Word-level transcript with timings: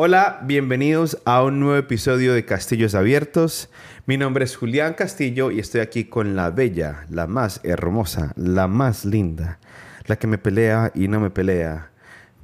Hola, 0.00 0.38
bienvenidos 0.44 1.18
a 1.24 1.42
un 1.42 1.58
nuevo 1.58 1.76
episodio 1.76 2.32
de 2.32 2.44
Castillos 2.44 2.94
Abiertos. 2.94 3.68
Mi 4.06 4.16
nombre 4.16 4.44
es 4.44 4.54
Julián 4.54 4.94
Castillo 4.94 5.50
y 5.50 5.58
estoy 5.58 5.80
aquí 5.80 6.04
con 6.04 6.36
la 6.36 6.50
bella, 6.50 7.04
la 7.10 7.26
más 7.26 7.58
hermosa, 7.64 8.32
la 8.36 8.68
más 8.68 9.04
linda, 9.04 9.58
la 10.06 10.14
que 10.14 10.28
me 10.28 10.38
pelea 10.38 10.92
y 10.94 11.08
no 11.08 11.18
me 11.18 11.30
pelea, 11.30 11.90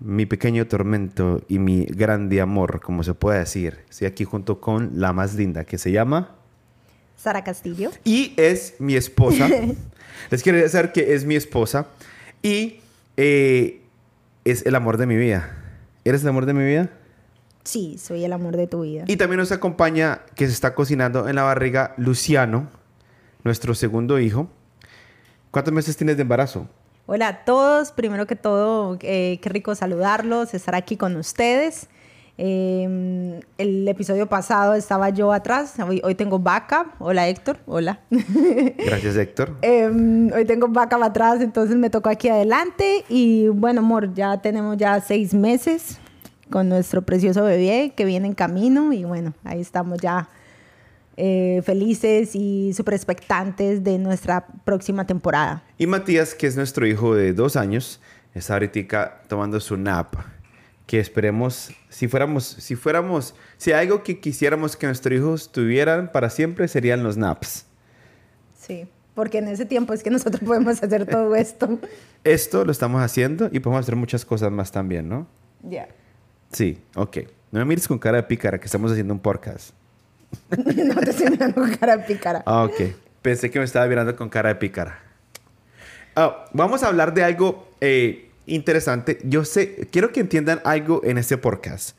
mi 0.01 0.27
pequeño 0.27 0.67
tormento 0.67 1.43
y 1.47 1.61
mi 1.61 1.85
grande 1.85 2.41
amor, 2.41 2.81
como 2.81 3.05
se 3.05 3.15
puede 3.15 3.39
decir. 3.39 3.85
Estoy 3.89 4.09
aquí 4.09 4.25
junto 4.25 4.61
con 4.61 4.91
la 4.95 5.13
más 5.13 5.37
linda, 5.37 5.63
que 5.63 5.79
se 5.79 5.93
llama... 5.93 6.35
Sara 7.17 7.45
Castillo. 7.45 7.93
Y 8.03 8.35
es 8.37 8.75
mi 8.81 8.97
esposa. 8.97 9.49
Les 10.31 10.43
quiero 10.43 10.59
decir 10.59 10.91
que 10.91 11.15
es 11.15 11.25
mi 11.25 11.37
esposa 11.37 11.87
y 12.43 12.81
eh, 13.17 13.81
es 14.45 14.67
el 14.67 14.75
amor 14.75 14.97
de 14.97 15.07
mi 15.07 15.15
vida. 15.15 15.57
¿Eres 16.05 16.23
el 16.23 16.31
amor 16.31 16.47
de 16.47 16.55
mi 16.55 16.65
vida? 16.65 16.91
Sí, 17.65 17.97
soy 17.99 18.25
el 18.25 18.33
amor 18.33 18.57
de 18.57 18.67
tu 18.67 18.83
vida. 18.83 19.05
Y 19.07 19.17
también 19.17 19.41
nos 19.41 19.51
acompaña, 19.51 20.21
que 20.35 20.47
se 20.47 20.53
está 20.53 20.75
cocinando 20.75 21.29
en 21.29 21.35
la 21.35 21.45
barriga, 21.45 21.95
Luciano, 21.97 22.69
nuestro 23.43 23.75
segundo 23.75 24.19
hijo. 24.21 24.49
¿Cuántos 25.51 25.73
meses 25.73 25.97
tienes 25.97 26.17
de 26.17 26.23
embarazo? 26.23 26.69
Hola 27.07 27.29
a 27.29 27.45
todos, 27.45 27.93
primero 27.93 28.27
que 28.27 28.37
todo, 28.37 28.99
eh, 29.01 29.39
qué 29.43 29.49
rico 29.49 29.75
saludarlos, 29.75 30.53
estar 30.53 30.75
aquí 30.75 30.97
con 30.97 31.17
ustedes. 31.17 31.89
Eh, 32.37 33.41
el 33.59 33.89
episodio 33.89 34.27
pasado 34.27 34.75
estaba 34.75 35.09
yo 35.11 35.33
atrás, 35.33 35.75
hoy, 35.87 36.03
hoy, 36.05 36.15
tengo 36.15 36.39
backup. 36.39 36.89
Hola 36.99 37.29
Héctor, 37.29 37.59
hola. 37.67 38.01
Gracias 38.11 39.17
Héctor. 39.17 39.57
eh, 39.63 40.31
hoy 40.35 40.45
tengo 40.45 40.69
backup 40.69 41.03
atrás, 41.03 41.41
entonces 41.41 41.77
me 41.77 41.89
tocó 41.89 42.11
aquí 42.11 42.29
adelante 42.29 43.05
y 43.09 43.49
bueno, 43.49 43.81
amor, 43.81 44.13
ya 44.13 44.43
tenemos 44.43 44.77
ya 44.77 45.01
seis 45.01 45.33
meses 45.33 46.01
con 46.51 46.69
nuestro 46.69 47.03
precioso 47.03 47.45
bebé 47.45 47.93
que 47.97 48.05
viene 48.05 48.27
en 48.29 48.35
camino 48.35 48.93
y 48.93 49.05
bueno, 49.05 49.35
ahí 49.45 49.61
estamos 49.61 49.99
ya 50.01 50.29
eh, 51.17 51.63
felices 51.65 52.35
y 52.35 52.73
súper 52.75 52.95
expectantes 52.95 53.85
de 53.85 53.99
nuestra 53.99 54.47
próxima 54.65 55.07
temporada. 55.07 55.63
Y 55.79 55.87
Matías, 55.87 56.35
que 56.35 56.49
es 56.49 56.57
nuestro 56.57 56.87
hijo 56.87 57.15
de 57.15 57.33
dos 57.33 57.55
años, 57.55 58.01
está 58.35 58.55
ahorita 58.55 59.23
tomando 59.29 59.61
su 59.61 59.77
nap. 59.77 60.15
Que 60.87 60.99
esperemos, 61.01 61.71
si 61.89 62.09
fuéramos, 62.09 62.45
si 62.45 62.75
fuéramos, 62.75 63.35
si 63.57 63.73
hay 63.73 63.87
algo 63.87 64.03
que 64.03 64.21
quisiéramos 64.21 64.77
que 64.77 64.87
nuestros 64.87 65.17
hijos 65.17 65.53
tuvieran 65.53 66.11
para 66.13 66.29
siempre 66.31 66.69
serían 66.69 67.03
los 67.03 67.17
naps. 67.17 67.65
Sí, 68.59 68.87
porque 69.15 69.39
en 69.39 69.49
ese 69.49 69.65
tiempo 69.65 69.95
es 69.95 70.03
que 70.03 70.11
nosotros 70.11 70.43
podemos 70.47 70.83
hacer 70.83 71.07
todo 71.07 71.35
esto. 71.37 71.79
Esto 72.25 72.65
lo 72.65 72.73
estamos 72.73 73.01
haciendo 73.01 73.49
y 73.53 73.61
podemos 73.61 73.85
hacer 73.85 73.97
muchas 73.97 74.25
cosas 74.25 74.51
más 74.51 74.73
también, 74.73 75.09
¿no? 75.09 75.27
Ya. 75.63 75.71
Yeah. 75.71 75.89
Sí, 76.55 76.79
ok. 76.95 77.19
No 77.51 77.59
me 77.59 77.65
mires 77.65 77.89
con 77.89 77.99
cara 77.99 78.19
de 78.19 78.23
pícara, 78.23 78.59
que 78.59 78.67
estamos 78.67 78.93
haciendo 78.93 79.13
un 79.13 79.21
podcast. 79.21 79.71
no 80.57 80.95
te 81.01 81.11
estoy 81.11 81.31
mirando 81.31 81.61
con 81.61 81.75
cara 81.77 81.97
de 81.97 82.05
pícara. 82.05 82.43
Ah, 82.47 82.63
ok. 82.63 82.81
Pensé 83.23 83.51
que 83.51 83.59
me 83.59 83.65
estaba 83.65 83.87
mirando 83.87 84.15
con 84.15 84.29
cara 84.29 84.51
de 84.51 84.55
pícara. 84.55 85.01
Oh, 86.15 86.33
vamos 86.53 86.85
a 86.85 86.87
hablar 86.87 87.13
de 87.13 87.25
algo 87.25 87.69
eh, 87.81 88.31
interesante. 88.47 89.19
Yo 89.25 89.45
sé, 89.45 89.89
quiero 89.91 90.13
que 90.13 90.21
entiendan 90.21 90.61
algo 90.65 91.01
en 91.05 91.19
este 91.19 91.37
podcast. 91.37 91.97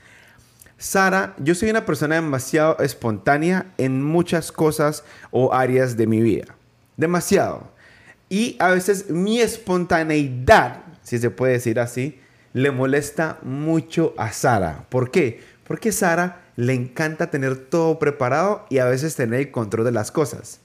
Sara, 0.78 1.36
yo 1.38 1.54
soy 1.54 1.70
una 1.70 1.86
persona 1.86 2.16
demasiado 2.16 2.78
espontánea 2.80 3.74
en 3.78 4.04
muchas 4.04 4.54
cosas 4.54 5.04
o 5.32 5.54
áreas 5.54 5.98
de 5.98 6.08
mi 6.08 6.22
vida. 6.22 6.56
Demasiado. 6.96 7.72
Y 8.30 8.56
a 8.60 8.70
veces 8.70 9.10
mi 9.10 9.42
espontaneidad, 9.42 10.84
si 11.04 11.18
se 11.18 11.30
puede 11.30 11.54
decir 11.54 11.80
así, 11.80 12.20
le 12.56 12.72
molesta 12.72 13.38
mucho 13.44 14.14
a 14.18 14.32
Sara. 14.32 14.86
¿Por 14.88 15.12
qué? 15.12 15.42
Porque 15.68 15.92
Sara 15.92 16.40
le 16.56 16.74
encanta 16.74 17.30
tener 17.30 17.58
todo 17.58 18.00
preparado 18.00 18.66
y 18.70 18.78
a 18.78 18.86
veces 18.86 19.14
tener 19.14 19.42
el 19.42 19.52
control 19.52 19.84
de 19.84 19.92
las 19.92 20.10
cosas. 20.10 20.62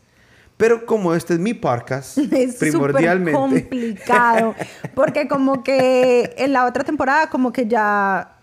Pero 0.57 0.87
como 0.87 1.15
este 1.15 1.35
es 1.35 1.41
mi 1.41 1.53
podcast, 1.53 2.17
es 2.33 2.55
primordialmente... 2.55 3.33
complicado. 3.33 4.55
Porque 4.95 5.27
como 5.27 5.65
que 5.65 6.33
en 6.39 6.53
la 6.53 6.67
otra 6.67 6.85
temporada 6.85 7.29
como 7.29 7.53
que 7.53 7.67
ya... 7.67 8.37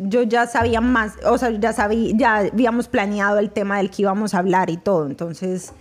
Yo 0.00 0.22
ya 0.22 0.46
sabía 0.48 0.80
más, 0.80 1.14
o 1.24 1.38
sea, 1.38 1.50
ya 1.50 1.72
sabía, 1.72 2.12
ya 2.16 2.36
habíamos 2.52 2.88
planeado 2.88 3.38
el 3.38 3.50
tema 3.50 3.78
del 3.78 3.90
que 3.90 4.02
íbamos 4.02 4.34
a 4.34 4.38
hablar 4.38 4.70
y 4.70 4.76
todo. 4.76 5.06
Entonces, 5.06 5.72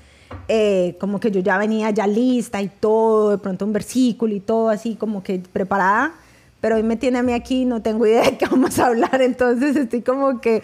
eh, 0.48 0.98
como 1.00 1.20
que 1.20 1.32
yo 1.32 1.40
ya 1.40 1.58
venía 1.58 1.90
ya 1.90 2.06
lista 2.06 2.62
y 2.62 2.68
todo, 2.68 3.32
de 3.32 3.38
pronto 3.40 3.66
un 3.66 3.74
versículo 3.74 4.36
y 4.36 4.40
todo 4.40 4.70
así 4.70 4.96
como 4.96 5.24
que 5.24 5.40
preparada 5.40 6.14
pero 6.62 6.76
hoy 6.76 6.84
me 6.84 6.96
tiene 6.96 7.20
a 7.20 7.24
mí 7.24 7.34
aquí, 7.34 7.66
no 7.66 7.82
tengo 7.82 8.06
idea 8.06 8.24
de 8.24 8.38
qué 8.38 8.46
vamos 8.46 8.78
a 8.80 8.88
hablar, 8.88 9.22
entonces 9.22 9.76
estoy 9.76 10.02
como 10.02 10.42
que... 10.42 10.62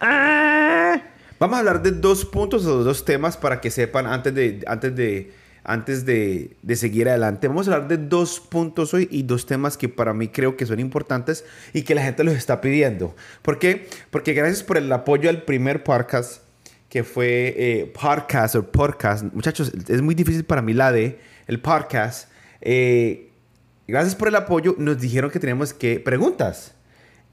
¡ah! 0.00 1.00
Vamos 1.38 1.56
a 1.56 1.58
hablar 1.58 1.82
de 1.82 1.90
dos 1.90 2.24
puntos 2.24 2.64
o 2.64 2.82
dos 2.82 3.04
temas 3.04 3.36
para 3.36 3.60
que 3.60 3.70
sepan 3.70 4.06
antes 4.06 4.34
de, 4.34 4.64
antes 4.66 4.96
de, 4.96 5.32
antes 5.64 6.06
de, 6.06 6.56
de, 6.62 6.76
seguir 6.76 7.10
adelante. 7.10 7.46
Vamos 7.46 7.68
a 7.68 7.74
hablar 7.74 7.88
de 7.88 7.98
dos 7.98 8.40
puntos 8.40 8.94
hoy 8.94 9.06
y 9.10 9.22
dos 9.22 9.44
temas 9.44 9.76
que 9.76 9.90
para 9.90 10.14
mí 10.14 10.28
creo 10.28 10.56
que 10.56 10.64
son 10.64 10.80
importantes 10.80 11.44
y 11.74 11.82
que 11.82 11.94
la 11.94 12.02
gente 12.02 12.24
los 12.24 12.34
está 12.34 12.62
pidiendo. 12.62 13.14
¿Por 13.42 13.58
qué? 13.58 13.86
Porque 14.10 14.32
gracias 14.32 14.62
por 14.62 14.78
el 14.78 14.90
apoyo 14.90 15.28
al 15.28 15.42
primer 15.42 15.84
podcast 15.84 16.40
que 16.88 17.04
fue 17.04 17.54
eh, 17.58 17.92
podcast 18.00 18.54
o 18.54 18.70
podcast. 18.70 19.24
Muchachos, 19.34 19.72
es 19.88 20.00
muy 20.00 20.14
difícil 20.14 20.44
para 20.44 20.62
mí 20.62 20.72
la 20.72 20.92
de 20.92 21.18
el 21.46 21.60
podcast. 21.60 22.30
Eh, 22.62 23.32
Gracias 23.88 24.14
por 24.14 24.28
el 24.28 24.36
apoyo. 24.36 24.74
Nos 24.78 25.00
dijeron 25.00 25.30
que 25.30 25.38
teníamos 25.38 25.72
que 25.72 26.00
preguntas. 26.00 26.74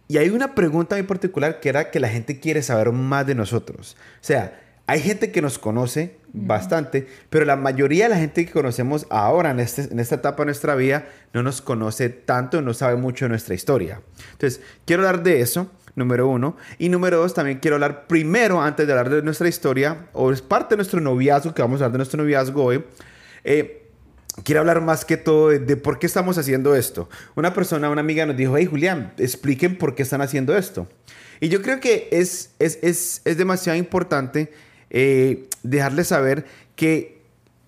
Y 0.07 0.17
hay 0.17 0.29
una 0.29 0.53
pregunta 0.53 0.97
en 0.97 1.07
particular 1.07 1.59
que 1.59 1.69
era 1.69 1.89
que 1.89 1.99
la 1.99 2.09
gente 2.09 2.39
quiere 2.39 2.61
saber 2.61 2.91
más 2.91 3.25
de 3.25 3.35
nosotros. 3.35 3.95
O 4.21 4.23
sea, 4.23 4.59
hay 4.85 4.99
gente 4.99 5.31
que 5.31 5.41
nos 5.41 5.57
conoce 5.57 6.17
bastante, 6.33 7.07
pero 7.29 7.45
la 7.45 7.55
mayoría 7.55 8.05
de 8.05 8.09
la 8.09 8.17
gente 8.17 8.45
que 8.45 8.51
conocemos 8.51 9.07
ahora 9.09 9.51
en, 9.51 9.61
este, 9.61 9.83
en 9.83 9.99
esta 9.99 10.15
etapa 10.15 10.43
de 10.43 10.47
nuestra 10.47 10.75
vida 10.75 11.07
no 11.31 11.41
nos 11.41 11.61
conoce 11.61 12.09
tanto, 12.09 12.61
no 12.61 12.73
sabe 12.73 12.97
mucho 12.97 13.25
de 13.25 13.29
nuestra 13.29 13.55
historia. 13.55 14.01
Entonces, 14.33 14.61
quiero 14.85 15.07
hablar 15.07 15.23
de 15.23 15.39
eso, 15.39 15.71
número 15.95 16.27
uno. 16.27 16.57
Y 16.79 16.89
número 16.89 17.17
dos, 17.17 17.33
también 17.33 17.59
quiero 17.59 17.75
hablar 17.75 18.07
primero, 18.07 18.61
antes 18.61 18.85
de 18.85 18.91
hablar 18.91 19.09
de 19.09 19.21
nuestra 19.21 19.47
historia, 19.47 20.07
o 20.11 20.31
es 20.31 20.41
parte 20.41 20.75
de 20.75 20.77
nuestro 20.77 20.99
noviazgo, 20.99 21.53
que 21.53 21.61
vamos 21.61 21.81
a 21.81 21.85
hablar 21.85 21.93
de 21.93 21.97
nuestro 21.99 22.21
noviazgo 22.21 22.63
hoy. 22.63 22.83
Eh, 23.45 23.82
quiero 24.43 24.61
hablar 24.61 24.81
más 24.81 25.05
que 25.05 25.17
todo 25.17 25.49
de, 25.49 25.77
por 25.77 25.99
qué 25.99 26.07
estamos 26.07 26.37
haciendo 26.37 26.75
esto. 26.75 27.09
Una 27.35 27.53
persona, 27.53 27.89
una 27.89 28.01
amiga 28.01 28.25
nos 28.25 28.35
dijo, 28.35 28.57
hey 28.57 28.65
Julián, 28.65 29.13
expliquen 29.17 29.77
por 29.77 29.95
qué 29.95 30.03
están 30.03 30.21
haciendo 30.21 30.57
esto. 30.57 30.87
Y 31.39 31.49
yo 31.49 31.61
creo 31.61 31.79
que 31.79 32.07
es, 32.11 32.51
es, 32.59 32.79
es, 32.81 33.21
es 33.25 33.37
demasiado 33.37 33.77
importante 33.77 34.51
eh, 34.89 35.47
dejarles 35.61 36.07
saber 36.07 36.45
que 36.75 37.21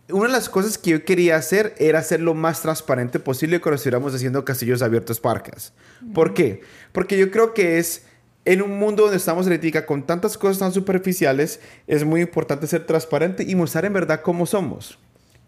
una 0.09 0.27
de 0.27 0.33
las 0.33 0.49
cosas 0.49 0.77
que 0.77 0.91
yo 0.91 1.03
quería 1.03 1.35
hacer 1.35 1.75
era 1.77 2.01
ser 2.03 2.21
lo 2.21 2.33
más 2.33 2.61
transparente 2.61 3.19
posible 3.19 3.59
cuando 3.59 3.75
estuviéramos 3.75 4.13
haciendo 4.13 4.45
Castillos 4.45 4.81
Abiertos 4.81 5.19
Parcas. 5.19 5.73
¿Por 6.13 6.33
qué? 6.33 6.61
Porque 6.91 7.17
yo 7.17 7.31
creo 7.31 7.53
que 7.53 7.79
es 7.79 8.03
en 8.45 8.61
un 8.61 8.77
mundo 8.77 9.03
donde 9.03 9.17
estamos 9.17 9.47
ahorita 9.47 9.87
con 9.87 10.05
tantas 10.05 10.37
cosas 10.37 10.59
tan 10.59 10.71
superficiales, 10.71 11.59
es 11.87 12.05
muy 12.05 12.21
importante 12.21 12.67
ser 12.67 12.85
transparente 12.85 13.43
y 13.43 13.55
mostrar 13.55 13.85
en 13.85 13.93
verdad 13.93 14.21
cómo 14.21 14.45
somos. 14.45 14.99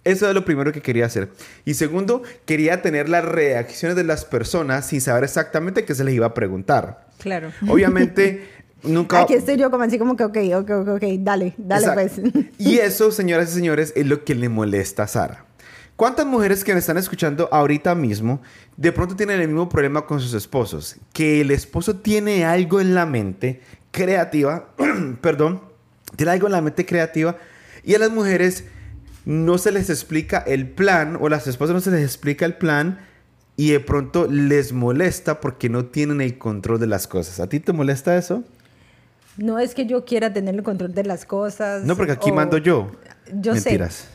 Eso 0.03 0.27
es 0.27 0.33
lo 0.33 0.45
primero 0.45 0.71
que 0.71 0.81
quería 0.81 1.05
hacer. 1.05 1.29
Y 1.65 1.73
segundo, 1.73 2.23
quería 2.45 2.81
tener 2.81 3.09
las 3.09 3.25
reacciones 3.25 3.95
de 3.95 4.03
las 4.03 4.25
personas 4.25 4.87
sin 4.87 5.01
saber 5.01 5.23
exactamente 5.23 5.83
qué 5.83 5.93
se 5.95 6.03
les 6.03 6.13
iba 6.13 6.27
a 6.27 6.33
preguntar. 6.33 7.07
Claro. 7.19 7.51
Obviamente, 7.67 8.47
nunca... 8.83 9.21
Aquí 9.21 9.33
estoy 9.33 9.57
yo 9.57 9.69
como 9.69 9.83
así 9.83 9.99
como 9.99 10.15
que, 10.15 10.23
ok, 10.23 10.37
ok, 10.55 10.69
ok, 10.69 10.87
ok, 10.87 11.03
dale, 11.19 11.53
dale 11.57 11.87
Exacto. 11.87 12.31
pues. 12.31 12.45
Y 12.57 12.77
eso, 12.77 13.11
señoras 13.11 13.51
y 13.51 13.53
señores, 13.53 13.93
es 13.95 14.05
lo 14.05 14.23
que 14.23 14.35
le 14.35 14.47
molesta 14.49 15.03
a 15.03 15.07
Sara. 15.07 15.47
¿Cuántas 15.97 16.27
mujeres 16.27 16.63
que 16.63 16.73
me 16.73 16.79
están 16.79 16.97
escuchando 16.97 17.49
ahorita 17.51 17.95
mismo 17.95 18.39
de 18.77 18.91
pronto 18.91 19.15
tienen 19.15 19.41
el 19.41 19.47
mismo 19.47 19.67
problema 19.67 20.05
con 20.05 20.19
sus 20.19 20.35
esposos? 20.35 20.97
Que 21.11 21.41
el 21.41 21.49
esposo 21.49 21.95
tiene 21.95 22.45
algo 22.45 22.79
en 22.79 22.93
la 22.93 23.07
mente 23.07 23.61
creativa, 23.89 24.69
perdón, 25.21 25.59
tiene 26.15 26.33
algo 26.33 26.45
en 26.45 26.53
la 26.53 26.61
mente 26.61 26.85
creativa 26.85 27.35
y 27.83 27.95
a 27.95 27.99
las 27.99 28.11
mujeres 28.11 28.65
no 29.27 29.57
se 29.57 29.73
les 29.73 29.89
explica 29.89 30.37
el 30.37 30.69
plan 30.69 31.17
o 31.19 31.27
las 31.27 31.47
esposas 31.47 31.73
no 31.73 31.81
se 31.81 31.91
les 31.91 32.01
explica 32.01 32.45
el 32.45 32.53
plan 32.55 32.99
y 33.57 33.71
de 33.71 33.81
pronto 33.81 34.25
les 34.31 34.71
molesta 34.71 35.41
porque 35.41 35.67
no 35.67 35.85
tienen 35.87 36.21
el 36.21 36.37
control 36.37 36.79
de 36.79 36.87
las 36.87 37.07
cosas. 37.07 37.41
¿A 37.41 37.47
ti 37.49 37.59
te 37.59 37.73
molesta 37.73 38.15
eso? 38.15 38.45
No 39.35 39.59
es 39.59 39.75
que 39.75 39.85
yo 39.85 40.05
quiera 40.05 40.31
tener 40.31 40.55
el 40.55 40.63
control 40.63 40.93
de 40.93 41.03
las 41.03 41.25
cosas. 41.25 41.83
No, 41.83 41.97
porque 41.97 42.13
aquí 42.13 42.31
o- 42.31 42.33
mando 42.35 42.57
yo. 42.57 42.89
Yo 43.33 43.53
Mentiras. 43.53 43.93
sé. 43.95 44.05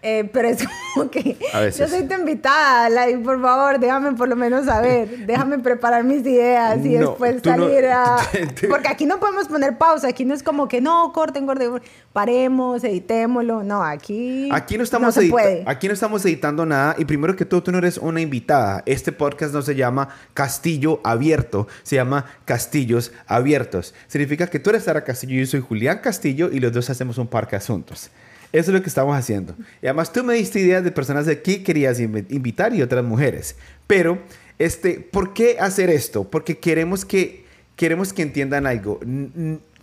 Eh, 0.00 0.30
pero 0.32 0.48
es 0.48 0.64
como 0.94 1.10
que 1.10 1.36
yo 1.76 1.88
soy 1.88 2.04
tu 2.04 2.14
invitada, 2.14 2.88
like, 2.88 3.18
por 3.18 3.42
favor, 3.42 3.80
déjame 3.80 4.12
por 4.12 4.28
lo 4.28 4.36
menos 4.36 4.66
saber, 4.66 5.26
déjame 5.26 5.58
preparar 5.58 6.04
mis 6.04 6.20
ideas 6.20 6.78
y 6.84 6.94
después 6.94 7.42
salir 7.42 7.86
a... 7.86 8.18
Porque 8.70 8.86
aquí 8.86 9.06
no 9.06 9.18
podemos 9.18 9.48
poner 9.48 9.76
pausa, 9.76 10.06
aquí 10.06 10.24
no 10.24 10.34
es 10.34 10.44
como 10.44 10.68
que 10.68 10.80
no, 10.80 11.12
corten, 11.12 11.46
corten, 11.46 11.82
paremos, 12.12 12.84
editémoslo, 12.84 13.64
no, 13.64 13.82
aquí, 13.82 14.48
aquí 14.52 14.76
no, 14.78 14.84
estamos 14.84 15.16
no 15.16 15.22
se 15.22 15.28
puede. 15.28 15.64
Aquí 15.66 15.88
no 15.88 15.94
estamos 15.94 16.24
editando 16.24 16.64
nada 16.64 16.94
y 16.96 17.04
primero 17.04 17.34
que 17.34 17.44
todo 17.44 17.64
tú 17.64 17.72
no 17.72 17.78
eres 17.78 17.98
una 17.98 18.20
invitada, 18.20 18.84
este 18.86 19.10
podcast 19.10 19.52
no 19.52 19.62
se 19.62 19.74
llama 19.74 20.10
Castillo 20.32 21.00
Abierto, 21.02 21.66
se 21.82 21.96
llama 21.96 22.24
Castillos 22.44 23.10
Abiertos. 23.26 23.94
Significa 24.06 24.46
que 24.46 24.60
tú 24.60 24.70
eres 24.70 24.84
Sara 24.84 25.02
Castillo 25.02 25.34
y 25.34 25.40
yo 25.40 25.46
soy 25.46 25.60
Julián 25.60 25.98
Castillo 25.98 26.50
y 26.52 26.60
los 26.60 26.72
dos 26.72 26.88
hacemos 26.88 27.18
un 27.18 27.26
parque 27.26 27.56
asuntos. 27.56 28.10
Eso 28.52 28.70
es 28.70 28.74
lo 28.74 28.82
que 28.82 28.88
estamos 28.88 29.16
haciendo. 29.16 29.54
Y 29.82 29.86
además 29.86 30.12
tú 30.12 30.24
me 30.24 30.34
diste 30.34 30.60
ideas 30.60 30.82
de 30.82 30.90
personas 30.90 31.26
de 31.26 31.32
aquí 31.32 31.62
querías 31.62 32.00
invitar 32.00 32.74
y 32.74 32.82
otras 32.82 33.04
mujeres. 33.04 33.56
Pero, 33.86 34.18
este, 34.58 34.94
¿por 35.00 35.34
qué 35.34 35.58
hacer 35.60 35.90
esto? 35.90 36.24
Porque 36.24 36.58
queremos 36.58 37.04
que, 37.04 37.44
queremos 37.76 38.12
que 38.12 38.22
entiendan 38.22 38.66
algo. 38.66 39.00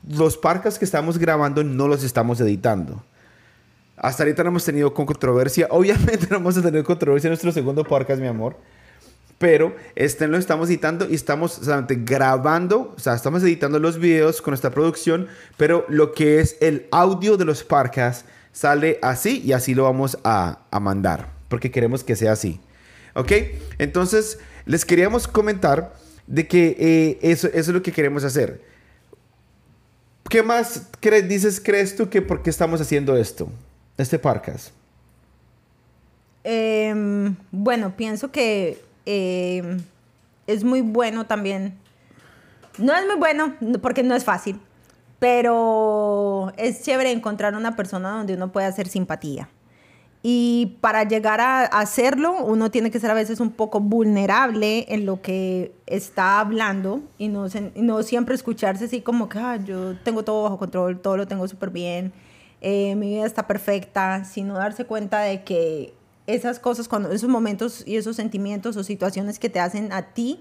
Los 0.10 0.38
parques 0.38 0.80
que 0.80 0.86
estamos 0.86 1.18
grabando 1.18 1.64
no 1.64 1.88
los 1.88 2.04
estamos 2.04 2.40
editando. 2.42 3.04
Hasta 3.98 4.24
ahorita 4.24 4.44
no 4.44 4.50
hemos 4.50 4.66
tenido 4.66 4.94
controversia. 4.94 5.68
Obviamente 5.72 6.28
no 6.30 6.38
hemos 6.38 6.56
tenido 6.56 6.84
controversia 6.84 7.28
en 7.28 7.32
nuestro 7.32 7.52
segundo 7.52 7.84
podcast, 7.84 8.20
mi 8.20 8.28
amor. 8.28 8.58
Pero 9.38 9.76
este 9.96 10.28
lo 10.28 10.38
estamos 10.38 10.70
editando 10.70 11.10
y 11.10 11.16
estamos 11.16 11.54
solamente 11.54 11.96
grabando, 11.96 12.94
o 12.96 13.00
sea, 13.00 13.16
estamos 13.16 13.44
editando 13.44 13.80
los 13.80 14.00
videos 14.00 14.42
con 14.42 14.54
nuestra 14.54 14.72
producción, 14.72 15.28
pero 15.58 15.86
lo 15.90 16.14
que 16.14 16.40
es 16.40 16.56
el 16.62 16.88
audio 16.90 17.36
de 17.36 17.44
los 17.44 17.62
podcasts 17.66 18.26
sale 18.56 19.00
así 19.02 19.42
y 19.44 19.52
así 19.52 19.76
lo 19.76 19.84
vamos 19.84 20.18
a, 20.24 20.62
mandar, 20.80 21.30
porque 21.50 21.72
queremos 21.72 22.06
que 22.06 22.16
sea 22.16 22.32
así. 22.32 22.62
¿Ok? 23.14 23.32
Entonces, 23.80 24.40
les 24.66 24.86
queríamos 24.86 25.28
comentar 25.28 25.94
de 26.26 26.48
que 26.48 26.78
eh, 26.80 27.20
eso, 27.22 27.50
es 27.54 27.68
lo 27.68 27.84
que 27.84 27.92
queremos 27.92 28.24
hacer. 28.24 28.62
¿Qué 30.30 30.42
más 30.42 30.88
dices, 31.28 31.62
crees 31.64 31.98
tú 31.98 32.10
que 32.10 32.22
por 32.22 32.44
qué 32.44 32.50
estamos 32.50 32.80
haciendo 32.80 33.18
esto, 33.18 33.50
este 33.98 34.18
podcast? 34.18 34.70
Em, 36.46 37.36
bueno, 37.52 37.94
pienso 37.98 38.32
que 38.32 38.82
em, 39.06 39.82
es 40.48 40.64
muy 40.64 40.80
bueno 40.80 41.26
también. 41.26 41.78
No 42.78 42.96
es 42.96 43.06
muy 43.06 43.18
bueno 43.18 43.54
porque 43.82 44.02
no 44.02 44.16
es 44.16 44.24
fácil, 44.24 44.62
pero 45.20 46.52
es 46.58 46.84
chévere 46.84 47.12
encontrar 47.12 47.56
una 47.56 47.76
persona 47.76 48.12
donde 48.12 48.34
uno 48.34 48.52
pueda 48.52 48.68
hacer 48.68 48.88
simpatía. 48.88 49.50
Y 50.28 50.78
para 50.82 51.04
llegar 51.04 51.40
a 51.40 51.66
hacerlo, 51.66 52.44
uno 52.44 52.72
tiene 52.72 52.90
que 52.90 53.00
ser 53.00 53.12
a 53.12 53.14
veces 53.14 53.40
un 53.40 53.52
poco 53.52 53.80
vulnerable 53.80 54.88
en 54.90 55.06
lo 55.06 55.22
que 55.22 55.72
está 55.86 56.40
hablando 56.40 57.02
y 57.20 57.28
no, 57.28 57.46
no 57.76 58.02
siempre 58.02 58.34
escucharse 58.34 58.86
así 58.86 59.02
como 59.02 59.30
que 59.30 59.38
ah, 59.38 59.58
yo 59.58 59.96
tengo 60.00 60.24
todo 60.24 60.42
bajo 60.42 60.58
control, 60.58 61.00
todo 61.00 61.16
lo 61.16 61.28
tengo 61.28 61.48
súper 61.48 61.70
bien, 61.70 62.12
eh, 62.62 62.96
mi 62.96 63.10
vida 63.10 63.28
está 63.28 63.46
perfecta, 63.46 64.24
sino 64.26 64.56
darse 64.56 64.86
cuenta 64.86 65.22
de 65.22 65.44
que 65.44 65.94
esas 66.26 66.58
cosas, 66.58 66.88
cuando 66.88 67.12
esos 67.12 67.30
momentos 67.30 67.84
y 67.86 67.98
esos 67.98 68.16
sentimientos 68.16 68.78
o 68.78 68.84
situaciones 68.84 69.38
que 69.38 69.50
te 69.50 69.60
hacen 69.60 69.94
a 69.94 70.14
ti 70.14 70.40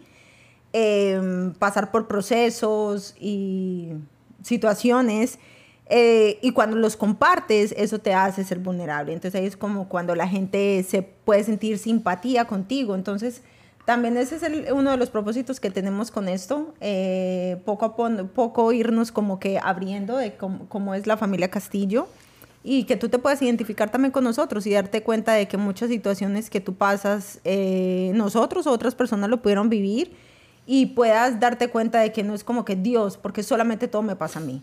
em, 0.72 1.52
pasar 1.52 1.90
por 1.90 2.08
procesos 2.08 3.14
y 3.20 3.90
situaciones 4.44 5.38
eh, 5.86 6.38
y 6.40 6.52
cuando 6.52 6.76
los 6.76 6.96
compartes, 6.96 7.74
eso 7.76 7.98
te 7.98 8.14
hace 8.14 8.44
ser 8.44 8.58
vulnerable. 8.58 9.12
Entonces 9.12 9.40
ahí 9.40 9.46
es 9.46 9.56
como 9.56 9.88
cuando 9.88 10.14
la 10.14 10.28
gente 10.28 10.84
se 10.88 11.02
puede 11.02 11.44
sentir 11.44 11.78
simpatía 11.78 12.46
contigo. 12.46 12.94
Entonces 12.94 13.42
también 13.84 14.16
ese 14.16 14.36
es 14.36 14.72
uno 14.72 14.92
de 14.92 14.96
los 14.96 15.10
propósitos 15.10 15.60
que 15.60 15.70
tenemos 15.70 16.10
con 16.10 16.28
esto, 16.28 16.74
eh, 16.80 17.60
poco 17.66 17.84
a 17.84 17.96
poco 18.34 18.72
irnos 18.72 19.12
como 19.12 19.38
que 19.38 19.58
abriendo 19.62 20.16
de 20.16 20.36
cómo, 20.36 20.94
es 20.94 21.06
la 21.06 21.18
familia 21.18 21.50
Castillo 21.50 22.08
y 22.62 22.84
que 22.84 22.96
tú 22.96 23.10
te 23.10 23.18
puedas 23.18 23.42
identificar 23.42 23.90
también 23.90 24.10
con 24.10 24.24
nosotros 24.24 24.66
y 24.66 24.72
darte 24.72 25.02
cuenta 25.02 25.34
de 25.34 25.48
que 25.48 25.58
muchas 25.58 25.90
situaciones 25.90 26.48
que 26.48 26.60
tú 26.60 26.74
pasas, 26.76 27.40
eh, 27.44 28.12
nosotros 28.14 28.66
o 28.66 28.70
otras 28.70 28.94
personas 28.94 29.28
lo 29.28 29.42
pudieron 29.42 29.68
vivir 29.68 30.16
y 30.66 30.86
puedas 30.86 31.40
darte 31.40 31.68
cuenta 31.68 32.00
de 32.00 32.12
que 32.12 32.22
no 32.22 32.34
es 32.34 32.44
como 32.44 32.64
que 32.64 32.76
Dios, 32.76 33.16
porque 33.16 33.42
solamente 33.42 33.88
todo 33.88 34.02
me 34.02 34.16
pasa 34.16 34.38
a 34.38 34.42
mí. 34.42 34.62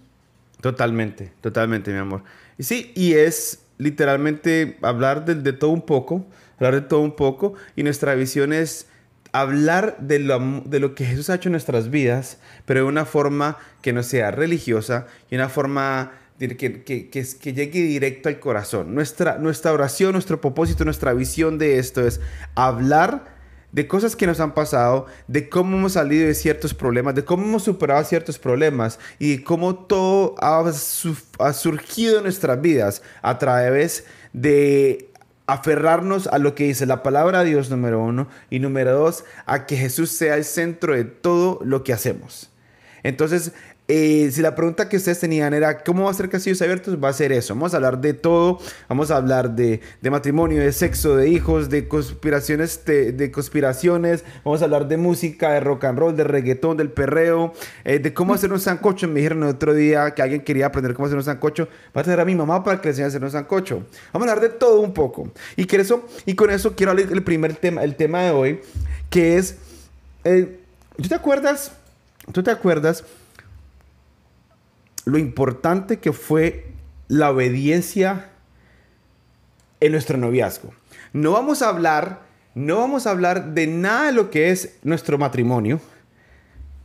Totalmente, 0.61 1.31
totalmente, 1.41 1.91
mi 1.91 1.97
amor. 1.97 2.23
Y 2.57 2.63
sí, 2.63 2.91
y 2.95 3.13
es 3.13 3.63
literalmente 3.77 4.77
hablar 4.81 5.25
de, 5.25 5.53
todo 5.53 5.71
un 5.71 5.81
poco, 5.81 6.25
hablar 6.57 6.75
de 6.75 6.81
todo 6.81 7.01
un 7.01 7.15
poco, 7.15 7.55
y 7.75 7.83
nuestra 7.83 8.13
visión 8.15 8.53
es 8.53 8.87
hablar 9.31 9.97
de 9.99 10.19
lo, 10.19 10.61
de 10.65 10.79
lo 10.79 10.93
que 10.93 11.05
Jesús 11.05 11.29
ha 11.29 11.35
hecho 11.35 11.49
en 11.49 11.53
nuestras 11.53 11.89
vidas, 11.89 12.37
pero 12.65 12.81
de 12.81 12.85
una 12.85 13.05
forma 13.05 13.57
que 13.81 13.93
no 13.93 14.03
sea 14.03 14.29
religiosa 14.29 15.07
y 15.29 15.35
una 15.35 15.49
forma 15.49 16.11
que, 16.37 16.57
que, 16.57 16.83
que, 16.83 17.09
que, 17.09 17.53
llegue 17.53 17.81
directo 17.81 18.29
al 18.29 18.39
corazón. 18.39 18.95
Nuestra, 18.95 19.37
nuestra 19.37 19.73
oración, 19.73 20.13
nuestro 20.13 20.41
propósito, 20.41 20.85
nuestra 20.85 21.13
visión 21.13 21.57
de 21.57 21.77
esto 21.77 22.05
es 22.05 22.19
hablar 22.55 23.40
de 23.71 23.87
cosas 23.87 24.15
que 24.15 24.27
nos 24.27 24.39
han 24.39 24.53
pasado, 24.53 25.05
de 25.27 25.49
cómo 25.49 25.77
hemos 25.77 25.93
salido 25.93 26.27
de 26.27 26.35
ciertos 26.35 26.73
problemas, 26.73 27.15
de 27.15 27.23
cómo 27.23 27.43
hemos 27.45 27.63
superado 27.63 28.03
ciertos 28.03 28.37
problemas 28.37 28.99
y 29.19 29.37
de 29.37 29.43
cómo 29.43 29.75
todo 29.75 30.35
ha, 30.39 30.71
surgido 31.53 32.17
en 32.17 32.23
nuestras 32.23 32.61
vidas 32.61 33.01
a 33.21 33.37
través 33.37 34.05
de 34.33 35.09
aferrarnos 35.47 36.27
a 36.27 36.37
lo 36.37 36.55
que 36.55 36.65
dice 36.65 36.85
la 36.85 37.03
palabra 37.03 37.43
de 37.43 37.49
Dios 37.49 37.69
número 37.69 38.01
uno 38.01 38.27
y 38.49 38.59
número 38.59 38.97
dos, 38.97 39.25
a 39.45 39.65
que 39.65 39.75
Jesús 39.75 40.11
sea 40.11 40.35
el 40.35 40.45
centro 40.45 40.93
de 40.93 41.03
todo 41.03 41.59
lo 41.63 41.83
que 41.83 41.93
hacemos. 41.93 42.49
Entonces, 43.03 43.53
eh, 43.93 44.31
si 44.31 44.41
la 44.41 44.55
pregunta 44.55 44.87
que 44.87 44.95
ustedes 44.95 45.19
tenían 45.19 45.53
era 45.53 45.83
cómo 45.83 46.05
va 46.05 46.11
a 46.11 46.13
ser 46.13 46.29
Castillos 46.29 46.61
Abiertos, 46.61 46.97
va 47.03 47.09
a 47.09 47.13
ser 47.13 47.33
eso. 47.33 47.53
Vamos 47.53 47.73
a 47.73 47.75
hablar 47.75 47.99
de 47.99 48.13
todo. 48.13 48.57
Vamos 48.87 49.11
a 49.11 49.17
hablar 49.17 49.53
de, 49.53 49.81
matrimonio, 50.09 50.61
de 50.61 50.71
sexo, 50.71 51.17
de 51.17 51.27
hijos, 51.27 51.69
de 51.69 51.89
conspiraciones, 51.89 52.85
de, 52.85 53.31
conspiraciones. 53.33 54.23
Vamos 54.45 54.61
a 54.61 54.63
hablar 54.63 54.87
de 54.87 54.95
música, 54.95 55.51
de 55.51 55.59
rock 55.59 55.83
and 55.83 55.99
roll, 55.99 56.15
de 56.15 56.23
reggaetón, 56.23 56.77
del 56.77 56.89
perreo, 56.89 57.51
eh, 57.83 57.99
de 57.99 58.13
cómo 58.13 58.33
hacer 58.33 58.53
un 58.53 58.61
sancocho. 58.61 59.09
Me 59.09 59.15
dijeron 59.15 59.43
el 59.43 59.49
otro 59.49 59.73
día 59.73 60.11
que 60.11 60.21
alguien 60.21 60.39
quería 60.39 60.67
aprender 60.67 60.93
cómo 60.93 61.07
hacer 61.07 61.17
un 61.17 61.25
sancocho. 61.25 61.67
Va 61.93 61.99
a 61.99 62.03
tener 62.05 62.21
a 62.21 62.23
mi 62.23 62.33
mamá 62.33 62.63
para 62.63 62.79
que 62.79 62.87
le 62.87 62.89
enseñe 62.91 63.03
a 63.03 63.07
hacer 63.09 63.21
un 63.21 63.31
sancocho. 63.31 63.83
Vamos 64.13 64.25
a 64.29 64.31
hablar 64.31 64.49
de 64.49 64.55
todo 64.57 64.79
un 64.79 64.93
poco. 64.93 65.29
Y, 65.57 65.65
con 65.65 66.49
eso 66.49 66.75
quiero 66.77 66.91
hablar 66.91 67.09
del 67.09 67.23
primer 67.23 67.55
tema, 67.55 67.83
el 67.83 67.97
tema 67.97 68.21
de 68.21 68.31
hoy, 68.31 68.61
que 69.09 69.35
es... 69.35 69.57
Eh, 70.23 70.59
¿Tú 70.95 71.09
te 71.09 71.15
acuerdas? 71.15 71.73
¿Tú 72.31 72.41
te 72.41 72.51
acuerdas? 72.51 73.03
Lo 75.11 75.17
importante 75.17 75.99
que 75.99 76.13
fue 76.13 76.67
la 77.09 77.31
obediencia 77.31 78.29
en 79.81 79.91
nuestro 79.91 80.17
noviazgo. 80.17 80.73
No 81.11 81.33
vamos 81.33 81.61
a 81.61 81.67
hablar, 81.67 82.21
no 82.55 82.77
vamos 82.77 83.05
a 83.05 83.11
hablar 83.11 83.53
de 83.53 83.67
nada 83.67 84.05
de 84.05 84.11
lo 84.13 84.29
que 84.29 84.51
es 84.51 84.77
nuestro 84.83 85.17
matrimonio. 85.17 85.81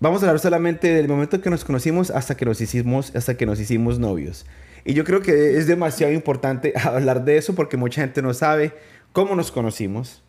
Vamos 0.00 0.22
a 0.22 0.26
hablar 0.26 0.40
solamente 0.40 0.92
del 0.92 1.06
momento 1.06 1.40
que 1.40 1.50
nos 1.50 1.64
conocimos 1.64 2.10
hasta 2.10 2.36
que 2.36 2.44
nos 2.44 2.60
hicimos, 2.60 3.14
hasta 3.14 3.36
que 3.36 3.46
nos 3.46 3.60
hicimos 3.60 4.00
novios. 4.00 4.44
Y 4.84 4.94
yo 4.94 5.04
creo 5.04 5.22
que 5.22 5.56
es 5.56 5.68
demasiado 5.68 6.12
importante 6.12 6.72
hablar 6.82 7.24
de 7.24 7.36
eso 7.36 7.54
porque 7.54 7.76
mucha 7.76 8.00
gente 8.00 8.22
no 8.22 8.34
sabe 8.34 8.72
cómo 9.12 9.36
nos 9.36 9.52
conocimos 9.52 10.24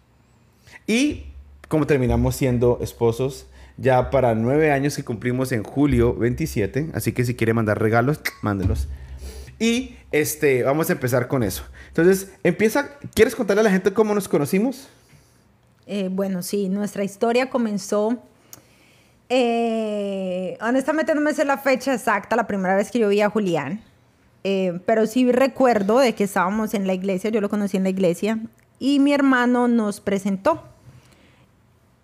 y 0.86 1.26
cómo 1.68 1.88
terminamos 1.88 2.36
siendo 2.36 2.78
esposos 2.80 3.48
ya 3.78 4.10
para 4.10 4.36
nueve 4.36 4.72
años 4.72 4.96
que 4.96 5.04
cumplimos 5.04 5.52
en 5.52 5.64
julio 5.64 6.16
27. 6.16 6.90
Así 6.94 7.14
que 7.14 7.24
si 7.26 7.36
quiere 7.36 7.54
mandar 7.54 7.80
regalos, 7.80 8.20
mándelos. 8.42 8.88
Y 9.60 9.96
este, 10.12 10.64
vamos 10.64 10.90
a 10.90 10.94
empezar 10.94 11.28
con 11.28 11.44
eso. 11.44 11.64
Entonces, 11.88 12.32
empieza. 12.44 12.98
¿Quieres 13.14 13.36
contarle 13.36 13.62
a 13.62 13.64
la 13.64 13.72
gente 13.72 13.94
cómo 13.94 14.14
nos 14.14 14.28
conocimos? 14.28 14.88
Eh, 15.86 16.10
bueno, 16.12 16.44
sí, 16.44 16.70
nuestra 16.70 17.04
historia 17.04 17.50
comenzó. 17.50 18.22
Eh, 19.30 20.58
honestamente, 20.62 21.16
no 21.16 21.22
me 21.22 21.34
sé 21.34 21.46
la 21.46 21.58
fecha 21.58 21.94
exacta, 21.94 22.36
la 22.36 22.48
primera 22.48 22.76
vez 22.76 22.92
que 22.92 23.00
yo 23.00 23.10
vi 23.10 23.22
a 23.22 23.30
Julián. 23.30 23.82
Eh, 24.44 24.80
pero 24.86 25.08
sí 25.08 25.30
recuerdo 25.32 26.00
de 26.00 26.14
que 26.14 26.24
estábamos 26.24 26.74
en 26.74 26.88
la 26.88 26.94
iglesia, 26.94 27.30
yo 27.30 27.42
lo 27.42 27.50
conocí 27.50 27.76
en 27.76 27.84
la 27.84 27.90
iglesia, 27.90 28.40
y 28.80 29.00
mi 29.00 29.14
hermano 29.14 29.68
nos 29.68 30.00
presentó. 30.00 30.64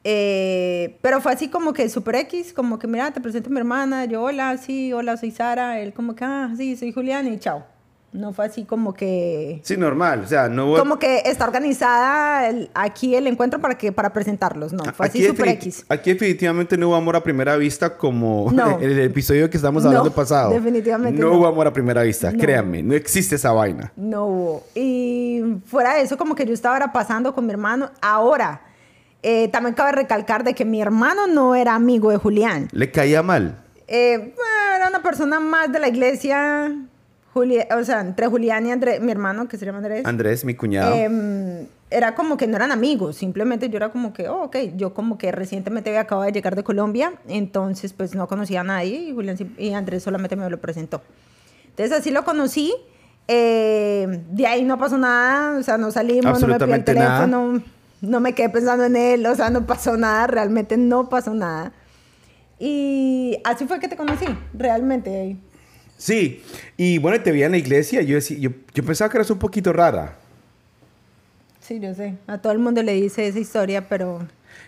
Eh, 0.04 0.98
pero 1.02 1.22
fue 1.22 1.32
así 1.32 1.48
como 1.50 1.74
que 1.74 1.88
super 1.90 2.16
X, 2.16 2.54
como 2.54 2.78
que 2.78 2.88
mira, 2.88 3.12
te 3.12 3.22
presento 3.22 3.50
a 3.50 3.54
mi 3.54 3.60
hermana, 3.60 4.06
yo 4.06 4.22
hola, 4.24 4.58
sí, 4.58 4.92
hola, 4.92 5.16
soy 5.18 5.32
Sara, 5.32 5.80
él 5.80 5.94
como 5.94 6.14
que, 6.16 6.26
ah, 6.26 6.52
sí, 6.58 6.76
soy 6.76 6.92
Julián 6.92 7.32
y 7.32 7.38
chao. 7.40 7.66
No 8.12 8.32
fue 8.32 8.46
así 8.46 8.64
como 8.64 8.94
que... 8.94 9.60
Sí, 9.64 9.76
normal. 9.76 10.22
O 10.24 10.28
sea, 10.28 10.48
no 10.48 10.68
hubo... 10.68 10.78
Como 10.78 11.00
que 11.00 11.24
está 11.26 11.46
organizada 11.46 12.48
el- 12.48 12.70
aquí 12.76 13.16
el 13.16 13.26
encuentro 13.26 13.60
para 13.60 13.76
que 13.76 13.92
para 13.92 14.14
presentarlos. 14.14 14.72
No, 14.72 14.84
fue 14.94 15.08
así 15.08 15.26
super 15.26 15.48
X. 15.48 15.84
aquí 15.90 16.14
definitivamente 16.14 16.78
no 16.78 16.90
hubo 16.90 16.96
amor 16.96 17.16
a 17.16 17.24
primera 17.24 17.56
vista 17.58 17.98
como 17.98 18.52
No. 18.52 18.78
en 18.82 18.84
el 18.92 19.00
episodio 19.00 19.50
que 19.50 19.58
estamos 19.58 19.82
No, 19.82 19.90
hablando 19.90 20.12
pasado. 20.12 20.52
definitivamente 20.52 21.20
no. 21.20 21.30
no. 21.32 21.38
hubo 21.40 21.48
amor 21.48 21.66
a 21.66 21.74
primera 21.74 22.04
vista, 22.04 22.32
No. 22.32 22.38
créanme, 22.38 22.84
no 22.84 22.94
existe 22.94 23.34
esa 23.34 23.52
vaina. 23.52 23.92
No 23.96 24.28
hubo. 24.28 24.64
Y 24.76 25.42
fuera 25.66 25.96
de 25.96 26.04
eso, 26.04 26.16
como 26.16 26.36
que 26.36 26.46
yo 26.46 26.54
estaba 26.54 26.76
ahora 26.76 26.94
pasando 26.94 27.34
con 27.34 27.48
mi 27.48 27.52
hermano. 27.52 27.90
Ahora, 28.00 28.62
eh, 29.24 29.48
también 29.48 29.74
cabe 29.74 29.94
recalcar 29.94 30.44
de 30.44 30.54
que 30.54 30.66
mi 30.66 30.82
hermano 30.82 31.28
no 31.28 31.56
era 31.56 31.74
amigo 31.76 32.12
de 32.12 32.18
Julián. 32.18 32.68
Le 32.72 32.92
caía 32.92 33.24
mal. 33.24 33.58
Eh, 33.88 34.34
era 34.76 34.90
una 34.90 35.02
persona 35.02 35.40
más 35.40 35.72
de 35.72 35.80
la 35.80 35.88
iglesia. 35.88 36.76
Juli- 37.34 37.66
o 37.76 37.84
sea, 37.84 38.02
entre 38.02 38.28
Julián 38.28 38.68
y 38.68 38.72
Andrés, 38.72 39.02
mi 39.02 39.12
hermano, 39.12 39.48
que 39.48 39.58
se 39.58 39.66
llama 39.66 39.80
Andrés. 39.80 40.06
Andrés, 40.06 40.46
mi 40.46 40.54
cuñado. 40.54 40.94
Em, 40.94 41.66
era 41.90 42.16
como 42.16 42.38
que 42.38 42.48
no 42.48 42.56
eran 42.58 42.72
amigos, 42.72 43.18
simplemente 43.18 43.70
yo 43.70 43.78
era 43.78 43.90
como 43.90 44.14
que, 44.14 44.28
oh, 44.28 44.44
ok, 44.44 44.58
yo 44.76 44.94
como 44.94 45.18
que 45.18 45.32
recientemente 45.32 45.90
había 45.92 46.02
acabado 46.02 46.26
de 46.26 46.32
llegar 46.32 46.56
de 46.56 46.64
Colombia, 46.64 47.14
entonces 47.28 47.94
pues 47.94 48.16
no 48.16 48.28
conocía 48.28 48.62
a 48.62 48.64
nadie 48.64 48.96
y, 48.96 49.14
Julián, 49.14 49.38
y 49.60 49.74
Andrés 49.74 50.02
solamente 50.04 50.36
me 50.36 50.50
lo 50.50 50.60
presentó. 50.60 51.02
Entonces 51.70 51.96
así 52.00 52.10
lo 52.12 52.24
conocí, 52.26 52.74
eh, 53.28 54.22
de 54.32 54.48
ahí 54.48 54.64
no 54.64 54.78
pasó 54.78 54.98
nada, 54.98 55.58
o 55.58 55.64
sea, 55.64 55.78
no 55.78 55.92
salimos, 55.92 56.26
no 56.26 56.48
me 56.48 56.54
pidió 56.56 56.56
el 56.56 56.82
Absolutamente 56.82 56.94
nada. 56.96 57.20
No 58.04 58.20
me 58.20 58.34
quedé 58.34 58.50
pensando 58.50 58.84
en 58.84 58.96
él, 58.96 59.26
o 59.26 59.34
sea, 59.36 59.50
no 59.50 59.66
pasó 59.66 59.96
nada, 59.98 60.28
realmente 60.28 60.78
no 60.78 61.10
pasó 61.10 61.34
nada. 61.34 61.72
Y 62.60 63.38
así 63.44 63.66
fue 63.66 63.80
que 63.80 63.88
te 63.88 63.96
conocí, 63.96 64.26
realmente. 64.54 65.38
Sí, 65.98 66.44
y 66.78 66.98
bueno, 66.98 67.22
te 67.22 67.32
veía 67.32 67.46
en 67.46 67.54
la 67.54 67.58
iglesia, 67.58 68.02
yo, 68.02 68.16
decía- 68.16 68.38
yo, 68.38 68.52
yo 68.74 68.84
pensaba 68.84 69.10
que 69.10 69.18
eras 69.18 69.30
un 69.32 69.40
poquito 69.40 69.72
rara. 69.72 70.16
Sí, 71.62 71.80
yo 71.80 71.94
sé, 71.94 72.16
a 72.28 72.40
todo 72.40 72.52
el 72.52 72.60
mundo 72.60 72.84
le 72.84 72.94
dice 72.94 73.26
esa 73.28 73.40
historia, 73.40 73.88
pero... 73.88 74.28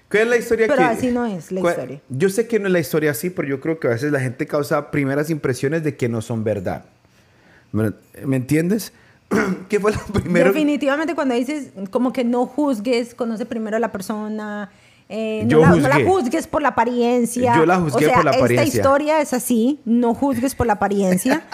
¿Cuál 0.10 0.24
es 0.24 0.30
la 0.30 0.38
historia 0.38 0.68
Pero 0.68 0.78
que...? 0.80 0.84
así 0.86 1.12
no 1.12 1.26
es 1.26 1.52
la 1.52 1.60
historia. 1.60 2.00
Yo 2.10 2.30
sé 2.30 2.48
que 2.48 2.58
no 2.60 2.68
es 2.68 2.72
la 2.74 2.80
historia 2.80 3.12
así, 3.12 3.30
pero 3.30 3.48
yo 3.50 3.60
creo 3.60 3.80
que 3.80 3.88
a 3.88 3.92
veces 3.92 4.12
la 4.14 4.22
gente 4.22 4.48
causa 4.48 4.92
primeras 4.92 5.30
impresiones 5.30 5.84
de 5.84 5.98
que 5.98 6.08
no 6.08 6.22
son 6.22 6.44
verdad. 6.46 6.86
¿Me, 7.74 7.92
me 8.26 8.38
entiendes? 8.38 8.94
¿Qué 9.70 9.80
fue 9.80 9.92
lo 9.92 10.00
primero? 10.00 10.52
Definitivamente 10.52 11.16
cuando 11.16 11.36
dices 11.36 11.72
como 11.92 12.14
que 12.14 12.24
no 12.24 12.46
juzgues, 12.46 13.16
conoce 13.16 13.46
primero 13.46 13.78
a 13.78 13.80
la 13.80 13.92
persona, 13.92 14.70
eh, 15.08 15.42
no, 15.44 15.50
Yo 15.50 15.60
la, 15.60 15.70
no 15.70 15.88
la 15.88 16.06
juzgues 16.06 16.48
por 16.48 16.62
la 16.62 16.70
apariencia. 16.70 17.56
Yo 17.56 17.66
la 17.66 17.78
juzgué 17.78 18.06
o 18.06 18.10
sea, 18.10 18.16
por 18.16 18.26
la 18.26 18.32
Esta 18.32 18.44
apariencia. 18.44 18.80
historia 18.80 19.22
es 19.22 19.34
así, 19.34 19.80
no 19.86 20.14
juzgues 20.14 20.56
por 20.56 20.68
la 20.68 20.74
apariencia. 20.74 21.44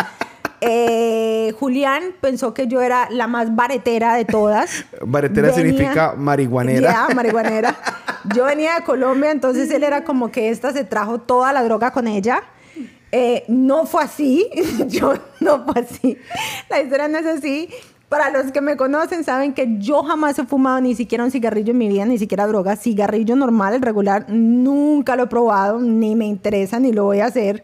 Eh, 0.63 1.55
Julián 1.59 2.03
pensó 2.21 2.53
que 2.53 2.67
yo 2.67 2.81
era 2.81 3.09
la 3.09 3.25
más 3.25 3.55
baretera 3.55 4.13
de 4.13 4.25
todas. 4.25 4.85
Baretera 5.01 5.51
significa 5.53 6.13
marihuanera. 6.15 6.91
Ya, 6.91 7.15
marihuanera. 7.15 7.75
Yo 8.35 8.45
venía 8.45 8.75
de 8.75 8.83
Colombia, 8.83 9.31
entonces 9.31 9.71
él 9.71 9.83
era 9.83 10.03
como 10.03 10.29
que 10.31 10.51
esta 10.51 10.71
se 10.71 10.83
trajo 10.83 11.17
toda 11.17 11.51
la 11.51 11.63
droga 11.63 11.89
con 11.89 12.07
ella. 12.07 12.43
Eh, 13.11 13.43
no 13.47 13.85
fue 13.85 14.03
así, 14.03 14.49
yo 14.87 15.13
no 15.39 15.65
fue 15.65 15.81
así. 15.81 16.17
La 16.69 16.81
historia 16.81 17.07
no 17.07 17.17
es 17.17 17.25
así. 17.25 17.69
Para 18.07 18.29
los 18.29 18.51
que 18.51 18.59
me 18.59 18.75
conocen 18.75 19.23
saben 19.23 19.53
que 19.53 19.77
yo 19.77 20.03
jamás 20.03 20.37
he 20.37 20.45
fumado 20.45 20.81
ni 20.81 20.95
siquiera 20.95 21.23
un 21.23 21.31
cigarrillo 21.31 21.71
en 21.71 21.77
mi 21.77 21.87
vida, 21.87 22.05
ni 22.05 22.17
siquiera 22.17 22.45
droga. 22.45 22.75
Cigarrillo 22.75 23.37
normal, 23.37 23.81
regular, 23.81 24.25
nunca 24.29 25.15
lo 25.15 25.23
he 25.23 25.27
probado, 25.27 25.79
ni 25.79 26.15
me 26.15 26.25
interesa, 26.25 26.77
ni 26.79 26.91
lo 26.91 27.05
voy 27.05 27.21
a 27.21 27.27
hacer. 27.27 27.63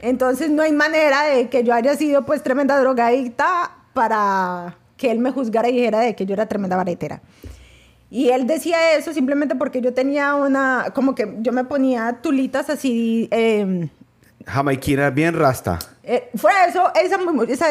Entonces 0.00 0.50
no 0.50 0.62
hay 0.62 0.72
manera 0.72 1.22
de 1.24 1.48
que 1.48 1.64
yo 1.64 1.72
haya 1.72 1.96
sido 1.96 2.26
pues 2.26 2.42
tremenda 2.42 2.78
drogadicta 2.78 3.74
para 3.94 4.76
que 4.98 5.10
él 5.10 5.18
me 5.18 5.30
juzgara 5.30 5.70
y 5.70 5.72
dijera 5.72 6.00
de 6.00 6.14
que 6.14 6.26
yo 6.26 6.34
era 6.34 6.46
tremenda 6.46 6.76
baretera. 6.76 7.22
Y 8.10 8.28
él 8.28 8.46
decía 8.46 8.96
eso 8.96 9.12
simplemente 9.14 9.56
porque 9.56 9.80
yo 9.80 9.94
tenía 9.94 10.34
una, 10.34 10.92
como 10.94 11.14
que 11.14 11.36
yo 11.40 11.52
me 11.52 11.64
ponía 11.64 12.18
tulitas 12.22 12.68
así, 12.70 13.28
eh, 13.30 13.88
Jamaiquina 14.46 15.10
bien 15.10 15.34
rasta. 15.34 15.78
eh, 16.04 16.30
fuera 16.36 16.62
de 16.62 16.70
eso, 16.70 16.92
esa, 16.94 17.16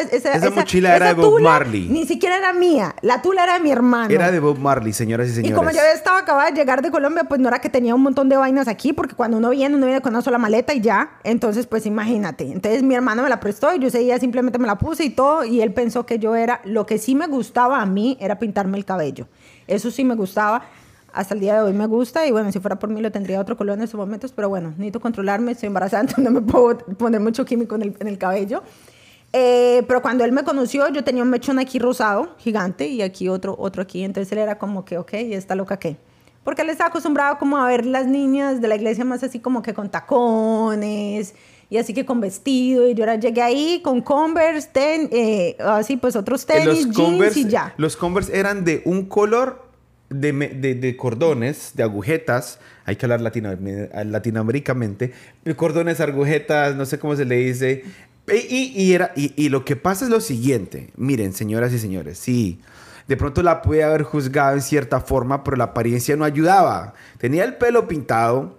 esa, 0.02 0.32
Esa 0.34 0.50
mochila 0.50 0.94
era 0.94 1.06
de 1.08 1.14
Bob 1.14 1.38
tula 1.38 1.50
Marley. 1.50 1.88
Ni 1.88 2.06
siquiera 2.06 2.36
era 2.36 2.52
mía, 2.52 2.94
la 3.00 3.22
tula 3.22 3.44
era 3.44 3.54
de 3.54 3.60
mi 3.60 3.70
hermano. 3.70 4.12
Era 4.12 4.30
de 4.30 4.40
Bob 4.40 4.58
Marley, 4.58 4.92
señoras 4.92 5.28
y 5.28 5.30
Y 5.30 5.34
señores. 5.36 5.56
como 5.56 5.70
yo 5.70 5.80
estaba 5.94 6.18
acabada 6.18 6.50
de 6.50 6.56
llegar 6.56 6.82
de 6.82 6.90
Colombia, 6.90 7.24
pues 7.24 7.40
no 7.40 7.48
era 7.48 7.60
que 7.60 7.70
tenía 7.70 7.94
un 7.94 8.02
montón 8.02 8.28
de 8.28 8.36
vainas 8.36 8.68
aquí, 8.68 8.92
porque 8.92 9.14
cuando 9.14 9.38
uno 9.38 9.48
viene, 9.50 9.74
uno 9.74 9.86
viene 9.86 10.02
con 10.02 10.12
una 10.12 10.20
sola 10.20 10.36
maleta 10.36 10.74
y 10.74 10.82
ya. 10.82 11.18
Entonces, 11.24 11.66
pues 11.66 11.86
imagínate. 11.86 12.44
Entonces 12.52 12.82
mi 12.82 12.94
hermano 12.94 13.22
me 13.22 13.30
la 13.30 13.40
prestó 13.40 13.74
y 13.74 13.78
yo 13.78 13.88
ese 13.88 14.00
día 14.00 14.18
simplemente 14.18 14.58
me 14.58 14.66
la 14.66 14.76
puse 14.76 15.04
y 15.04 15.10
todo. 15.10 15.44
Y 15.46 15.62
él 15.62 15.72
pensó 15.72 16.04
que 16.04 16.18
yo 16.18 16.36
era, 16.36 16.60
lo 16.64 16.84
que 16.84 16.98
sí 16.98 17.14
me 17.14 17.26
gustaba 17.26 17.80
a 17.80 17.86
mí 17.86 18.18
era 18.20 18.38
pintarme 18.38 18.76
el 18.76 18.84
cabello. 18.84 19.28
Eso 19.66 19.90
sí 19.90 20.04
me 20.04 20.14
gustaba. 20.14 20.62
Hasta 21.16 21.32
el 21.32 21.40
día 21.40 21.54
de 21.54 21.62
hoy 21.62 21.72
me 21.72 21.86
gusta 21.86 22.26
y 22.26 22.30
bueno, 22.30 22.52
si 22.52 22.60
fuera 22.60 22.78
por 22.78 22.90
mí 22.90 23.00
lo 23.00 23.10
tendría 23.10 23.40
otro 23.40 23.56
color 23.56 23.78
en 23.78 23.84
estos 23.84 23.98
momentos, 23.98 24.32
pero 24.32 24.50
bueno, 24.50 24.68
necesito 24.72 25.00
controlarme, 25.00 25.52
estoy 25.52 25.68
embarazada, 25.68 26.00
entonces 26.02 26.22
no 26.22 26.30
me 26.30 26.42
puedo 26.42 26.76
poner 26.98 27.20
mucho 27.22 27.46
químico 27.46 27.74
en 27.74 27.82
el, 27.82 27.96
en 27.98 28.06
el 28.08 28.18
cabello. 28.18 28.62
Eh, 29.32 29.82
pero 29.88 30.02
cuando 30.02 30.24
él 30.24 30.32
me 30.32 30.44
conoció, 30.44 30.88
yo 30.90 31.02
tenía 31.04 31.22
un 31.22 31.30
mechón 31.30 31.58
aquí 31.58 31.78
rosado, 31.78 32.28
gigante, 32.38 32.86
y 32.88 33.00
aquí 33.00 33.28
otro, 33.30 33.56
otro 33.58 33.82
aquí. 33.82 34.04
Entonces 34.04 34.30
él 34.32 34.38
era 34.38 34.58
como 34.58 34.84
que, 34.84 34.98
ok, 34.98 35.14
¿y 35.14 35.32
esta 35.34 35.54
loca 35.54 35.78
qué? 35.78 35.96
Porque 36.44 36.62
él 36.62 36.68
estaba 36.70 36.88
acostumbrado 36.88 37.38
como 37.38 37.56
a 37.56 37.66
ver 37.66 37.86
las 37.86 38.06
niñas 38.06 38.60
de 38.60 38.68
la 38.68 38.76
iglesia 38.76 39.04
más 39.04 39.22
así 39.24 39.40
como 39.40 39.62
que 39.62 39.74
con 39.74 39.90
tacones 39.90 41.34
y 41.68 41.78
así 41.78 41.92
que 41.92 42.06
con 42.06 42.20
vestido. 42.20 42.86
Y 42.86 42.94
yo 42.94 43.04
ahora 43.04 43.16
llegué 43.16 43.42
ahí 43.42 43.80
con 43.82 44.00
Converse, 44.00 44.68
ten, 44.72 45.08
eh, 45.12 45.56
así 45.58 45.96
pues 45.96 46.14
otros 46.14 46.44
Eh, 46.44 46.46
tenis, 46.46 46.84
jeans 46.84 46.96
Converse, 46.96 47.40
y 47.40 47.48
ya. 47.48 47.74
los 47.78 47.96
Converse 47.96 48.38
eran 48.38 48.64
de 48.64 48.82
un 48.84 49.06
color 49.06 49.65
de, 50.10 50.32
de- 50.32 50.74
de 50.74 50.96
cordones, 50.96 51.72
de 51.74 51.82
agujetas. 51.82 52.58
Hay 52.84 52.96
que 52.96 53.06
hablar 53.06 53.20
latino, 53.20 53.50
latinoamericamente. 54.04 55.12
Cordones, 55.56 56.00
agujetas, 56.00 56.74
no 56.76 56.86
sé 56.86 56.98
cómo 56.98 57.16
se 57.16 57.24
le 57.24 57.36
dice. 57.36 57.84
E, 58.28 58.46
y- 58.48 58.72
y 58.76 58.92
era, 58.94 59.12
y, 59.16 59.32
y 59.36 59.48
lo 59.48 59.64
que 59.64 59.76
pasa 59.76 60.04
es 60.04 60.10
lo 60.10 60.20
siguiente. 60.20 60.90
Miren, 60.96 61.32
señoras 61.32 61.72
y 61.72 61.78
señores, 61.78 62.18
sí. 62.18 62.60
De 63.08 63.16
pronto 63.16 63.42
la 63.42 63.62
pude 63.62 63.84
haber 63.84 64.02
juzgado 64.02 64.54
en 64.54 64.62
cierta 64.62 65.00
forma, 65.00 65.44
pero 65.44 65.56
la 65.56 65.64
apariencia 65.64 66.16
no 66.16 66.24
ayudaba. 66.24 66.94
Tenía 67.18 67.44
el 67.44 67.54
pelo 67.54 67.86
pintado. 67.86 68.58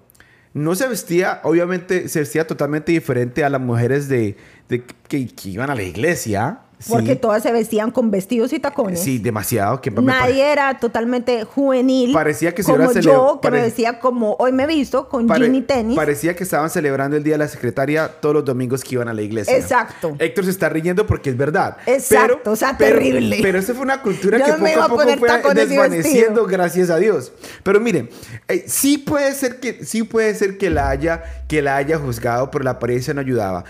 No 0.54 0.74
se 0.74 0.88
vestía, 0.88 1.42
obviamente, 1.44 2.08
se 2.08 2.20
vestía 2.20 2.48
totalmente 2.48 2.92
diferente 2.94 3.44
a 3.44 3.50
las 3.50 3.62
mujeres 3.62 4.08
de, 4.08 4.38
de- 4.70 4.84
que, 5.08 5.28
que 5.28 5.50
iban 5.50 5.70
a 5.70 5.76
la 5.76 5.84
iglesia. 5.84 6.60
Porque 6.88 7.14
sí. 7.14 7.20
todas 7.20 7.42
se 7.42 7.52
vestían 7.52 7.90
con 7.90 8.12
vestidos 8.12 8.54
y 8.54 8.60
tacones. 8.60 9.02
Sí, 9.02 9.18
demasiado. 9.18 9.82
Que 9.82 9.90
Nadie 9.90 10.52
era 10.52 10.78
totalmente 10.78 11.44
juvenil. 11.44 12.14
Parecía 12.14 12.54
que 12.54 12.62
se 12.62 12.72
como 12.72 12.92
yo, 12.92 13.40
que 13.42 13.50
me 13.50 13.62
vestía 13.62 14.00
como 14.00 14.36
hoy 14.38 14.52
me 14.52 14.64
he 14.64 14.68
visto, 14.68 15.10
con 15.10 15.26
pare- 15.26 15.46
jean 15.46 15.56
y 15.56 15.62
tenis. 15.64 15.96
Parecía 15.96 16.36
que 16.36 16.44
estaban 16.44 16.70
celebrando 16.70 17.18
el 17.18 17.24
Día 17.24 17.34
de 17.34 17.40
la 17.40 17.48
Secretaria 17.48 18.08
todos 18.22 18.36
los 18.36 18.46
domingos 18.46 18.84
que 18.84 18.96
iban 18.96 19.08
a 19.08 19.14
la 19.14 19.24
iglesia. 19.24 19.58
Exacto. 19.58 20.16
Héctor 20.20 20.46
se 20.46 20.52
está 20.52 20.70
riendo 20.70 21.08
porque 21.08 21.32
es 21.32 21.38
verdad. 21.38 21.78
Exacto, 21.88 22.52
o 22.52 22.56
sea, 22.56 22.78
terrible. 22.78 23.40
Pero 23.42 23.58
esa 23.58 23.74
fue 23.74 23.84
una 23.84 24.02
cultura 24.04 24.38
Yo 24.38 24.46
que 24.46 24.52
no 24.52 24.58
poco 24.58 24.82
a 24.82 24.88
poco 24.90 25.42
fue 25.42 25.54
desvaneciendo, 25.56 26.46
gracias 26.46 26.92
a 26.92 26.98
Dios. 26.98 27.32
Pero 27.64 27.80
miren, 27.80 28.10
eh, 28.48 28.66
sí 28.68 29.00
puede 29.00 29.34
ser 29.34 29.60
que 29.60 29.84
sí 29.84 30.04
puede 30.04 30.36
ser 30.36 30.58
que 30.58 30.70
la 30.70 30.90
haya 30.90 31.24
que 31.48 31.62
la 31.62 31.78
haya 31.78 31.98
juzgado, 31.98 32.52
pero 32.52 32.64
la 32.64 32.72
apariencia 32.72 33.14
no 33.14 33.22
ayudaba. 33.22 33.64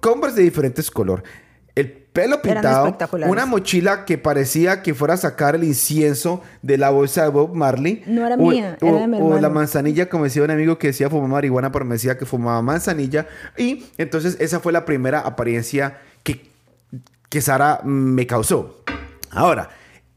Converse 0.00 0.36
de 0.36 0.44
diferentes 0.44 0.90
color. 0.90 1.24
El 2.16 2.30
pelo 2.30 2.42
pintado, 2.42 2.96
una 3.28 3.46
mochila 3.46 4.04
que 4.04 4.16
parecía 4.18 4.82
que 4.82 4.94
fuera 4.94 5.14
a 5.14 5.16
sacar 5.18 5.54
el 5.54 5.64
incienso 5.64 6.42
de 6.62 6.78
la 6.78 6.90
bolsa 6.90 7.22
de 7.24 7.28
Bob 7.28 7.54
Marley. 7.54 8.02
No 8.06 8.26
era 8.26 8.36
O- 8.36 8.50
mía, 8.50 8.78
o- 8.80 8.86
era 8.86 8.98
de 9.00 9.06
mi 9.08 9.16
o 9.18 9.28
la 9.30 9.36
hermano. 9.36 9.50
manzanilla, 9.54 10.08
como 10.08 10.24
decía 10.24 10.42
un 10.42 10.50
amigo 10.50 10.78
que 10.78 10.88
decía 10.88 11.10
fumar 11.10 11.28
marihuana, 11.28 11.70
pero 11.72 11.84
me 11.84 11.94
decía 11.96 12.16
que 12.18 12.24
fumaba 12.26 12.62
manzanilla. 12.62 13.26
Y 13.56 13.86
entonces 13.98 14.36
esa 14.40 14.60
fue 14.60 14.72
la 14.72 14.84
primera 14.84 15.20
apariencia 15.20 15.98
que, 16.22 16.48
que 17.28 17.40
Sara 17.40 17.80
me 17.84 18.26
causó. 18.26 18.82
Ahora, 19.30 19.68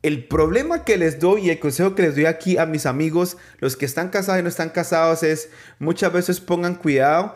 el 0.02 0.26
problema 0.28 0.86
que 0.86 0.98
les 0.98 1.20
doy 1.20 1.48
y 1.48 1.50
el 1.50 1.60
consejo 1.60 1.94
que 1.94 2.04
les 2.04 2.16
doy 2.16 2.26
aquí 2.26 2.58
a 2.58 2.66
mis 2.66 2.86
amigos, 2.86 3.36
los 3.60 3.76
que 3.76 3.86
están 3.86 4.08
casados 4.10 4.40
y 4.40 4.44
no 4.44 4.48
están 4.50 4.70
casados, 4.70 5.24
es 5.24 5.50
muchas 5.78 6.14
veces 6.14 6.40
pongan 6.40 6.76
cuidado 6.76 7.36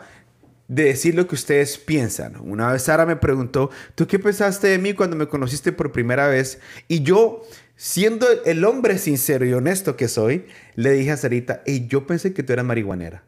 de 0.68 0.84
decir 0.84 1.14
lo 1.14 1.26
que 1.26 1.34
ustedes 1.34 1.78
piensan. 1.78 2.36
Una 2.40 2.72
vez 2.72 2.82
Sara 2.82 3.06
me 3.06 3.16
preguntó, 3.16 3.70
¿tú 3.94 4.06
qué 4.06 4.18
pensaste 4.18 4.68
de 4.68 4.78
mí 4.78 4.94
cuando 4.94 5.16
me 5.16 5.28
conociste 5.28 5.72
por 5.72 5.92
primera 5.92 6.26
vez? 6.28 6.60
Y 6.88 7.02
yo, 7.02 7.42
siendo 7.76 8.26
el 8.44 8.64
hombre 8.64 8.98
sincero 8.98 9.44
y 9.44 9.52
honesto 9.52 9.96
que 9.96 10.08
soy, 10.08 10.46
le 10.74 10.92
dije 10.92 11.12
a 11.12 11.16
Sarita, 11.16 11.62
hey, 11.66 11.86
yo 11.88 12.06
pensé 12.06 12.32
que 12.32 12.42
tú 12.42 12.52
eras 12.52 12.64
marihuanera. 12.64 13.24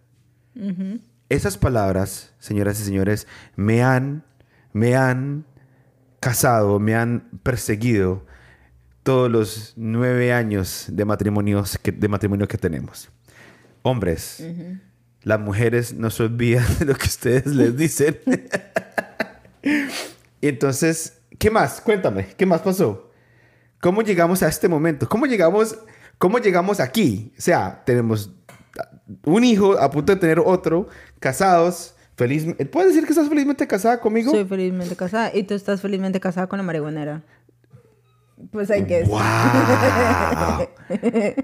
Esas 1.29 1.59
palabras, 1.59 2.33
señoras 2.39 2.81
y 2.81 2.85
señores, 2.85 3.27
me 3.57 3.83
han, 3.83 4.25
me 4.73 4.97
han 4.97 5.45
casado, 6.21 6.81
me 6.81 6.95
han 6.95 7.29
perseguido 7.43 8.25
todos 9.03 9.31
los 9.31 9.75
nueve 9.77 10.33
años 10.33 10.87
de, 10.89 11.05
matrimonios 11.05 11.79
que, 11.79 11.93
de 11.93 12.09
matrimonio 12.09 12.49
que 12.49 12.59
tenemos. 12.59 13.11
Hombres, 13.83 14.43
las 15.27 15.41
mujeres 15.41 15.93
no 15.93 16.09
se 16.11 16.23
olvidan 16.23 16.65
de 16.79 16.85
lo 16.87 16.95
que 16.95 17.07
ustedes 17.07 17.47
les 17.47 17.77
dicen. 17.77 18.17
y 20.41 20.49
entonces, 20.49 21.17
¿Qué 21.39 21.51
más? 21.51 21.81
Cuéntame, 21.81 22.29
¿qué 22.37 22.47
más 22.47 22.63
pasó? 22.63 23.11
¿Cómo 23.81 24.03
llegamos 24.03 24.43
a 24.43 24.49
este 24.49 24.69
momento? 24.69 25.09
¿Cómo 25.09 25.27
llegamos, 25.27 25.79
cómo 26.19 26.39
llegamos 26.39 26.81
aquí? 26.81 27.33
O 27.39 27.41
sea, 27.41 27.83
tenemos 27.85 28.31
un 29.25 29.45
hijo 29.45 29.79
a 29.79 29.91
punto 29.91 30.15
de 30.15 30.21
tener 30.21 30.41
otro, 30.41 30.89
casados, 31.21 31.95
feliz. 32.17 32.47
¿Puedes 32.73 32.93
decir 32.93 33.05
que 33.05 33.13
estás 33.13 33.29
felizmente 33.29 33.67
casada 33.67 34.01
conmigo? 34.01 34.31
Soy 34.31 34.45
felizmente 34.47 34.97
casada 34.97 35.31
y 35.35 35.43
tú 35.43 35.55
estás 35.55 35.81
felizmente 35.81 36.21
casada 36.21 36.47
con 36.47 36.59
la 36.59 36.63
marihuanera. 36.63 37.23
Pues 38.51 38.71
hay 38.71 38.85
que 38.85 39.05
¡Wow! 39.05 39.19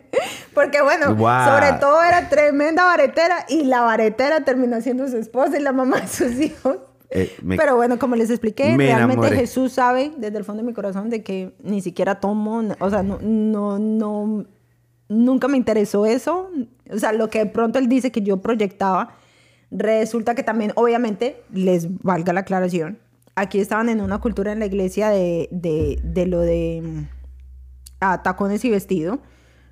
Porque 0.54 0.82
bueno, 0.82 1.14
Wow. 1.14 1.44
sobre 1.46 1.72
todo 1.80 2.02
era 2.02 2.28
tremenda 2.28 2.84
baretera 2.84 3.46
y 3.48 3.64
la 3.64 3.80
baretera 3.82 4.44
terminó 4.44 4.80
siendo 4.80 5.08
su 5.08 5.16
esposa 5.16 5.58
y 5.58 5.62
la 5.62 5.72
mamá 5.72 6.00
de 6.00 6.08
sus 6.08 6.32
hijos. 6.40 6.76
Eh, 7.10 7.34
me- 7.42 7.56
Pero 7.56 7.76
bueno, 7.76 7.98
como 7.98 8.16
les 8.16 8.30
expliqué, 8.30 8.76
me 8.76 8.86
realmente 8.86 9.14
enamoré. 9.26 9.36
Jesús 9.36 9.72
sabe 9.72 10.12
desde 10.16 10.38
el 10.38 10.44
fondo 10.44 10.62
de 10.62 10.66
mi 10.66 10.72
corazón 10.74 11.10
de 11.10 11.22
que 11.22 11.54
ni 11.62 11.80
siquiera 11.82 12.20
tomo, 12.20 12.62
o 12.78 12.90
sea, 12.90 13.02
no, 13.02 13.18
no, 13.20 13.78
no, 13.78 14.44
nunca 15.08 15.48
me 15.48 15.56
interesó 15.58 16.06
eso. 16.06 16.50
O 16.90 16.98
sea, 16.98 17.12
lo 17.12 17.28
que 17.28 17.40
de 17.40 17.46
pronto 17.46 17.78
él 17.78 17.88
dice 17.88 18.10
que 18.12 18.22
yo 18.22 18.38
proyectaba, 18.40 19.14
resulta 19.70 20.34
que 20.34 20.42
también, 20.42 20.72
obviamente, 20.74 21.42
les 21.52 21.86
valga 22.02 22.32
la 22.32 22.40
aclaración, 22.40 22.98
aquí 23.34 23.60
estaban 23.60 23.88
en 23.88 24.00
una 24.00 24.18
cultura 24.18 24.52
en 24.52 24.58
la 24.58 24.66
iglesia 24.66 25.10
de, 25.10 25.48
de, 25.50 26.00
de 26.02 26.26
lo 26.26 26.40
de 26.40 26.82
mm, 26.84 28.22
tacones 28.22 28.64
y 28.64 28.70
vestido. 28.70 29.20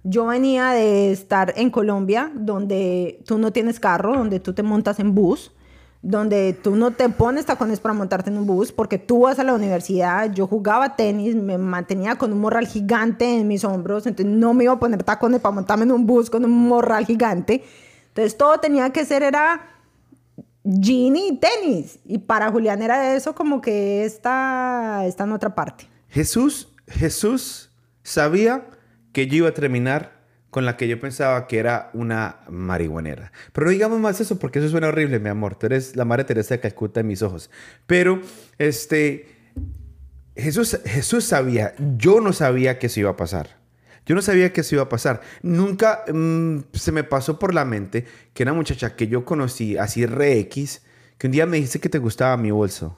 Yo 0.03 0.27
venía 0.27 0.71
de 0.71 1.13
estar 1.13 1.53
en 1.57 1.71
Colombia, 1.71 2.33
donde 2.35 3.23
tú 3.27 3.39
no 3.39 3.53
tienes 3.53 3.81
carro, 3.81 4.17
donde 4.17 4.41
tú 4.41 4.55
te 4.55 4.63
montas 4.63 4.99
en 4.99 5.15
bus, 5.15 5.53
donde 6.01 6.55
tú 6.55 6.75
no 6.75 6.93
te 6.93 7.11
pones 7.11 7.45
tacones 7.45 7.81
para 7.81 7.93
montarte 7.93 8.31
en 8.31 8.39
un 8.39 8.47
bus, 8.47 8.73
porque 8.73 8.97
tú 8.97 9.21
vas 9.21 9.39
a 9.39 9.45
la 9.45 9.53
universidad, 9.53 10.33
yo 10.33 10.47
jugaba 10.47 10.97
tenis, 10.97 11.35
me 11.35 11.59
mantenía 11.59 12.17
con 12.17 12.33
un 12.33 12.41
morral 12.41 12.67
gigante 12.67 13.39
en 13.39 13.47
mis 13.47 13.65
hombros, 13.65 14.07
entonces 14.07 14.35
no 14.35 14.55
me 14.55 14.65
iba 14.65 14.73
a 14.73 14.79
poner 14.79 15.03
tacones 15.03 15.41
para 15.41 15.55
montarme 15.55 15.85
en 15.85 15.93
un 15.93 16.07
bus 16.07 16.31
con 16.31 16.47
un 16.47 16.69
morral 16.69 17.05
gigante. 17.05 17.63
Entonces 18.09 18.39
todo 18.39 18.59
tenía 18.59 18.91
que 18.91 19.05
ser, 19.05 19.23
era 19.23 19.61
jean 20.65 21.17
y 21.17 21.39
tenis. 21.39 21.99
Y 22.05 22.19
para 22.19 22.51
Julián 22.51 22.83
era 22.83 23.15
eso 23.15 23.35
como 23.35 23.61
que 23.61 24.05
está, 24.05 25.05
está 25.07 25.25
en 25.25 25.33
otra 25.33 25.55
parte. 25.55 25.89
Jesús, 26.09 26.69
Jesús 26.89 27.71
sabía 28.03 28.67
que 29.13 29.27
yo 29.27 29.37
iba 29.37 29.49
a 29.49 29.55
terminar 29.55 30.21
con 30.51 30.67
la 30.67 30.77
que 30.77 30.89
yo 30.89 30.99
pensaba 30.99 31.47
que 31.47 31.59
era 31.59 31.91
una 31.95 32.41
marihuanera. 32.49 33.33
Pero 33.53 33.67
no 33.67 33.71
digamos 33.71 34.01
más 34.01 34.21
eso 34.21 34.39
porque 34.39 34.59
eso 34.59 34.69
suena 34.69 34.89
horrible, 34.89 35.21
mi 35.21 35.29
amor. 35.29 35.55
Tú 35.55 35.67
eres 35.67 35.95
la 35.95 36.05
madre 36.05 36.25
Teresa 36.25 36.55
de 36.55 36.61
Calcuta 36.61 37.01
en 37.01 37.07
mis 37.07 37.23
ojos. 37.23 37.51
Pero, 37.87 38.21
este, 38.59 39.29
Jesús, 40.35 40.81
Jesús 40.85 41.25
sabía, 41.25 41.75
yo 41.97 42.21
no 42.21 42.33
sabía 42.33 42.81
que 42.81 42.89
eso 42.89 43.01
iba 43.01 43.11
a 43.11 43.17
pasar. 43.17 43.60
Yo 44.11 44.17
no 44.17 44.23
sabía 44.23 44.53
que 44.53 44.63
eso 44.63 44.75
iba 44.75 44.83
a 44.83 44.89
pasar. 44.89 45.21
Nunca 45.41 46.03
mm, 46.13 46.63
se 46.73 46.91
me 46.91 47.05
pasó 47.05 47.39
por 47.39 47.55
la 47.55 47.65
mente 47.65 48.07
que 48.35 48.43
una 48.43 48.53
muchacha 48.53 48.97
que 48.97 49.07
yo 49.07 49.25
conocí, 49.25 49.79
así 49.79 50.05
re 50.05 50.37
X, 50.41 50.83
que 51.17 51.29
un 51.29 51.33
día 51.33 51.47
me 51.47 51.59
dijiste 51.59 51.79
que 51.79 51.89
te 51.89 51.99
gustaba 51.99 52.37
mi 52.37 52.51
bolso. 52.51 52.97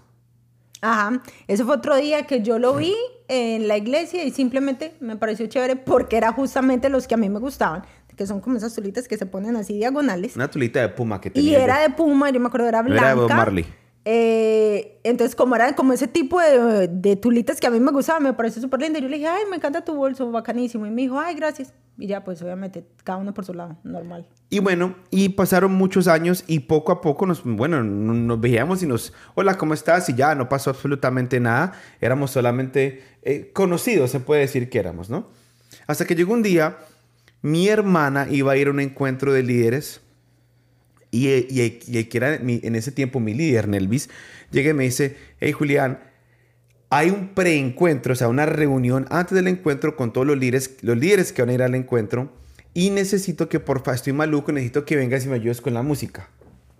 Ajá, 0.80 1.22
eso 1.48 1.66
fue 1.66 1.76
otro 1.76 1.96
día 1.96 2.26
que 2.26 2.40
yo 2.40 2.58
lo 2.58 2.74
vi 2.76 2.94
en 3.28 3.68
la 3.68 3.76
iglesia 3.76 4.24
y 4.24 4.30
simplemente 4.30 4.94
me 5.00 5.16
pareció 5.16 5.46
chévere 5.48 5.76
porque 5.76 6.16
era 6.16 6.32
justamente 6.32 6.88
los 6.88 7.06
que 7.06 7.12
a 7.12 7.18
mí 7.18 7.28
me 7.28 7.40
gustaban, 7.40 7.82
que 8.16 8.26
son 8.26 8.40
como 8.40 8.56
esas 8.56 8.74
tulitas 8.74 9.06
que 9.06 9.18
se 9.18 9.26
ponen 9.26 9.54
así 9.56 9.74
diagonales. 9.74 10.34
Una 10.34 10.50
tulita 10.50 10.80
de 10.80 10.88
puma 10.88 11.20
que 11.20 11.28
Y 11.28 11.32
tenía 11.32 11.58
yo. 11.58 11.64
era 11.64 11.80
de 11.82 11.90
puma, 11.90 12.30
yo 12.30 12.40
me 12.40 12.46
acuerdo, 12.46 12.68
era 12.68 12.82
No 12.82 12.88
blanca. 12.88 13.02
era 13.02 13.14
de 13.14 13.20
Bob 13.20 13.28
Marley. 13.28 13.66
Eh, 14.04 14.98
entonces, 15.04 15.36
como 15.36 15.54
era 15.54 15.74
como 15.76 15.92
ese 15.92 16.08
tipo 16.08 16.40
de, 16.40 16.88
de 16.88 17.16
tulitas 17.16 17.60
que 17.60 17.66
a 17.66 17.70
mí 17.70 17.78
me 17.80 17.92
gustaban, 17.92 18.22
me 18.22 18.32
pareció 18.32 18.60
súper 18.60 18.80
lindo. 18.80 18.98
Yo 18.98 19.08
le 19.08 19.16
dije, 19.16 19.28
ay, 19.28 19.42
me 19.48 19.56
encanta 19.56 19.84
tu 19.84 19.94
bolso, 19.94 20.30
bacanísimo. 20.30 20.86
Y 20.86 20.90
me 20.90 21.02
dijo, 21.02 21.18
ay, 21.20 21.34
gracias. 21.36 21.72
Y 21.98 22.06
ya, 22.08 22.24
pues 22.24 22.42
obviamente, 22.42 22.84
cada 23.04 23.18
uno 23.18 23.32
por 23.34 23.44
su 23.44 23.54
lado, 23.54 23.76
normal. 23.84 24.26
Y 24.50 24.58
bueno, 24.58 24.96
y 25.10 25.28
pasaron 25.30 25.72
muchos 25.74 26.08
años 26.08 26.42
y 26.46 26.60
poco 26.60 26.90
a 26.90 27.00
poco 27.00 27.26
nos, 27.26 27.42
bueno, 27.44 27.82
no- 27.84 28.14
nos 28.14 28.40
veíamos 28.40 28.82
y 28.82 28.86
nos, 28.86 29.12
hola, 29.34 29.56
¿cómo 29.56 29.74
estás? 29.74 30.08
Y 30.08 30.14
ya 30.14 30.34
no 30.34 30.48
pasó 30.48 30.70
absolutamente 30.70 31.38
nada. 31.38 31.72
Éramos 32.00 32.30
solamente 32.32 33.02
eh, 33.22 33.50
conocidos, 33.52 34.10
se 34.10 34.20
puede 34.20 34.40
decir 34.42 34.68
que 34.68 34.78
éramos, 34.78 35.10
¿no? 35.10 35.28
Hasta 35.86 36.04
que 36.06 36.14
llegó 36.14 36.32
un 36.32 36.42
día, 36.42 36.78
mi 37.40 37.68
hermana 37.68 38.26
iba 38.30 38.52
a 38.52 38.56
ir 38.56 38.68
a 38.68 38.70
un 38.70 38.80
encuentro 38.80 39.32
de 39.32 39.42
líderes 39.42 40.00
y, 41.12 41.28
y, 41.28 41.78
y 41.86 42.04
que 42.04 42.16
era 42.18 42.34
en 42.34 42.74
ese 42.74 42.90
tiempo 42.90 43.20
mi 43.20 43.34
líder, 43.34 43.68
Nelvis, 43.68 44.10
llega 44.50 44.70
y 44.70 44.74
me 44.74 44.82
dice, 44.82 45.16
hey 45.38 45.52
Julián, 45.52 46.00
hay 46.90 47.10
un 47.10 47.28
preencuentro, 47.28 48.12
o 48.12 48.16
sea, 48.16 48.28
una 48.28 48.44
reunión 48.44 49.06
antes 49.10 49.34
del 49.34 49.46
encuentro 49.46 49.94
con 49.94 50.12
todos 50.12 50.26
los 50.26 50.36
líderes, 50.36 50.76
los 50.82 50.98
líderes 50.98 51.32
que 51.32 51.42
van 51.42 51.50
a 51.50 51.54
ir 51.54 51.62
al 51.62 51.74
encuentro 51.74 52.32
y 52.74 52.90
necesito 52.90 53.48
que 53.48 53.60
porfa, 53.60 53.94
estoy 53.94 54.12
maluco, 54.12 54.52
necesito 54.52 54.84
que 54.84 54.96
vengas 54.96 55.24
y 55.24 55.28
me 55.28 55.36
ayudes 55.36 55.60
con 55.60 55.74
la 55.74 55.82
música. 55.82 56.28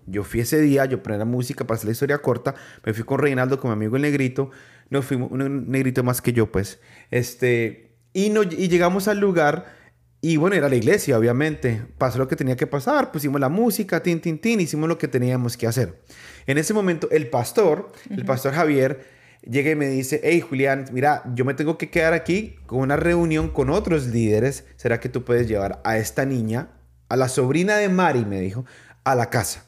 Yo 0.06 0.24
fui 0.24 0.40
ese 0.40 0.60
día, 0.60 0.84
yo 0.84 1.02
ponía 1.02 1.18
la 1.18 1.24
música 1.24 1.66
para 1.66 1.76
hacer 1.76 1.86
la 1.86 1.92
historia 1.92 2.18
corta, 2.18 2.54
me 2.84 2.92
fui 2.92 3.04
con 3.04 3.20
Reinaldo, 3.20 3.60
con 3.60 3.70
mi 3.70 3.72
amigo 3.74 3.96
el 3.96 4.02
negrito, 4.02 4.50
nos 4.90 5.04
fuimos, 5.04 5.30
un 5.30 5.70
negrito 5.70 6.02
más 6.02 6.20
que 6.20 6.32
yo, 6.32 6.50
pues, 6.50 6.80
este, 7.10 7.92
y, 8.12 8.30
no, 8.30 8.42
y 8.42 8.68
llegamos 8.68 9.08
al 9.08 9.20
lugar 9.20 9.81
y 10.24 10.36
bueno, 10.36 10.54
era 10.54 10.68
la 10.68 10.76
iglesia, 10.76 11.18
obviamente. 11.18 11.82
Pasó 11.98 12.16
lo 12.16 12.28
que 12.28 12.36
tenía 12.36 12.54
que 12.54 12.68
pasar, 12.68 13.10
pusimos 13.10 13.40
la 13.40 13.48
música, 13.48 14.04
tin, 14.04 14.20
tin, 14.20 14.38
tin, 14.38 14.60
hicimos 14.60 14.88
lo 14.88 14.96
que 14.96 15.08
teníamos 15.08 15.56
que 15.56 15.66
hacer. 15.66 16.00
En 16.46 16.58
ese 16.58 16.72
momento, 16.72 17.10
el 17.10 17.28
pastor, 17.28 17.90
el 18.08 18.24
pastor 18.24 18.54
Javier, 18.54 19.04
llega 19.42 19.72
y 19.72 19.74
me 19.74 19.88
dice, 19.88 20.20
hey 20.22 20.40
Julián, 20.40 20.84
mira, 20.92 21.24
yo 21.34 21.44
me 21.44 21.54
tengo 21.54 21.76
que 21.76 21.90
quedar 21.90 22.12
aquí 22.12 22.54
con 22.66 22.78
una 22.78 22.94
reunión 22.94 23.50
con 23.50 23.68
otros 23.68 24.06
líderes. 24.06 24.64
¿Será 24.76 25.00
que 25.00 25.08
tú 25.08 25.24
puedes 25.24 25.48
llevar 25.48 25.80
a 25.82 25.98
esta 25.98 26.24
niña, 26.24 26.68
a 27.08 27.16
la 27.16 27.28
sobrina 27.28 27.76
de 27.78 27.88
Mari, 27.88 28.24
me 28.24 28.40
dijo, 28.40 28.64
a 29.02 29.16
la 29.16 29.28
casa? 29.28 29.64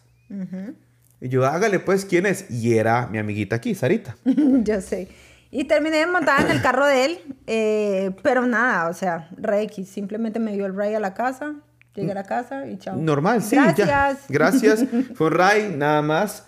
Y 1.21 1.31
yo, 1.31 1.47
hágale 1.47 1.81
pues, 1.81 2.05
¿quién 2.05 2.27
es? 2.27 2.49
Y 2.49 2.79
era 2.79 3.09
mi 3.09 3.19
amiguita 3.19 3.57
aquí, 3.57 3.75
Sarita. 3.75 4.17
Yo 4.25 4.81
sé. 4.81 5.09
Y 5.57 5.65
terminé 5.65 6.05
montada 6.09 6.41
en 6.45 6.51
el 6.51 6.61
carro 6.61 6.85
de 6.85 7.05
él, 7.05 7.19
eh, 7.47 8.11
pero 8.25 8.45
nada, 8.45 8.89
o 8.89 8.93
sea, 8.93 9.29
re 9.37 9.63
X. 9.63 9.89
Simplemente 9.89 10.41
me 10.41 10.53
dio 10.53 10.67
el 10.67 10.77
ride 10.77 10.97
a 10.97 11.01
la 11.01 11.15
casa, 11.15 11.55
llegué 11.95 12.11
a 12.11 12.15
la 12.17 12.25
casa 12.25 12.67
y 12.67 12.77
chao. 12.77 12.97
Normal, 12.97 13.41
sí, 13.41 13.55
Gracias. 13.55 13.87
ya. 13.89 14.17
Gracias. 14.29 14.85
Fue 15.15 15.29
un 15.29 15.33
ray, 15.33 15.73
nada 15.77 16.03
más. 16.03 16.45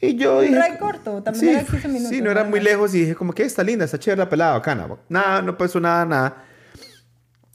Y 0.00 0.16
yo 0.16 0.38
Un 0.38 0.46
dije... 0.46 0.58
ray 0.58 0.76
corto, 0.76 1.22
también 1.22 1.44
sí, 1.44 1.50
era 1.50 1.62
15 1.64 1.86
minutos, 1.86 2.08
Sí, 2.08 2.20
no 2.20 2.32
era 2.32 2.42
muy 2.42 2.58
lejos 2.58 2.92
y 2.96 3.02
dije 3.02 3.14
como 3.14 3.32
que 3.32 3.44
está 3.44 3.62
linda, 3.62 3.84
está 3.84 3.96
chévere 3.96 4.18
la 4.24 4.28
pelada, 4.28 4.54
bacana. 4.54 4.88
Nada, 5.08 5.40
no 5.42 5.56
pasó 5.56 5.78
nada, 5.78 6.04
nada. 6.04 6.44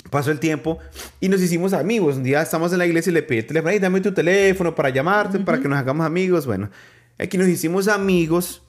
Pasó 0.09 0.31
el 0.31 0.39
tiempo 0.39 0.79
y 1.19 1.27
nos 1.27 1.41
hicimos 1.41 1.73
amigos. 1.73 2.15
Un 2.15 2.23
día 2.23 2.41
estamos 2.41 2.71
en 2.71 2.77
la 2.77 2.85
iglesia 2.85 3.09
y 3.09 3.13
le 3.13 3.23
pedí 3.23 3.39
el 3.39 3.45
teléfono, 3.47 3.71
"Ey, 3.71 3.79
dame 3.79 3.99
tu 3.99 4.13
teléfono 4.13 4.73
para 4.73 4.87
llamarte, 4.89 5.37
para 5.39 5.59
que 5.59 5.67
nos 5.67 5.77
hagamos 5.77 6.05
amigos. 6.05 6.45
Bueno, 6.45 6.69
aquí 7.19 7.37
nos 7.37 7.47
hicimos 7.49 7.89
amigos 7.89 8.61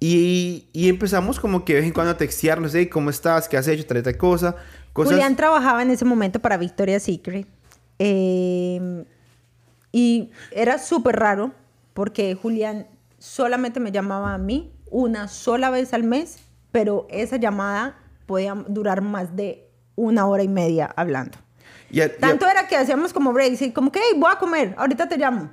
y, 0.00 0.68
y 0.72 0.88
empezamos 0.88 1.40
como 1.40 1.64
que 1.64 1.74
de 1.74 1.80
vez 1.80 1.88
en 1.88 1.94
cuando 1.94 2.12
a 2.12 2.16
textearnos, 2.16 2.74
hey, 2.74 2.86
¿cómo 2.88 3.10
estás? 3.10 3.48
¿Qué 3.48 3.56
has 3.56 3.66
hecho? 3.68 3.86
Tal 3.86 4.02
tal 4.02 4.16
cosa. 4.16 4.56
Cosas... 4.92 5.12
Julián 5.12 5.36
trabajaba 5.36 5.82
en 5.82 5.90
ese 5.90 6.04
momento 6.04 6.40
para 6.40 6.56
Victoria's 6.56 7.02
Secret. 7.02 7.46
eh, 7.98 9.04
y 9.92 10.30
era 10.50 10.78
súper 10.78 11.16
raro 11.16 11.52
porque 11.94 12.34
Julián 12.34 12.86
solamente 13.18 13.80
me 13.80 13.92
llamaba 13.92 14.34
a 14.34 14.38
mí 14.38 14.70
una 14.90 15.26
sola 15.26 15.70
vez 15.70 15.94
al 15.94 16.04
mes, 16.04 16.38
pero 16.70 17.06
esa 17.08 17.36
llamada 17.36 17.96
podía 18.26 18.54
durar 18.68 19.00
más 19.00 19.34
de 19.34 19.70
una 19.94 20.26
hora 20.26 20.42
y 20.42 20.48
media 20.48 20.92
hablando. 20.96 21.38
Tanto 22.20 22.46
era 22.46 22.68
que 22.68 22.76
hacíamos 22.76 23.14
como 23.14 23.32
breaks 23.32 23.62
y 23.62 23.72
como 23.72 23.90
que, 23.90 24.00
hey, 24.02 24.18
voy 24.18 24.30
a 24.30 24.38
comer, 24.38 24.74
ahorita 24.76 25.08
te 25.08 25.16
llamo. 25.16 25.50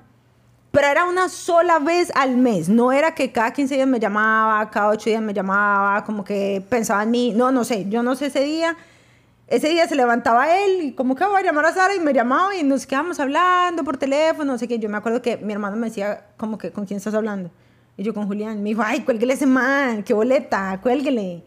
Pero 0.73 0.87
era 0.87 1.05
una 1.05 1.29
sola 1.29 1.77
vez 1.77 2.11
al 2.15 2.35
mes, 2.35 2.67
no 2.67 2.91
era 2.91 3.13
que 3.13 3.31
cada 3.31 3.53
15 3.53 3.75
días 3.75 3.87
me 3.87 3.99
llamaba, 3.99 4.71
cada 4.71 4.89
8 4.89 5.07
días 5.07 5.21
me 5.21 5.31
llamaba, 5.31 6.03
como 6.03 6.23
que 6.23 6.65
pensaba 6.67 7.03
en 7.03 7.11
mí. 7.11 7.31
No, 7.31 7.51
no 7.51 7.63
sé, 7.63 7.87
yo 7.89 8.01
no 8.01 8.15
sé 8.15 8.25
ese 8.25 8.43
día. 8.43 8.75
Ese 9.47 9.69
día 9.69 9.87
se 9.87 9.95
levantaba 9.95 10.51
él 10.57 10.81
y 10.81 10.91
como 10.93 11.15
que 11.15 11.23
voy 11.25 11.39
a 11.41 11.43
llamar 11.43 11.67
a 11.67 11.73
Sara 11.75 11.93
y 11.93 11.99
me 11.99 12.11
llamaba 12.11 12.55
y 12.55 12.63
nos 12.63 12.87
quedábamos 12.87 13.19
hablando 13.19 13.83
por 13.83 13.97
teléfono, 13.97 14.53
no 14.53 14.57
sé 14.57 14.67
qué. 14.67 14.79
Yo 14.79 14.89
me 14.89 14.97
acuerdo 14.97 15.21
que 15.21 15.37
mi 15.37 15.53
hermano 15.53 15.75
me 15.77 15.89
decía 15.89 16.25
como 16.37 16.57
que, 16.57 16.71
¿con 16.71 16.87
quién 16.87 16.97
estás 16.97 17.13
hablando? 17.13 17.51
Y 17.95 18.01
yo 18.01 18.15
con 18.15 18.25
Julián. 18.25 18.63
Me 18.63 18.69
dijo, 18.69 18.81
ay, 18.83 19.01
cuélguele 19.01 19.35
ese 19.35 19.45
man, 19.45 20.01
qué 20.01 20.15
boleta, 20.15 20.79
cuélguele. 20.81 21.43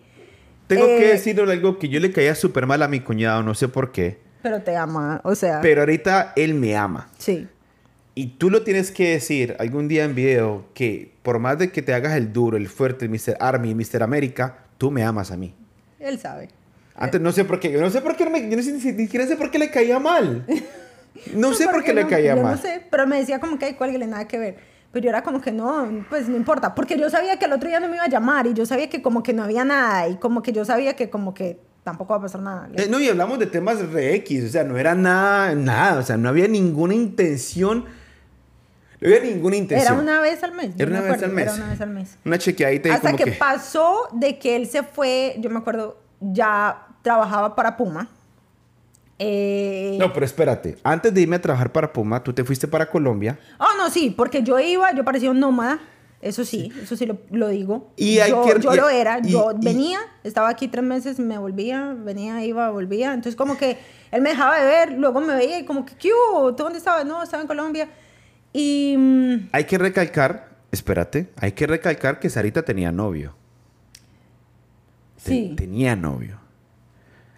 Tengo 0.69 0.87
que 0.87 1.05
eh, 1.05 1.13
decirle 1.15 1.53
algo 1.53 1.81
que 1.81 1.89
yo 1.89 1.99
le 1.99 2.13
caía 2.13 2.37
súper 2.37 2.65
mal 2.69 2.81
a 2.81 2.87
mi 2.87 3.01
cuñado, 3.01 3.43
no 3.43 3.55
sé 3.55 3.67
por 3.67 3.91
qué. 3.91 4.21
Pero 4.43 4.63
te 4.63 4.77
ama, 4.77 5.21
o 5.25 5.35
sea, 5.35 5.61
Pero 5.63 5.81
ahorita 5.81 6.33
él 6.37 6.55
me 6.55 6.77
ama. 6.77 7.09
sí. 7.19 7.49
Y 8.19 8.39
tú 8.39 8.49
lo 8.49 8.63
tienes 8.63 8.91
que 8.91 9.11
decir 9.11 9.57
algún 9.59 9.89
día 9.89 10.05
en 10.05 10.15
video 10.15 10.65
que 10.73 11.13
por 11.23 11.39
más 11.39 11.59
de 11.59 11.71
que 11.71 11.83
te 11.83 11.93
hagas 11.93 12.17
el 12.17 12.33
duro, 12.33 12.57
el 12.57 12.67
fuerte, 12.67 13.05
el 13.05 13.11
Mr. 13.11 13.37
Army, 13.41 13.75
Mr. 13.75 14.03
América, 14.03 14.57
tú 14.79 14.91
me 14.91 15.05
amas 15.05 15.31
a 15.31 15.37
mí. 15.37 15.55
Él 16.01 16.19
sabe. 16.19 16.49
Antes 16.95 17.21
no 17.21 17.31
sé 17.31 17.45
por 17.45 17.61
qué, 17.61 17.71
yo 17.71 17.79
no 17.79 17.91
sé 17.91 18.01
por 18.01 18.17
qué, 18.17 18.25
no 18.25 18.31
me- 18.31 18.49
yo 18.49 18.57
no 18.57 18.63
sé, 18.63 18.73
ni 18.73 18.81
siquiera 18.81 19.27
sé 19.27 19.37
por 19.37 19.51
qué 19.51 19.59
le 19.59 19.71
caía 19.71 19.99
mal. 19.99 20.45
No 21.35 21.55
sé 21.55 21.67
por 21.69 21.83
qué 21.83 21.95
le 21.95 22.03
no, 22.05 22.11
caía 22.11 22.37
yo 22.37 22.43
mal. 22.43 22.57
No 22.57 22.61
sé, 22.61 22.83
pero 22.91 23.07
me 23.07 23.19
decía 23.19 23.41
como 23.41 23.59
que 23.59 23.65
hay 23.65 23.73
cuélguele, 23.75 24.07
nada 24.07 24.29
que 24.29 24.39
ver. 24.39 24.57
Pero 24.93 25.05
yo 25.05 25.09
era 25.09 25.23
como 25.23 25.41
que 25.41 25.51
no, 25.51 26.05
pues 26.11 26.29
no 26.29 26.37
importa, 26.37 26.75
porque 26.75 26.99
yo 26.99 27.09
sabía 27.09 27.39
que 27.39 27.47
el 27.47 27.53
otro 27.55 27.69
día 27.71 27.81
no 27.81 27.89
me 27.89 27.97
iba 27.97 28.05
a 28.05 28.09
llamar 28.09 28.47
y 28.47 28.53
yo 28.53 28.67
sabía 28.67 28.91
que 28.91 29.01
como 29.01 29.23
que 29.23 29.33
no 29.33 29.43
había 29.43 29.65
nada 29.65 30.09
y 30.09 30.17
como 30.17 30.43
que 30.43 30.53
yo 30.53 30.65
sabía 30.67 30.95
que 30.95 31.09
como 31.09 31.33
que 31.33 31.59
tampoco 31.85 32.13
va 32.13 32.19
a 32.19 32.23
pasar 32.23 32.43
nada. 32.43 32.69
Eh, 32.77 32.87
no, 32.91 33.01
y 33.01 33.09
hablamos 33.09 33.39
de 33.39 33.47
temas 33.47 33.79
re 33.91 34.15
X, 34.17 34.45
o 34.45 34.49
sea, 34.49 34.65
no 34.65 34.77
era 34.77 34.95
nada, 34.95 35.55
nada, 35.55 36.01
o 36.01 36.03
sea, 36.03 36.19
no 36.19 36.29
había 36.29 36.49
ninguna 36.49 36.95
intención, 36.95 37.87
no 39.01 39.09
había 39.09 39.21
ninguna 39.21 39.57
intención. 39.57 39.93
Era 39.93 40.03
una 40.03 40.21
vez 40.21 40.43
al 40.43 40.53
mes. 40.53 40.71
Era 40.79 40.91
me 40.91 40.99
una 41.01 41.13
vez 41.13 41.23
al 41.23 41.31
mes. 41.33 41.45
Era 41.47 41.55
una 41.55 41.69
vez 41.69 41.81
al 41.81 41.91
mes. 41.91 42.19
Una 42.25 42.39
chequeadita 42.39 42.89
y 42.89 42.93
Hasta 42.93 43.09
como 43.13 43.19
que, 43.19 43.25
que... 43.25 43.33
pasó 43.33 44.09
de 44.13 44.39
que 44.39 44.57
él 44.57 44.67
se 44.67 44.83
fue, 44.83 45.37
yo 45.39 45.51
me 45.51 45.59
acuerdo, 45.59 45.99
ya 46.21 46.87
trabajaba 47.03 47.55
para 47.55 47.77
Puma. 47.77 48.09
Eh, 49.19 49.97
No, 49.99 50.13
pero 50.13 50.27
espérate, 50.27 50.77
antes 50.83 51.13
de 51.15 51.21
irme 51.23 51.37
a 51.37 51.41
trabajar 51.41 51.73
para 51.73 51.93
Puma, 51.93 52.23
tú 52.23 52.33
te 52.33 52.45
fuiste 52.45 52.69
para 52.69 52.91
Colombia. 52.91 53.39
Oh, 53.59 53.77
no, 53.79 53.89
sí, 53.91 54.13
porque 54.17 54.43
yo 54.43 54.59
iba, 54.59 54.93
yo 54.93 55.05
parecía 55.05 55.31
un 55.31 55.41
nómada. 55.41 55.81
Eso 56.23 56.45
sí, 56.45 56.73
eso 56.83 56.97
sí 56.97 57.07
lo, 57.07 57.19
lo 57.31 57.49
digo. 57.49 57.93
Y 57.97 58.17
yo, 58.17 58.43
que- 58.45 58.61
yo 58.61 58.73
y- 58.73 58.77
lo 58.77 58.89
era. 58.89 59.21
yo 59.21 59.53
y- 59.61 59.65
venía, 59.65 60.01
estaba 60.25 60.49
aquí 60.49 60.67
tres 60.67 60.83
meses, 60.85 61.19
me 61.19 61.39
volvía, 61.39 61.95
venía, 61.97 62.45
iba, 62.45 62.71
volvía. 62.71 63.09
Entonces, 63.13 63.37
como 63.37 63.57
que 63.57 63.79
él 64.11 64.23
me 64.23 64.31
dejaba 64.31 64.59
de 64.59 64.67
ver, 64.67 64.93
luego 64.93 65.21
me 65.21 65.35
veía 65.37 65.59
y 65.61 65.65
como 65.65 65.85
que, 65.87 65.95
¿qué 65.95 66.11
hubo? 66.13 66.55
¿Tú 66.55 66.65
dónde 66.65 66.79
estabas? 66.79 67.05
No, 67.05 67.23
estaba 67.23 67.43
en 67.43 67.47
Colombia. 67.47 67.89
Y. 68.57 69.49
Hay 69.53 69.65
que 69.65 69.77
recalcar, 69.79 70.49
espérate, 70.73 71.29
hay 71.37 71.53
que 71.53 71.67
recalcar 71.67 72.19
que 72.21 72.31
Sarita 72.31 72.63
tenía 72.63 72.91
novio. 72.93 73.35
Sí. 75.17 75.55
Tenía 75.57 75.97
novio. 75.97 76.39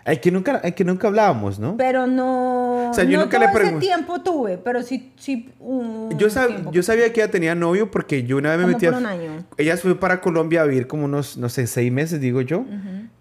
Hay 0.04 0.18
que 0.18 0.30
nunca, 0.30 0.60
hay 0.64 0.72
que 0.72 0.84
nunca 0.84 1.08
hablábamos, 1.08 1.58
¿no? 1.58 1.76
Pero 1.76 2.06
no. 2.06 2.90
O 2.90 2.94
sea, 2.94 3.04
yo 3.04 3.18
no 3.18 3.24
nunca 3.24 3.38
le 3.38 3.44
ese 3.46 3.72
tiempo 3.78 4.22
tuve, 4.22 4.56
pero 4.56 4.82
sí. 4.82 5.12
sí 5.16 5.50
un 5.60 6.16
Yo, 6.18 6.28
sab- 6.28 6.46
tiempo. 6.46 6.72
yo 6.72 6.82
sabía 6.82 7.12
que 7.12 7.20
ella 7.20 7.30
tenía 7.30 7.54
novio 7.54 7.90
porque 7.90 8.22
yo 8.22 8.38
una 8.38 8.56
vez 8.56 8.66
me 8.66 8.72
metí 8.72 8.86
a- 8.86 8.92
un 8.96 9.04
año. 9.04 9.44
Ella 9.58 9.76
fue 9.76 9.94
para 10.00 10.20
Colombia 10.22 10.62
a 10.62 10.64
vivir 10.64 10.86
como 10.86 11.04
unos, 11.04 11.36
no 11.36 11.48
sé, 11.50 11.66
seis 11.66 11.92
meses, 11.92 12.20
digo 12.20 12.40
yo. 12.40 12.64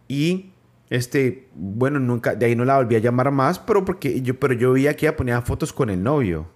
Y, 0.08 0.52
este, 0.90 1.50
bueno, 1.56 2.00
nunca, 2.00 2.36
de 2.36 2.46
ahí 2.46 2.56
no 2.56 2.64
la 2.64 2.78
volví 2.78 2.96
a 2.96 3.00
llamar 3.00 3.32
más, 3.32 3.60
pero 3.60 3.84
porque 3.84 4.22
yo, 4.22 4.40
pero 4.40 4.54
yo 4.54 4.72
veía 4.72 4.96
que 4.96 5.08
ella 5.08 5.18
ponía 5.18 5.42
fotos 5.42 5.74
con 5.74 5.90
el 5.90 6.02
novio. 6.02 6.48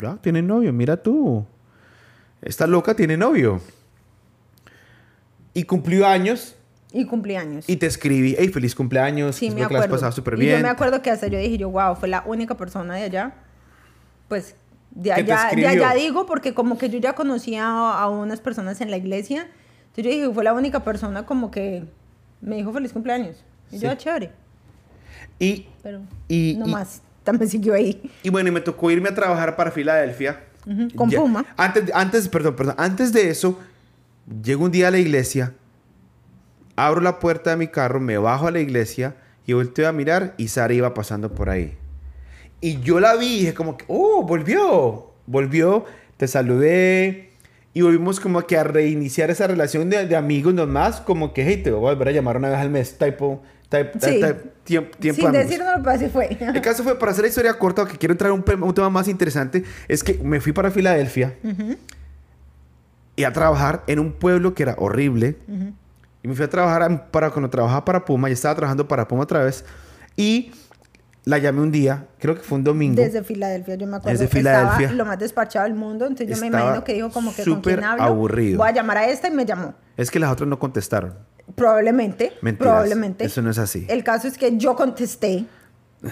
Ya, 0.00 0.16
tiene 0.16 0.42
novio, 0.42 0.72
mira 0.72 0.96
tú. 0.96 1.44
Esta 2.42 2.66
loca 2.66 2.94
tiene 2.94 3.16
novio. 3.16 3.60
Y 5.52 5.64
cumplió 5.64 6.06
años 6.06 6.54
Y 6.92 7.04
cumpleaños. 7.06 7.68
y 7.68 7.76
te 7.76 7.86
escribí, 7.86 8.34
hey, 8.38 8.48
feliz 8.48 8.74
cumpleaños, 8.74 9.36
Sí, 9.36 9.46
me 9.46 9.62
espero 9.62 9.68
que 9.68 9.74
la 9.74 9.80
has 9.80 9.84
acuerdo. 9.86 10.12
súper 10.12 10.34
Y 10.34 10.40
bien. 10.40 10.56
yo 10.58 10.62
me 10.62 10.68
acuerdo 10.68 11.02
que 11.02 11.10
hasta 11.10 11.26
yo 11.26 11.38
dije, 11.38 11.58
yo, 11.58 11.70
wow, 11.70 11.96
fue 11.96 12.08
la 12.08 12.22
única 12.26 12.56
persona 12.56 12.94
de 12.96 13.02
allá. 13.02 13.34
Pues 14.28 14.54
de 14.92 15.10
¿Que 15.14 15.24
te 15.24 15.32
allá, 15.32 15.50
de 15.54 15.66
allá 15.66 15.92
digo, 15.94 16.26
porque 16.26 16.54
como 16.54 16.78
que 16.78 16.88
yo 16.88 16.98
ya 16.98 17.14
conocía 17.14 17.64
a, 17.66 18.00
a 18.02 18.08
unas 18.08 18.40
personas 18.40 18.80
en 18.80 18.90
la 18.90 18.96
iglesia. 18.96 19.48
Entonces 19.88 20.04
yo 20.04 20.10
dije, 20.10 20.32
fue 20.34 20.44
la 20.44 20.52
única 20.52 20.82
persona 20.84 21.26
como 21.26 21.50
que 21.50 21.84
me 22.40 22.56
dijo 22.56 22.72
feliz 22.72 22.92
cumpleaños. 22.92 23.36
Y 23.70 23.74
yo, 23.78 23.80
Sí. 23.80 23.86
"Ah, 23.86 23.96
chévere. 23.98 24.30
Y, 25.38 25.66
Pero 25.82 26.00
Y- 26.28 26.56
no 26.58 26.66
y- 26.66 26.70
más. 26.70 27.02
Siguió 27.46 27.74
ahí. 27.74 28.10
Y 28.22 28.30
bueno, 28.30 28.48
y 28.48 28.52
me 28.52 28.60
tocó 28.60 28.90
irme 28.90 29.08
a 29.08 29.14
trabajar 29.14 29.56
para 29.56 29.70
Filadelfia. 29.70 30.40
Con 30.94 31.08
Ya- 31.10 31.18
Puma. 31.20 31.44
Antes, 31.56 31.84
antes, 31.94 32.28
perdón, 32.28 32.54
perdón. 32.56 32.74
Antes 32.78 33.12
de 33.12 33.30
eso, 33.30 33.58
llego 34.42 34.64
un 34.64 34.70
día 34.70 34.88
a 34.88 34.90
la 34.90 34.98
iglesia, 34.98 35.54
abro 36.76 37.00
la 37.00 37.18
puerta 37.18 37.50
de 37.50 37.56
mi 37.56 37.68
carro, 37.68 38.00
me 38.00 38.18
bajo 38.18 38.46
a 38.46 38.50
la 38.50 38.60
iglesia 38.60 39.16
y 39.46 39.52
volteo 39.52 39.88
a 39.88 39.92
mirar 39.92 40.34
y 40.36 40.48
Sara 40.48 40.72
iba 40.74 40.94
pasando 40.94 41.34
por 41.34 41.50
ahí. 41.50 41.76
Y 42.60 42.80
yo 42.80 43.00
la 43.00 43.16
vi 43.16 43.26
y 43.26 43.38
dije 43.40 43.54
como 43.54 43.76
que, 43.76 43.84
oh, 43.88 44.22
volvió. 44.22 45.06
Volvió, 45.26 45.84
te 46.16 46.26
saludé 46.28 47.30
y 47.72 47.82
volvimos 47.82 48.18
como 48.20 48.42
que 48.46 48.58
a 48.58 48.64
reiniciar 48.64 49.30
esa 49.30 49.46
relación 49.46 49.88
de, 49.90 50.06
de 50.06 50.16
amigos 50.16 50.52
nomás, 50.54 51.00
como 51.00 51.32
que, 51.32 51.44
hey, 51.46 51.60
te 51.62 51.70
voy 51.70 51.88
a 51.88 51.92
volver 51.94 52.08
a 52.08 52.12
llamar 52.12 52.36
una 52.36 52.48
vez 52.50 52.58
al 52.58 52.68
mes, 52.70 52.98
type, 52.98 53.38
type, 53.70 53.92
Sí. 54.00 54.20
type, 54.20 54.34
tiempo, 54.64 54.96
tiempo 54.98 55.22
Sin 55.22 55.32
decirlo, 55.32 55.64
pero 55.78 55.90
así 55.90 56.08
fue. 56.08 56.36
El 56.38 56.60
caso 56.60 56.82
fue, 56.84 56.98
para 56.98 57.12
hacer 57.12 57.22
la 57.22 57.28
historia 57.28 57.54
corta, 57.58 57.86
que 57.86 57.96
quiero 57.96 58.12
entrar 58.12 58.30
a 58.30 58.34
un, 58.34 58.44
un 58.62 58.74
tema 58.74 58.90
más 58.90 59.08
interesante, 59.08 59.64
es 59.88 60.04
que 60.04 60.14
me 60.22 60.40
fui 60.40 60.52
para 60.52 60.70
Filadelfia 60.70 61.34
y 63.16 63.24
a 63.24 63.32
trabajar 63.32 63.82
en 63.86 63.98
un 63.98 64.12
pueblo 64.12 64.54
que 64.54 64.62
era 64.62 64.74
horrible. 64.78 65.36
Y 66.22 66.28
me 66.28 66.34
fui 66.34 66.44
a 66.44 66.50
trabajar 66.50 66.82
en- 66.90 66.98
para 67.10 67.30
cuando 67.30 67.48
trabajaba 67.48 67.84
para 67.84 68.04
Puma, 68.04 68.28
ya 68.28 68.34
estaba 68.34 68.54
trabajando 68.54 68.86
para 68.86 69.08
Puma 69.08 69.22
otra 69.22 69.42
vez. 69.44 69.64
Y 70.16 70.52
la 71.24 71.38
llamé 71.38 71.60
un 71.62 71.70
día, 71.70 72.06
creo 72.18 72.34
que 72.34 72.42
fue 72.42 72.58
un 72.58 72.64
domingo. 72.64 73.00
Desde 73.00 73.22
Filadelfia, 73.22 73.74
yo 73.76 73.86
me 73.86 73.96
acuerdo 73.96 74.18
Desde 74.18 74.30
que 74.30 74.38
Filadelfia. 74.38 74.86
estaba 74.86 74.92
lo 74.98 75.04
más 75.06 75.18
despachado 75.18 75.64
del 75.66 75.74
mundo. 75.74 76.06
Entonces 76.06 76.34
yo 76.34 76.40
me 76.40 76.48
imagino 76.48 76.84
que 76.84 76.92
dijo 76.94 77.10
como 77.10 77.34
que 77.34 77.42
súper 77.42 77.82
aburrido. 77.84 78.58
Voy 78.58 78.68
a 78.68 78.72
llamar 78.72 78.98
a 78.98 79.08
esta 79.08 79.28
y 79.28 79.30
me 79.30 79.46
llamó. 79.46 79.74
Es 79.96 80.10
que 80.10 80.18
las 80.18 80.30
otras 80.30 80.48
no 80.48 80.58
contestaron. 80.58 81.14
Probablemente. 81.54 82.32
Mentiras. 82.42 82.72
Probablemente. 82.72 83.24
Eso 83.24 83.42
no 83.42 83.50
es 83.50 83.58
así. 83.58 83.86
El 83.88 84.04
caso 84.04 84.28
es 84.28 84.38
que 84.38 84.56
yo 84.56 84.76
contesté 84.76 85.44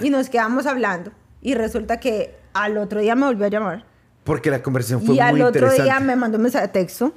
y 0.01 0.11
nos 0.11 0.29
quedamos 0.29 0.67
hablando. 0.67 1.13
Y 1.41 1.55
resulta 1.55 2.01
que 2.01 2.37
al 2.53 2.77
otro 2.79 3.01
día 3.01 3.15
me 3.15 3.27
volvió 3.27 3.47
a 3.47 3.49
llamar. 3.49 3.85
Porque 4.25 4.51
la 4.51 4.63
conversación 4.63 5.03
fue 5.03 5.15
y 5.15 5.21
al 5.21 5.33
muy 5.33 5.43
otro 5.43 5.67
interesante. 5.67 5.83
día 5.85 6.01
me 6.01 6.17
mandó 6.17 6.37
un 6.37 6.43
mensaje 6.43 6.67
de 6.67 6.73
texto. 6.73 7.13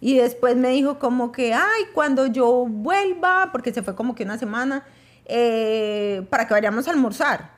Y 0.00 0.18
después 0.18 0.54
me 0.56 0.68
dijo 0.68 0.98
como 0.98 1.32
que, 1.32 1.54
ay, 1.54 1.84
cuando 1.94 2.26
yo 2.26 2.66
vuelva, 2.68 3.48
porque 3.52 3.72
se 3.72 3.82
fue 3.82 3.94
como 3.94 4.14
que 4.14 4.24
una 4.24 4.36
semana, 4.38 4.84
eh, 5.24 6.26
para 6.28 6.46
que 6.46 6.52
vayamos 6.52 6.86
a 6.86 6.90
almorzar. 6.90 7.54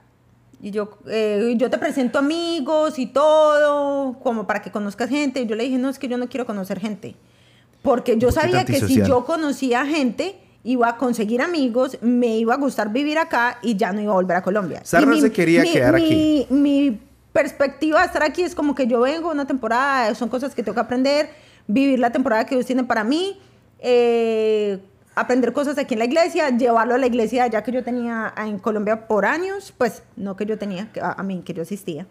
Y 0.61 0.71
yo, 0.71 0.99
eh, 1.09 1.55
yo 1.57 1.69
te 1.69 1.77
presento 1.77 2.19
amigos 2.19 2.99
y 2.99 3.07
todo, 3.07 4.19
como 4.21 4.47
para 4.47 4.63
que 4.63 4.71
conozcas 4.71 5.11
gente. 5.11 5.41
Y 5.41 5.47
yo 5.47 5.57
le 5.57 5.65
dije, 5.65 5.77
no, 5.77 5.89
es 5.89 5.99
que 5.99 6.09
yo 6.09 6.19
no 6.19 6.29
quiero 6.29 6.47
conocer 6.47 6.79
gente. 6.79 7.17
Porque 7.87 8.19
yo 8.19 8.33
sabía 8.33 8.65
que 8.65 8.81
si 8.81 9.01
yo 9.03 9.25
conocía 9.25 9.87
gente, 9.87 10.37
iba 10.65 10.89
a 10.89 10.97
conseguir 10.97 11.41
amigos, 11.41 11.99
me 12.01 12.37
iba 12.37 12.55
a 12.55 12.57
gustar 12.57 12.93
vivir 12.93 13.17
acá 13.17 13.59
y 13.63 13.77
ya 13.77 13.93
no 13.93 14.01
iba 14.01 14.11
a 14.11 14.17
volver 14.17 14.37
a 14.37 14.43
Colombia. 14.43 14.81
Sara 14.83 15.17
se 15.17 15.31
quería 15.31 15.63
quedar 15.63 15.95
aquí. 15.95 16.49
Mi 16.51 17.01
perspectiva 17.33 18.01
de 18.01 18.07
estar 18.07 18.25
aquí 18.25 18.43
es 18.43 18.57
como 18.57 18.75
que 18.75 18.89
yo 18.89 19.01
vengo 19.01 19.31
una 19.31 19.47
temporada, 19.47 20.13
son 20.17 20.29
cosas 20.29 20.53
que 20.53 20.65
tengo 20.65 20.75
que 20.75 20.81
aprender, 20.81 21.31
vivir 21.69 22.01
la 22.01 22.11
temporada 22.11 22.45
que 22.45 22.57
Dios 22.57 22.67
tiene 22.67 22.83
para 22.83 23.05
mí, 23.05 23.39
eh, 23.79 24.81
aprender 25.15 25.53
cosas 25.53 25.79
aquí 25.79 25.95
en 25.95 26.01
la 26.01 26.07
iglesia, 26.07 26.49
llevarlo 26.51 26.95
a 26.95 26.99
la 26.99 27.07
iglesia 27.07 27.47
ya 27.47 27.63
que 27.63 27.71
yo 27.71 27.85
tenía 27.85 28.35
en 28.37 28.59
Colombia 28.59 29.07
por 29.07 29.27
años, 29.27 29.73
pues 29.79 30.03
no 30.17 30.35
que 30.35 30.45
yo 30.45 30.59
tenía, 30.59 30.89
a, 31.01 31.21
a 31.21 31.23
mí 31.23 31.43
que 31.45 31.55
yo 31.55 31.63
asistía. 31.63 32.07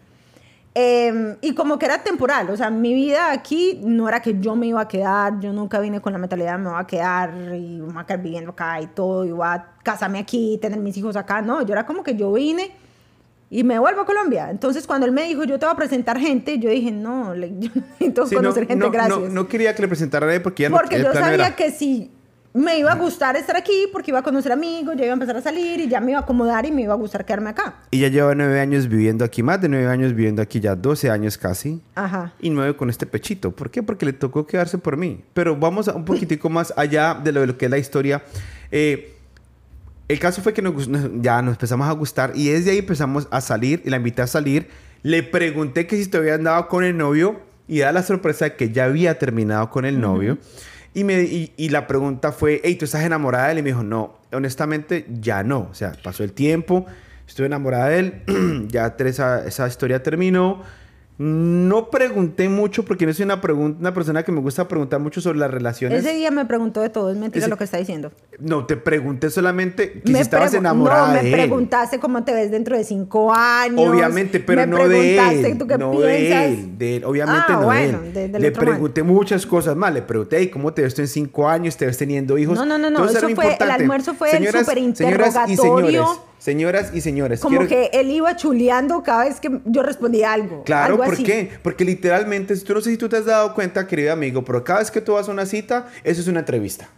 Eh, 0.78 1.38
y 1.40 1.54
como 1.54 1.78
que 1.78 1.86
era 1.86 2.02
temporal, 2.02 2.50
o 2.50 2.56
sea, 2.56 2.68
mi 2.68 2.92
vida 2.92 3.32
aquí 3.32 3.80
no 3.82 4.06
era 4.10 4.20
que 4.20 4.38
yo 4.38 4.54
me 4.56 4.66
iba 4.66 4.82
a 4.82 4.86
quedar, 4.88 5.40
yo 5.40 5.50
nunca 5.50 5.80
vine 5.80 6.02
con 6.02 6.12
la 6.12 6.18
mentalidad 6.18 6.58
me 6.58 6.68
voy 6.68 6.78
a 6.78 6.86
quedar 6.86 7.30
y 7.54 7.78
me 7.80 7.92
voy 7.94 7.94
a 7.96 8.04
quedar 8.04 8.20
viviendo 8.22 8.50
acá 8.50 8.78
y 8.82 8.86
todo, 8.88 9.24
y 9.24 9.30
voy 9.30 9.46
a 9.46 9.68
casarme 9.82 10.18
aquí, 10.18 10.58
tener 10.60 10.78
mis 10.78 10.94
hijos 10.98 11.16
acá, 11.16 11.40
no, 11.40 11.62
yo 11.62 11.72
era 11.72 11.86
como 11.86 12.02
que 12.02 12.14
yo 12.14 12.30
vine 12.34 12.72
y 13.48 13.64
me 13.64 13.78
vuelvo 13.78 14.02
a 14.02 14.04
Colombia. 14.04 14.50
Entonces 14.50 14.86
cuando 14.86 15.06
él 15.06 15.12
me 15.12 15.22
dijo, 15.22 15.44
yo 15.44 15.58
te 15.58 15.64
voy 15.64 15.72
a 15.72 15.76
presentar 15.78 16.18
gente, 16.18 16.58
yo 16.58 16.68
dije, 16.68 16.90
no, 16.90 17.32
le- 17.34 17.54
yo 17.58 17.70
no 17.74 17.80
necesito 17.92 18.26
Sí, 18.26 18.34
no, 18.34 18.40
conocer 18.42 18.66
gente, 18.66 18.84
no, 18.84 18.90
gracias. 18.90 19.18
no- 19.18 19.28
no 19.30 19.48
quería 19.48 19.74
que 19.74 19.80
le 19.80 19.88
presentara 19.88 20.26
a 20.26 20.28
nadie 20.28 20.40
porque 20.40 20.64
ya 20.64 20.68
no 20.68 20.76
porque 20.76 20.98
yo 21.02 21.10
sabía 21.14 21.34
era- 21.46 21.56
que 21.56 21.70
si 21.70 22.10
me 22.56 22.78
iba 22.78 22.90
a 22.90 22.94
gustar 22.94 23.36
estar 23.36 23.54
aquí, 23.54 23.86
porque 23.92 24.10
iba 24.10 24.20
a 24.20 24.22
conocer 24.22 24.50
amigos, 24.50 24.96
ya 24.96 25.04
iba 25.04 25.12
a 25.12 25.14
empezar 25.14 25.36
a 25.36 25.42
salir 25.42 25.78
y 25.78 25.88
ya 25.88 26.00
me 26.00 26.12
iba 26.12 26.20
a 26.20 26.22
acomodar 26.22 26.64
y 26.64 26.72
me 26.72 26.82
iba 26.82 26.94
a 26.94 26.96
gustar 26.96 27.26
quedarme 27.26 27.50
acá. 27.50 27.82
Y 27.90 28.00
ya 28.00 28.08
lleva 28.08 28.34
nueve 28.34 28.58
años 28.60 28.88
viviendo 28.88 29.26
aquí, 29.26 29.42
más 29.42 29.60
de 29.60 29.68
nueve 29.68 29.86
años 29.88 30.14
viviendo 30.14 30.40
aquí, 30.40 30.58
ya 30.58 30.74
12 30.74 31.10
años 31.10 31.36
casi. 31.36 31.82
Ajá. 31.94 32.32
Y 32.40 32.48
nueve 32.48 32.74
con 32.74 32.88
este 32.88 33.04
pechito. 33.04 33.50
¿Por 33.50 33.70
qué? 33.70 33.82
Porque 33.82 34.06
le 34.06 34.14
tocó 34.14 34.46
quedarse 34.46 34.78
por 34.78 34.96
mí. 34.96 35.22
Pero 35.34 35.54
vamos 35.54 35.86
a 35.88 35.94
un 35.94 36.06
poquitico 36.06 36.48
más 36.48 36.72
allá 36.78 37.14
de 37.14 37.30
lo, 37.30 37.40
de 37.42 37.48
lo 37.48 37.58
que 37.58 37.66
es 37.66 37.70
la 37.70 37.78
historia. 37.78 38.22
Eh, 38.70 39.14
el 40.08 40.18
caso 40.18 40.40
fue 40.40 40.54
que 40.54 40.62
nos, 40.62 40.88
ya 41.20 41.42
nos 41.42 41.54
empezamos 41.54 41.86
a 41.86 41.92
gustar 41.92 42.32
y 42.34 42.48
desde 42.48 42.70
ahí 42.70 42.78
empezamos 42.78 43.28
a 43.30 43.42
salir 43.42 43.82
y 43.84 43.90
la 43.90 43.98
invité 43.98 44.22
a 44.22 44.26
salir. 44.26 44.68
Le 45.02 45.22
pregunté 45.22 45.86
que 45.86 45.96
si 45.96 46.06
todavía 46.08 46.36
andaba 46.36 46.68
con 46.68 46.84
el 46.84 46.96
novio 46.96 47.38
y 47.68 47.80
da 47.80 47.92
la 47.92 48.02
sorpresa 48.02 48.46
de 48.46 48.56
que 48.56 48.70
ya 48.70 48.84
había 48.84 49.18
terminado 49.18 49.68
con 49.68 49.84
el 49.84 50.00
novio. 50.00 50.38
Y, 50.96 51.04
me, 51.04 51.20
y, 51.20 51.68
la 51.68 51.86
pregunta 51.86 52.32
fue, 52.32 52.62
hey, 52.64 52.76
¿tú 52.76 52.86
estás 52.86 53.04
enamorada 53.04 53.48
de 53.48 53.52
él? 53.52 53.58
Y 53.58 53.62
me 53.62 53.68
dijo, 53.68 53.82
no, 53.82 54.14
honestamente 54.32 55.04
ya 55.20 55.42
no. 55.42 55.68
O 55.70 55.74
sea, 55.74 55.92
pasó 56.02 56.24
el 56.24 56.32
tiempo, 56.32 56.86
estuve 57.28 57.48
enamorada 57.48 57.90
de 57.90 57.98
él, 57.98 58.22
ya 58.68 58.96
esa, 59.00 59.46
esa 59.46 59.68
historia 59.68 60.02
terminó. 60.02 60.62
No 61.18 61.88
pregunté 61.88 62.46
mucho 62.50 62.84
porque 62.84 63.06
no 63.06 63.14
soy 63.14 63.24
una, 63.24 63.40
una 63.78 63.94
persona 63.94 64.22
que 64.22 64.32
me 64.32 64.40
gusta 64.40 64.68
preguntar 64.68 65.00
mucho 65.00 65.22
sobre 65.22 65.38
las 65.38 65.50
relaciones. 65.50 66.04
Ese 66.04 66.14
día 66.14 66.30
me 66.30 66.44
preguntó 66.44 66.82
de 66.82 66.90
todo, 66.90 67.10
es 67.10 67.16
mentira 67.16 67.44
Ese- 67.46 67.48
lo 67.50 67.56
que 67.56 67.64
está 67.64 67.78
diciendo. 67.78 68.12
No, 68.38 68.66
te 68.66 68.76
pregunté 68.76 69.30
solamente 69.30 70.02
que 70.02 70.12
me 70.12 70.18
si 70.18 70.22
estabas 70.22 70.52
enamorada 70.52 71.08
no, 71.08 71.14
de 71.14 71.22
me 71.22 71.28
él. 71.28 71.32
preguntaste 71.34 71.98
cómo 72.00 72.22
te 72.22 72.34
ves 72.34 72.50
dentro 72.50 72.76
de 72.76 72.84
cinco 72.84 73.32
años. 73.32 73.80
Obviamente, 73.88 74.40
pero 74.40 74.60
me 74.62 74.66
no 74.66 74.88
de 74.88 75.16
él. 75.42 75.56
tú 75.58 75.66
qué 75.66 75.78
no 75.78 75.92
piensas. 75.92 76.08
de 76.08 76.44
él. 76.48 76.78
de 76.78 76.96
él, 76.96 77.04
Obviamente 77.06 77.44
Ah, 77.48 77.52
no 77.60 77.64
bueno, 77.64 78.00
de 78.12 78.24
él. 78.26 78.32
de- 78.32 78.38
Le 78.38 78.50
man. 78.50 78.60
pregunté 78.60 79.02
muchas 79.02 79.46
cosas 79.46 79.74
más. 79.74 79.94
Le 79.94 80.02
pregunté, 80.02 80.36
"Ey, 80.36 80.48
¿cómo 80.50 80.74
te 80.74 80.82
ves 80.82 80.94
tú 80.94 81.00
en 81.00 81.08
cinco 81.08 81.48
años? 81.48 81.78
¿Te 81.78 81.86
ves 81.86 81.96
teniendo 81.96 82.36
hijos? 82.36 82.58
No, 82.58 82.66
no, 82.66 82.76
no, 82.76 82.90
no, 82.90 83.06
eso 83.08 83.26
fue- 83.30 83.56
el 83.58 83.70
almuerzo 83.70 84.12
fue 84.12 84.28
el 84.32 84.36
Señoras- 84.38 84.66
superinterrogatorio. 84.66 85.46
Señoras 85.56 85.86
y 85.88 85.96
señores, 85.96 86.06
señoras 86.38 86.90
y 86.94 87.00
señores. 87.00 87.40
Como 87.40 87.58
quiero- 87.60 87.68
que 87.68 87.98
él 87.98 88.10
iba 88.10 88.36
chuleando 88.36 89.02
cada 89.02 89.24
vez 89.24 89.40
que 89.40 89.60
yo 89.64 89.82
respondía 89.82 90.32
algo. 90.34 90.62
Claro, 90.64 90.94
algo 90.94 91.04
¿por 91.06 91.14
así. 91.14 91.24
qué? 91.24 91.50
Porque 91.62 91.84
literalmente, 91.84 92.56
tú 92.56 92.74
no 92.74 92.80
sé 92.80 92.90
si 92.90 92.96
tú 92.96 93.08
te 93.08 93.16
has 93.16 93.24
dado 93.24 93.54
cuenta, 93.54 93.86
querido 93.86 94.12
amigo, 94.12 94.44
pero 94.44 94.62
cada 94.62 94.80
vez 94.80 94.90
que 94.90 95.00
tú 95.00 95.12
vas 95.14 95.28
a 95.28 95.32
una 95.32 95.46
cita, 95.46 95.88
eso 96.04 96.20
es 96.20 96.26
una 96.28 96.40
entrevista. 96.40 96.88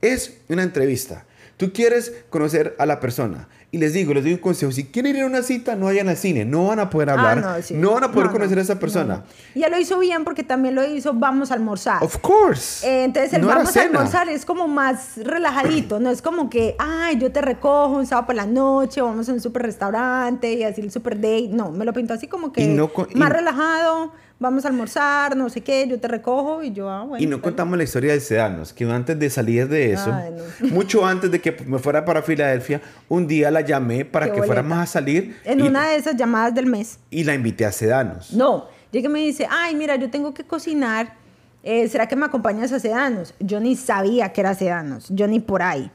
Es 0.00 0.38
una 0.48 0.62
entrevista. 0.62 1.26
Tú 1.56 1.72
quieres 1.72 2.12
conocer 2.30 2.74
a 2.78 2.86
la 2.86 3.00
persona. 3.00 3.48
Y 3.72 3.78
les 3.78 3.92
digo, 3.92 4.12
les 4.14 4.24
doy 4.24 4.32
un 4.32 4.40
consejo. 4.40 4.72
Si 4.72 4.86
quieren 4.86 5.14
ir 5.14 5.22
a 5.22 5.26
una 5.26 5.42
cita, 5.42 5.76
no 5.76 5.86
vayan 5.86 6.08
al 6.08 6.16
cine. 6.16 6.44
No 6.44 6.66
van 6.66 6.80
a 6.80 6.90
poder 6.90 7.10
Ah, 7.10 7.12
hablar. 7.12 7.38
no, 7.40 7.62
sí. 7.62 7.74
no 7.74 7.92
van 7.92 8.02
a 8.02 8.10
poder 8.10 8.26
No, 8.26 8.32
conocer 8.32 8.56
no, 8.56 8.60
a 8.60 8.64
esa 8.64 8.78
persona. 8.80 9.16
no. 9.18 9.22
Y 9.54 9.62
él 9.62 9.70
lo 9.70 9.78
hizo 9.78 9.96
bien 10.00 10.24
porque 10.24 10.42
también 10.42 10.74
lo 10.74 10.84
hizo 10.84 11.12
vamos 11.14 11.52
a 11.52 11.54
almorzar. 11.54 12.02
Of 12.02 12.16
course. 12.18 12.84
Eh, 12.84 13.04
entonces 13.04 13.32
el 13.32 13.44
vamos 13.44 13.76
a 13.76 13.82
almorzar 13.82 14.28
es 14.28 14.44
como 14.44 14.66
más 14.66 15.16
relajadito, 15.18 16.00
no 16.00 16.10
es 16.10 16.20
como 16.20 16.50
que, 16.50 16.74
ay, 16.80 17.18
yo 17.18 17.30
te 17.30 17.42
recojo 17.42 17.94
un 17.96 18.06
sábado 18.06 18.26
por 18.26 18.34
la 18.34 18.46
noche, 18.46 19.02
vamos 19.02 19.28
a 19.28 19.32
un 19.34 19.40
super 19.40 19.62
restaurante 19.62 20.52
y 20.52 20.64
así 20.64 20.80
el 20.80 20.90
super 20.90 21.14
date. 21.16 21.48
No, 21.52 21.70
me 21.70 21.84
lo 21.84 21.92
pintó 21.92 22.14
así 22.14 22.26
como 22.26 22.52
que 22.52 22.64
Y 22.64 22.68
no 22.68 22.88
con- 22.92 23.06
más 23.14 23.30
y- 23.30 23.32
relajado, 23.32 24.12
vamos 24.40 24.64
a 24.64 24.68
almorzar, 24.68 25.36
no 25.36 25.48
sé 25.50 25.60
qué, 25.60 25.86
yo 25.86 26.00
te 26.00 26.08
recojo 26.08 26.62
y 26.62 26.72
yo, 26.72 26.88
ah, 26.90 27.04
bueno. 27.04 27.22
Y 27.22 27.26
no 27.28 27.40
contamos 27.40 27.76
la 27.78 27.84
historia 27.84 28.12
de 28.14 28.20
Sedanos, 28.20 28.72
que 28.72 28.90
antes 28.90 29.16
de 29.18 29.30
salir 29.30 29.68
de 29.68 29.92
eso, 29.92 30.12
Ay, 30.12 30.32
no. 30.60 30.68
mucho 30.74 31.06
antes 31.06 31.30
de 31.30 31.40
que 31.40 31.52
me 31.66 31.78
fuera 31.78 32.04
para 32.04 32.22
Filadelfia, 32.22 32.80
un 33.08 33.28
día 33.28 33.50
la 33.50 33.60
llamé 33.60 34.04
para 34.06 34.26
Qué 34.26 34.32
que 34.32 34.40
boleta. 34.40 34.54
fuéramos 34.62 34.78
a 34.78 34.86
salir 34.86 35.38
En 35.44 35.60
y, 35.60 35.68
una 35.68 35.90
de 35.90 35.96
esas 35.96 36.16
llamadas 36.16 36.54
del 36.54 36.66
mes. 36.66 36.98
y 37.10 37.22
la 37.22 37.34
invité 37.34 37.66
a 37.66 37.70
Sedanos. 37.72 38.32
No, 38.32 38.66
llega 38.90 39.08
y 39.08 39.12
me 39.12 39.20
dice, 39.20 39.46
ay, 39.48 39.76
mira, 39.76 39.96
yo 39.96 40.10
tengo 40.10 40.32
que 40.32 40.42
cocinar, 40.44 41.14
eh, 41.62 41.86
¿será 41.88 42.08
que 42.08 42.16
me 42.16 42.24
acompañas 42.24 42.72
a 42.72 42.80
Sedanos? 42.80 43.34
Yo 43.40 43.60
ni 43.60 43.76
sabía 43.76 44.32
que 44.32 44.40
era 44.40 44.54
Sedanos, 44.54 45.08
yo 45.10 45.28
ni 45.28 45.38
por 45.40 45.60
ahí. 45.62 45.90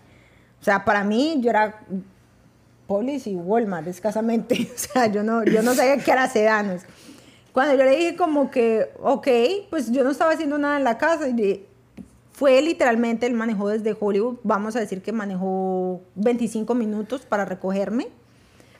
O 0.61 0.63
sea, 0.63 0.85
para 0.85 1.03
mí 1.03 1.39
yo 1.41 1.49
era 1.49 1.79
Polis 2.85 3.25
y 3.25 3.33
Walmart 3.35 3.87
escasamente. 3.87 4.69
O 4.75 4.77
sea, 4.77 5.07
yo 5.07 5.23
no, 5.23 5.43
yo 5.43 5.63
no 5.63 5.73
sabía 5.73 5.97
que 5.97 6.11
era 6.11 6.27
Sedanos. 6.29 6.83
Cuando 7.55 7.73
yo 7.75 7.85
le 7.85 7.95
dije 7.95 8.15
como 8.17 8.51
que, 8.51 8.91
ok, 9.01 9.27
pues 9.69 9.89
yo 9.89 10.03
no 10.03 10.11
estaba 10.11 10.33
haciendo 10.33 10.57
nada 10.57 10.75
en 10.75 10.83
la 10.83 10.97
casa. 10.97 11.29
Y 11.29 11.65
fue 12.33 12.61
literalmente, 12.61 13.25
él 13.25 13.33
manejó 13.33 13.69
desde 13.69 13.95
Hollywood, 13.97 14.39
vamos 14.43 14.75
a 14.75 14.81
decir 14.81 15.01
que 15.01 15.13
manejó 15.13 16.01
25 16.15 16.75
minutos 16.75 17.21
para 17.25 17.45
recogerme. 17.45 18.09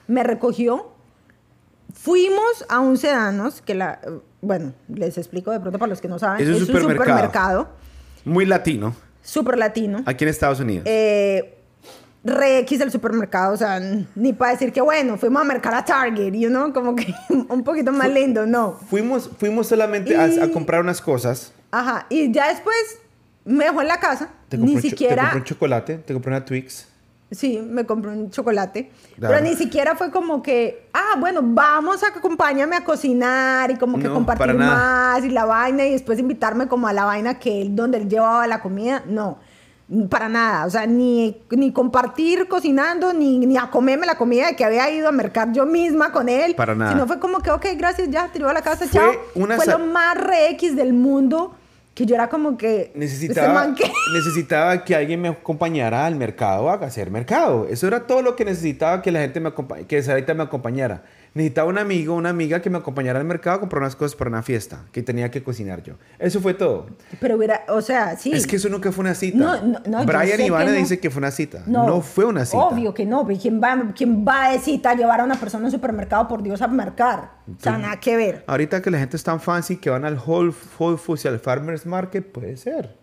Me 0.06 0.22
recogió, 0.22 0.92
Fuimos 1.94 2.66
a 2.68 2.80
un 2.80 2.98
Sedanos, 2.98 3.62
que 3.62 3.74
la, 3.74 3.98
bueno, 4.42 4.74
les 4.88 5.16
explico 5.16 5.50
de 5.52 5.60
pronto 5.60 5.78
para 5.78 5.88
los 5.88 6.02
que 6.02 6.08
no 6.08 6.18
saben, 6.18 6.42
Es 6.46 6.48
un 6.54 6.66
supermercado. 6.66 7.04
supermercado, 7.06 7.68
Muy 8.26 8.44
latino, 8.44 8.94
super 9.22 9.56
latino. 9.56 10.02
aquí 10.04 10.24
en 10.24 10.28
Estados 10.28 10.60
Unidos. 10.60 10.84
Eh, 10.86 11.55
re 12.26 12.58
X 12.60 12.80
el 12.80 12.90
supermercado, 12.90 13.54
o 13.54 13.56
sea, 13.56 13.80
ni 14.14 14.32
para 14.32 14.52
decir 14.52 14.72
que 14.72 14.80
bueno, 14.80 15.16
fuimos 15.16 15.40
a 15.42 15.44
mercar 15.44 15.74
a 15.74 15.84
Target, 15.84 16.32
you 16.34 16.48
know, 16.48 16.72
como 16.72 16.94
que 16.96 17.14
un 17.48 17.62
poquito 17.62 17.92
más 17.92 18.10
lindo, 18.10 18.44
no. 18.46 18.72
fuimos, 18.90 19.30
fuimos 19.38 19.66
solamente 19.68 20.16
a, 20.16 20.26
y- 20.28 20.38
a 20.40 20.50
comprar 20.52 20.80
unas 20.80 21.00
cosas. 21.00 21.52
Ajá, 21.70 22.06
y 22.08 22.30
ya 22.32 22.48
después 22.48 22.76
me 23.44 23.64
dejó 23.64 23.80
en 23.82 23.88
la 23.88 24.00
casa, 24.00 24.28
Te 24.48 24.58
ni 24.58 24.74
cho- 24.74 24.80
te 24.82 24.90
siquiera, 24.90 25.22
compré 25.22 25.38
un 25.38 25.44
chocolate, 25.44 25.98
te 25.98 26.12
compré 26.12 26.30
una 26.32 26.44
Twix. 26.44 26.88
sí, 27.30 27.58
me 27.58 27.84
compré 27.86 28.10
un 28.12 28.30
chocolate, 28.30 28.90
Claro. 29.18 29.34
pero 29.34 29.48
ni 29.48 29.56
siquiera 29.56 29.94
fue 29.96 30.10
como 30.10 30.42
que, 30.42 30.88
ah, 30.92 31.16
bueno, 31.18 31.40
vamos 31.42 32.02
a 32.04 32.08
acompáñame 32.08 32.76
a 32.76 32.84
cocinar 32.84 33.70
y 33.70 33.76
como 33.76 33.98
que 33.98 34.04
No, 34.08 34.14
compartir 34.14 34.54
más 34.54 35.24
y 35.24 35.30
la 35.30 35.44
vaina 35.44 35.84
y 35.86 35.92
después 35.92 36.18
invitarme 36.18 36.66
como 36.68 36.86
a 36.88 36.92
la 36.92 37.04
vaina 37.04 37.38
que 37.38 37.62
él, 37.62 37.74
donde 37.76 37.98
él 37.98 38.08
llevaba 38.08 38.46
la 38.46 38.60
comida, 38.60 39.02
no. 39.06 39.38
Para 40.10 40.28
nada, 40.28 40.66
o 40.66 40.70
sea, 40.70 40.84
ni, 40.84 41.40
ni 41.50 41.72
compartir 41.72 42.48
cocinando, 42.48 43.12
ni, 43.12 43.38
ni 43.38 43.56
a 43.56 43.70
comerme 43.70 44.04
la 44.04 44.18
comida 44.18 44.48
de 44.48 44.56
que 44.56 44.64
había 44.64 44.90
ido 44.90 45.08
a 45.08 45.12
mercar 45.12 45.52
yo 45.52 45.64
misma 45.64 46.10
con 46.10 46.28
él. 46.28 46.56
Para 46.56 46.74
nada. 46.74 46.92
Sino 46.92 47.06
fue 47.06 47.20
como 47.20 47.38
que, 47.38 47.52
ok, 47.52 47.66
gracias, 47.76 48.10
ya, 48.10 48.32
llevo 48.32 48.48
a 48.48 48.52
la 48.52 48.62
casa, 48.62 48.86
Fue 48.86 49.00
chao. 49.00 49.12
una 49.36 49.56
fue 49.56 49.66
lo 49.66 49.78
más 49.78 50.16
re 50.16 50.50
X 50.50 50.74
del 50.74 50.92
mundo 50.92 51.54
que 51.94 52.04
yo 52.04 52.14
era 52.14 52.28
como 52.28 52.58
que. 52.58 52.82
¿este 52.82 52.98
Necesitaba, 52.98 53.74
qué? 53.74 53.90
necesitaba 54.14 54.84
que 54.84 54.94
alguien 54.94 55.20
me 55.22 55.28
acompañara 55.28 56.04
al 56.04 56.14
mercado 56.16 56.68
a 56.68 56.74
hacer 56.74 57.10
mercado. 57.10 57.66
Eso 57.70 57.86
era 57.86 58.06
todo 58.06 58.22
lo 58.22 58.36
que 58.36 58.44
necesitaba 58.44 59.00
que 59.02 59.10
la 59.10 59.20
gente 59.20 59.40
me 59.40 59.48
acompañara, 59.48 59.88
que 59.88 60.02
Sarita 60.02 60.34
me 60.34 60.42
acompañara. 60.42 61.04
Necesitaba 61.36 61.68
un 61.68 61.76
amigo, 61.76 62.14
una 62.14 62.30
amiga 62.30 62.62
que 62.62 62.70
me 62.70 62.78
acompañara 62.78 63.18
al 63.18 63.26
mercado 63.26 63.58
a 63.58 63.60
comprar 63.60 63.82
unas 63.82 63.94
cosas 63.94 64.16
para 64.16 64.30
una 64.30 64.42
fiesta 64.42 64.86
que 64.90 65.02
tenía 65.02 65.30
que 65.30 65.42
cocinar 65.42 65.82
yo. 65.82 65.96
Eso 66.18 66.40
fue 66.40 66.54
todo. 66.54 66.86
Pero 67.20 67.36
hubiera, 67.36 67.66
o 67.68 67.82
sea, 67.82 68.16
sí. 68.16 68.32
Es 68.32 68.46
que 68.46 68.56
eso 68.56 68.70
nunca 68.70 68.90
fue 68.90 69.02
una 69.02 69.14
cita. 69.14 69.36
No, 69.36 69.62
no, 69.62 69.78
no, 69.86 70.06
Brian 70.06 70.40
Ivana 70.40 70.70
no. 70.70 70.78
dice 70.78 70.98
que 70.98 71.10
fue 71.10 71.18
una 71.18 71.30
cita. 71.30 71.62
No, 71.66 72.00
fue 72.00 72.24
una 72.24 72.46
cita. 72.46 72.56
Obvio 72.56 72.94
que 72.94 73.04
no, 73.04 73.26
¿quién 73.26 73.60
va, 73.62 73.92
quién 73.94 74.24
va 74.26 74.52
de 74.52 74.60
cita 74.60 74.92
a 74.92 74.94
llevar 74.94 75.20
a 75.20 75.24
una 75.24 75.38
persona 75.38 75.64
a 75.64 75.66
un 75.66 75.72
supermercado, 75.72 76.26
por 76.26 76.42
Dios, 76.42 76.62
a 76.62 76.68
mercar? 76.68 77.32
O 77.54 77.62
sea, 77.62 77.76
nada 77.76 78.00
que 78.00 78.16
ver. 78.16 78.42
Ahorita 78.46 78.80
que 78.80 78.90
la 78.90 78.98
gente 78.98 79.18
es 79.18 79.22
tan 79.22 79.38
fancy 79.38 79.76
que 79.76 79.90
van 79.90 80.06
al 80.06 80.18
Whole, 80.18 80.54
Whole 80.78 80.96
Foods 80.96 81.26
y 81.26 81.28
al 81.28 81.38
Farmer's 81.38 81.84
Market, 81.84 82.24
puede 82.32 82.56
ser. 82.56 82.96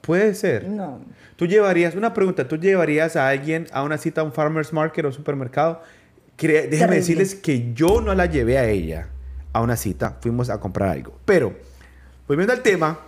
Puede 0.00 0.34
ser. 0.34 0.68
No. 0.68 1.00
Tú 1.34 1.46
llevarías, 1.46 1.96
una 1.96 2.14
pregunta, 2.14 2.46
¿tú 2.46 2.56
llevarías 2.56 3.16
a 3.16 3.28
alguien 3.28 3.66
a 3.72 3.82
una 3.82 3.98
cita 3.98 4.20
a 4.20 4.24
un 4.24 4.32
farmer's 4.32 4.72
market 4.72 5.04
o 5.04 5.10
supermercado? 5.12 5.82
Cre- 6.40 6.70
Terrible. 6.70 6.96
decirles 6.96 7.34
que 7.34 7.72
yo 7.74 8.00
no 8.00 8.14
la 8.14 8.24
llevé 8.26 8.56
a 8.56 8.64
ella 8.66 9.08
a 9.52 9.60
una 9.60 9.76
cita, 9.76 10.16
fuimos 10.22 10.48
a 10.48 10.58
comprar 10.58 10.88
algo. 10.88 11.18
Pero, 11.26 11.54
volviendo 12.26 12.52
al 12.54 12.62
tema 12.62 12.98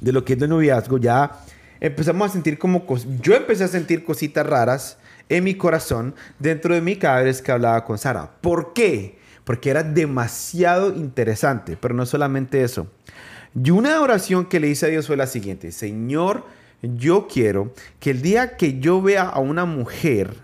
de 0.00 0.12
lo 0.12 0.24
que 0.24 0.32
es 0.32 0.40
el 0.42 0.48
noviazgo, 0.48 0.98
ya 0.98 1.32
empezamos 1.80 2.30
a 2.30 2.32
sentir 2.32 2.58
como, 2.58 2.86
yo 3.20 3.34
empecé 3.34 3.64
a 3.64 3.68
sentir 3.68 4.04
cositas 4.04 4.46
raras 4.46 4.96
en 5.28 5.44
mi 5.44 5.54
corazón 5.54 6.14
dentro 6.38 6.74
de 6.74 6.80
mí 6.80 6.96
cada 6.96 7.22
vez 7.22 7.42
que 7.42 7.52
hablaba 7.52 7.84
con 7.84 7.98
Sara. 7.98 8.30
¿Por 8.40 8.72
qué? 8.72 9.18
Porque 9.44 9.68
era 9.70 9.82
demasiado 9.82 10.94
interesante, 10.94 11.76
pero 11.78 11.94
no 11.94 12.06
solamente 12.06 12.62
eso. 12.62 12.86
Y 13.62 13.70
una 13.70 14.00
oración 14.00 14.46
que 14.46 14.58
le 14.58 14.68
hice 14.68 14.86
a 14.86 14.88
Dios 14.88 15.06
fue 15.06 15.16
la 15.16 15.26
siguiente, 15.26 15.70
Señor, 15.70 16.44
yo 16.82 17.28
quiero 17.28 17.72
que 18.00 18.10
el 18.10 18.22
día 18.22 18.56
que 18.56 18.78
yo 18.80 19.00
vea 19.02 19.22
a 19.22 19.38
una 19.40 19.64
mujer 19.64 20.34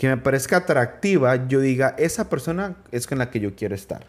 que 0.00 0.08
me 0.08 0.16
parezca 0.16 0.56
atractiva, 0.56 1.46
yo 1.46 1.60
diga, 1.60 1.94
esa 1.98 2.30
persona 2.30 2.74
es 2.90 3.06
con 3.06 3.18
la 3.18 3.28
que 3.28 3.38
yo 3.38 3.54
quiero 3.54 3.74
estar. 3.74 4.06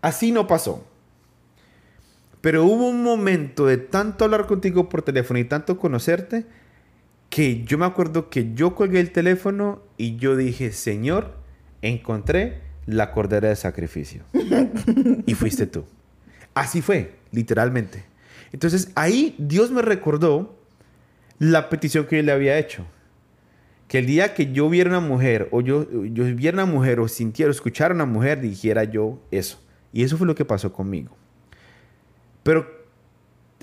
Así 0.00 0.30
no 0.30 0.46
pasó. 0.46 0.86
Pero 2.40 2.64
hubo 2.64 2.88
un 2.88 3.02
momento 3.02 3.66
de 3.66 3.78
tanto 3.78 4.24
hablar 4.24 4.46
contigo 4.46 4.88
por 4.88 5.02
teléfono 5.02 5.40
y 5.40 5.44
tanto 5.44 5.76
conocerte, 5.76 6.46
que 7.30 7.64
yo 7.64 7.78
me 7.78 7.84
acuerdo 7.84 8.30
que 8.30 8.54
yo 8.54 8.76
colgué 8.76 9.00
el 9.00 9.10
teléfono 9.10 9.82
y 9.96 10.18
yo 10.18 10.36
dije, 10.36 10.70
Señor, 10.70 11.34
encontré 11.82 12.60
la 12.86 13.10
cordera 13.10 13.48
de 13.48 13.56
sacrificio. 13.56 14.22
y 15.26 15.34
fuiste 15.34 15.66
tú. 15.66 15.84
Así 16.54 16.80
fue, 16.80 17.16
literalmente. 17.32 18.04
Entonces 18.52 18.92
ahí 18.94 19.34
Dios 19.36 19.72
me 19.72 19.82
recordó 19.82 20.56
la 21.40 21.70
petición 21.70 22.06
que 22.06 22.18
yo 22.18 22.22
le 22.22 22.30
había 22.30 22.56
hecho. 22.56 22.86
Que 23.88 23.98
el 23.98 24.06
día 24.06 24.34
que 24.34 24.52
yo 24.52 24.68
viera 24.68 24.90
una 24.90 25.00
mujer, 25.00 25.48
o 25.52 25.60
yo, 25.60 25.86
yo 26.06 26.24
viera 26.34 26.56
una 26.56 26.72
mujer, 26.72 26.98
o 26.98 27.06
sintiera, 27.06 27.48
o 27.48 27.52
escuchara 27.52 27.94
una 27.94 28.06
mujer, 28.06 28.40
dijera 28.40 28.84
yo 28.84 29.20
eso. 29.30 29.60
Y 29.92 30.02
eso 30.02 30.16
fue 30.16 30.26
lo 30.26 30.34
que 30.34 30.44
pasó 30.44 30.72
conmigo. 30.72 31.16
Pero 32.42 32.66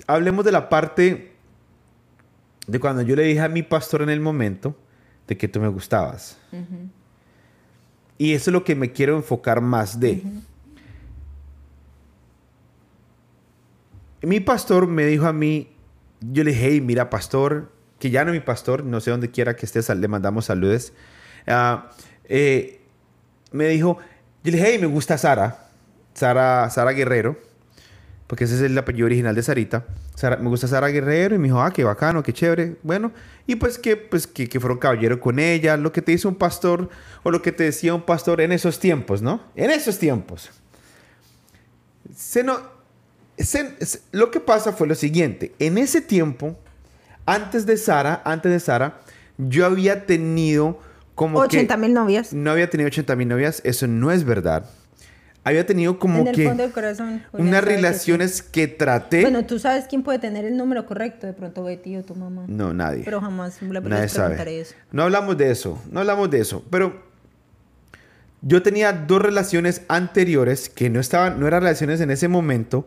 hablemos 0.06 0.44
de 0.44 0.52
la 0.52 0.68
parte 0.68 1.32
de 2.66 2.80
cuando 2.80 3.02
yo 3.02 3.14
le 3.16 3.24
dije 3.24 3.40
a 3.40 3.48
mi 3.48 3.62
pastor 3.62 4.02
en 4.02 4.10
el 4.10 4.20
momento 4.20 4.76
de 5.26 5.36
que 5.36 5.48
tú 5.48 5.60
me 5.60 5.68
gustabas. 5.68 6.38
Y 8.16 8.32
eso 8.32 8.50
es 8.50 8.52
lo 8.52 8.64
que 8.64 8.74
me 8.74 8.92
quiero 8.92 9.16
enfocar 9.16 9.60
más 9.60 10.00
de. 10.00 10.22
Mi 14.22 14.40
pastor 14.40 14.86
me 14.86 15.04
dijo 15.04 15.26
a 15.26 15.32
mí, 15.32 15.70
yo 16.20 16.44
le 16.44 16.52
dije, 16.52 16.68
hey, 16.70 16.80
mira, 16.80 17.10
pastor, 17.10 17.70
que 17.98 18.10
ya 18.10 18.24
no 18.24 18.32
mi 18.32 18.40
pastor, 18.40 18.84
no 18.84 19.00
sé 19.00 19.10
dónde 19.10 19.30
quiera 19.30 19.54
que 19.56 19.66
estés, 19.66 19.88
le 19.88 20.08
mandamos 20.08 20.46
saludos. 20.46 20.92
Ah, 21.46 21.90
eh, 22.28 22.80
me 23.52 23.68
dijo, 23.68 23.98
yo 24.42 24.50
le 24.50 24.58
dije, 24.58 24.70
hey, 24.72 24.78
me 24.80 24.86
gusta 24.86 25.16
Sara, 25.18 25.68
Sara, 26.14 26.68
Sara 26.70 26.92
Guerrero, 26.92 27.38
porque 28.26 28.44
ese 28.44 28.54
es 28.56 28.60
el 28.62 28.76
apellido 28.76 29.06
original 29.06 29.34
de 29.34 29.42
Sarita. 29.42 29.84
Sara- 30.14 30.36
me 30.36 30.48
gusta 30.48 30.66
Sara 30.68 30.88
Guerrero 30.88 31.34
y 31.34 31.38
me 31.38 31.44
dijo, 31.48 31.60
ah, 31.60 31.70
qué 31.72 31.84
bacano, 31.84 32.22
qué 32.22 32.32
chévere. 32.32 32.76
Bueno, 32.82 33.12
y 33.46 33.56
pues 33.56 33.78
que, 33.78 33.96
pues 33.96 34.26
que, 34.26 34.48
que 34.48 34.60
fueron 34.60 34.78
caballero 34.78 35.20
con 35.20 35.38
ella, 35.38 35.76
lo 35.76 35.92
que 35.92 36.02
te 36.02 36.12
hizo 36.12 36.28
un 36.28 36.34
pastor 36.36 36.88
o 37.22 37.30
lo 37.30 37.42
que 37.42 37.52
te 37.52 37.64
decía 37.64 37.94
un 37.94 38.02
pastor 38.02 38.40
en 38.40 38.52
esos 38.52 38.78
tiempos, 38.80 39.22
¿no? 39.22 39.42
En 39.54 39.70
esos 39.70 39.98
tiempos. 39.98 40.50
Se 42.14 42.42
no, 42.44 42.58
se- 43.38 43.74
lo 44.12 44.30
que 44.30 44.40
pasa 44.40 44.72
fue 44.72 44.86
lo 44.86 44.94
siguiente. 44.94 45.54
En 45.58 45.78
ese 45.78 46.00
tiempo, 46.00 46.58
antes 47.26 47.66
de 47.66 47.76
Sara, 47.76 48.22
antes 48.24 48.50
de 48.52 48.60
Sara, 48.60 49.00
yo 49.38 49.66
había 49.66 50.06
tenido 50.06 50.78
como 51.14 51.38
80 51.38 51.74
que... 51.74 51.80
mil 51.80 51.94
novias. 51.94 52.32
No 52.32 52.50
había 52.50 52.68
tenido 52.70 52.88
80 52.88 53.16
mil 53.16 53.28
novias, 53.28 53.60
eso 53.64 53.86
no 53.86 54.10
es 54.10 54.24
verdad. 54.24 54.64
Había 55.46 55.66
tenido 55.66 55.98
como 55.98 56.20
en 56.20 56.28
el 56.28 56.34
que 56.34 56.46
fondo 56.48 56.62
del 56.62 56.72
corazón. 56.72 57.22
Julián 57.30 57.48
unas 57.48 57.60
sabe 57.60 57.66
que 57.66 57.76
sí. 57.76 57.82
relaciones 57.82 58.42
que 58.42 58.66
traté. 58.66 59.20
Bueno, 59.22 59.44
tú 59.44 59.58
sabes 59.58 59.84
quién 59.86 60.02
puede 60.02 60.18
tener 60.18 60.46
el 60.46 60.56
número 60.56 60.86
correcto, 60.86 61.26
de 61.26 61.34
pronto 61.34 61.64
Betty 61.64 61.98
o 61.98 62.02
tu 62.02 62.14
mamá. 62.14 62.44
no, 62.48 62.72
nadie. 62.72 63.02
Pero 63.04 63.20
jamás 63.20 63.60
le 63.60 63.68
Nadie 63.80 64.08
sabe. 64.08 64.28
preguntaré 64.36 64.60
eso. 64.60 64.74
No 64.90 65.02
hablamos 65.02 65.36
de 65.36 65.50
eso, 65.50 65.82
no 65.90 66.00
hablamos 66.00 66.30
de 66.30 66.40
eso. 66.40 66.64
Pero 66.70 67.02
Yo 68.40 68.62
tenía 68.62 68.92
dos 68.92 69.22
relaciones 69.22 69.82
anteriores 69.88 70.68
que 70.68 70.90
no 70.90 71.00
estaban, 71.00 71.40
no 71.40 71.46
eran 71.46 71.62
relaciones 71.62 72.00
en 72.02 72.10
ese 72.10 72.28
momento, 72.28 72.86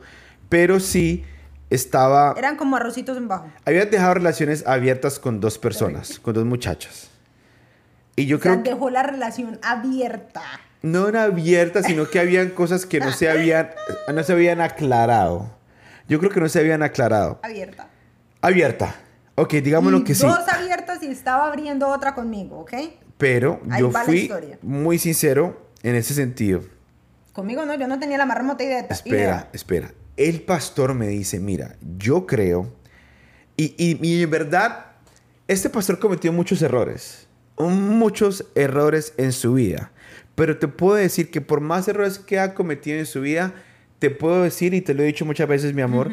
pero 0.50 0.80
sí 0.80 1.24
estaba... 1.70 2.34
Eran 2.38 2.56
como 2.56 2.76
arrocitos 2.78 3.18
en 3.18 3.28
bajo. 3.28 3.48
Había 3.66 3.86
dejado 3.86 4.16
relaciones 4.16 4.66
abiertas 4.66 5.20
con 5.20 5.40
dos 5.40 5.58
personas, 5.58 6.20
con 6.20 6.34
dos 6.34 6.46
muchachas. 6.46 7.10
Y 8.16 8.26
yo 8.26 8.38
O 8.38 8.40
sea, 8.40 8.54
creo 8.54 8.64
que 8.64 8.70
dejó 8.72 8.90
la 8.90 9.04
relación 9.04 9.60
abierta. 9.62 10.42
no 10.82 11.08
era 11.08 11.24
abierta, 11.24 11.84
sino 11.84 12.10
que 12.10 12.20
habían 12.20 12.50
cosas 12.50 12.86
que 12.86 13.00
no 13.00 13.12
se 13.12 13.30
habían, 13.30 13.70
no 14.14 14.24
se 14.24 14.34
habían 14.34 14.62
aclarado. 14.62 15.52
Yo 16.08 16.20
creo 16.20 16.32
que 16.32 16.40
no 16.40 16.50
se 16.50 16.60
habían 16.60 16.84
aclarado. 16.84 17.40
Abierta. 17.44 17.90
Abierta. 18.42 18.96
Ok, 19.36 19.54
digámoslo 19.56 20.04
que 20.04 20.16
sí. 20.16 20.26
Dos 20.26 20.48
abiertas 20.48 21.04
y 21.04 21.08
estaba 21.08 21.48
abriendo 21.48 21.90
otra 21.90 22.16
conmigo, 22.16 22.60
¿ok? 22.60 22.74
Pero 23.18 23.60
Ahí 23.70 23.82
yo 23.82 23.92
fui 23.92 24.32
muy 24.62 24.98
sincero 25.00 25.68
en 25.84 25.96
ese 25.96 26.14
sentido. 26.14 26.62
Conmigo 27.34 27.66
no, 27.66 27.76
yo 27.76 27.88
no 27.88 28.00
tenía 28.00 28.18
la 28.18 28.26
más 28.26 28.38
remota 28.38 28.64
idea. 28.64 28.80
Espera, 28.90 29.16
idea. 29.18 29.50
espera. 29.54 29.92
El 30.18 30.42
pastor 30.42 30.94
me 30.94 31.08
dice, 31.08 31.40
mira, 31.40 31.78
yo 31.98 32.26
creo, 32.26 32.74
y, 33.56 33.74
y, 33.78 33.98
y 34.06 34.24
en 34.24 34.30
verdad, 34.30 34.88
este 35.48 35.70
pastor 35.70 36.00
cometió 36.00 36.34
muchos 36.34 36.62
errores, 36.62 37.28
muchos 37.58 38.46
errores 38.56 39.14
en 39.18 39.32
su 39.32 39.54
vida, 39.54 39.92
pero 40.36 40.58
te 40.58 40.68
puedo 40.68 40.96
decir 40.96 41.32
que 41.32 41.42
por 41.42 41.62
más 41.62 41.88
errores 41.88 42.20
que 42.20 42.40
ha 42.40 42.54
cometido 42.54 42.98
en 43.00 43.06
su 43.06 43.22
vida, 43.22 43.54
te 44.00 44.10
puedo 44.10 44.44
decir, 44.44 44.74
y 44.74 44.82
te 44.82 44.94
lo 44.94 45.04
he 45.04 45.08
dicho 45.08 45.26
muchas 45.26 45.48
veces, 45.48 45.74
mi 45.74 45.82
amor, 45.82 46.12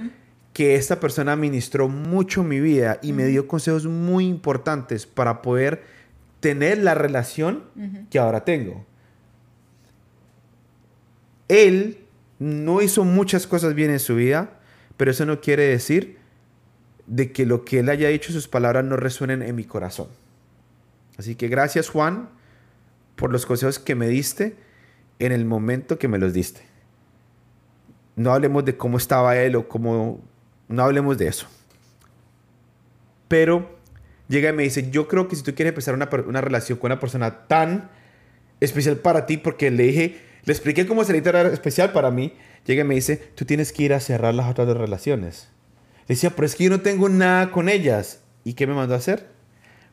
que 0.53 0.77
esta 0.77 1.01
persona 1.01 1.37
ministró 1.37 1.89
mucho 1.89 2.45
mi 2.45 2.61
vida 2.61 2.99
y 3.03 3.13
me 3.13 3.27
dio 3.27 3.49
consejos 3.49 3.87
muy 3.87 4.27
importantes 4.27 5.05
para 5.05 5.43
poder 5.43 5.83
tener 6.41 6.79
la 6.79 6.95
relación 6.95 7.65
que 8.11 8.19
ahora 8.19 8.45
tengo. 8.45 8.87
Él 11.49 12.04
no 12.45 12.83
hizo 12.83 13.05
muchas 13.05 13.47
cosas 13.47 13.75
bien 13.75 13.91
en 13.91 13.99
su 13.99 14.17
vida, 14.17 14.61
pero 14.99 15.11
eso 15.11 15.25
no 15.25 15.41
quiere 15.41 15.67
decir 15.67 16.19
de 17.07 17.33
que 17.33 17.47
lo 17.47 17.65
que 17.65 17.79
él 17.79 17.89
haya 17.89 18.09
dicho, 18.09 18.33
sus 18.33 18.49
palabras 18.49 18.85
no 18.85 18.97
resuenen 18.97 19.41
en 19.41 19.55
mi 19.55 19.65
corazón. 19.65 20.09
Así 21.17 21.37
que 21.37 21.49
gracias 21.49 21.89
Juan 21.89 22.29
por 23.17 23.33
los 23.33 23.47
consejos 23.47 23.79
que 23.79 23.95
me 23.95 24.09
diste 24.09 24.57
en 25.21 25.33
el 25.33 25.47
momento 25.47 25.99
que 25.99 26.07
me 26.07 26.19
los 26.19 26.35
diste. 26.35 26.61
No 28.17 28.33
hablemos 28.35 28.65
de 28.65 28.77
cómo 28.77 28.99
estaba 28.99 29.37
él 29.39 29.57
o 29.57 29.67
cómo... 29.67 30.21
No 30.69 30.83
hablemos 30.83 31.17
de 31.17 31.29
eso. 31.29 31.47
Pero 33.27 33.79
llega 34.29 34.51
y 34.51 34.53
me 34.53 34.65
dice, 34.65 34.91
yo 34.91 35.09
creo 35.09 35.29
que 35.29 35.37
si 35.37 35.43
tú 35.43 35.55
quieres 35.55 35.71
empezar 35.71 35.95
una, 35.95 36.11
una 36.27 36.43
relación 36.43 36.79
con 36.79 36.93
una 36.93 37.01
persona 37.01 37.47
tan 37.47 37.91
especial 38.61 38.97
para 38.97 39.25
ti, 39.25 39.39
porque 39.39 39.71
le 39.71 39.85
dije, 39.85 40.34
le 40.45 40.53
expliqué 40.53 40.87
cómo 40.87 41.05
Sarita 41.05 41.31
era 41.31 41.49
especial 41.49 41.93
para 41.93 42.11
mí, 42.11 42.35
llega 42.67 42.83
y 42.83 42.87
me 42.87 42.95
dice, 42.95 43.17
tú 43.35 43.45
tienes 43.45 43.73
que 43.73 43.83
ir 43.85 43.95
a 43.95 44.01
cerrar 44.01 44.35
las 44.35 44.51
otras 44.51 44.67
dos 44.67 44.77
relaciones. 44.77 45.49
Le 46.09 46.15
decía, 46.15 46.31
pero 46.31 46.47
es 46.47 46.55
que 46.55 46.65
yo 46.65 46.71
no 46.71 46.81
tengo 46.81 47.09
nada 47.09 47.51
con 47.51 47.69
ellas. 47.69 48.21
¿Y 48.45 48.53
qué 48.55 48.67
me 48.67 48.75
mandó 48.75 48.95
a 48.95 48.99
hacer? 48.99 49.33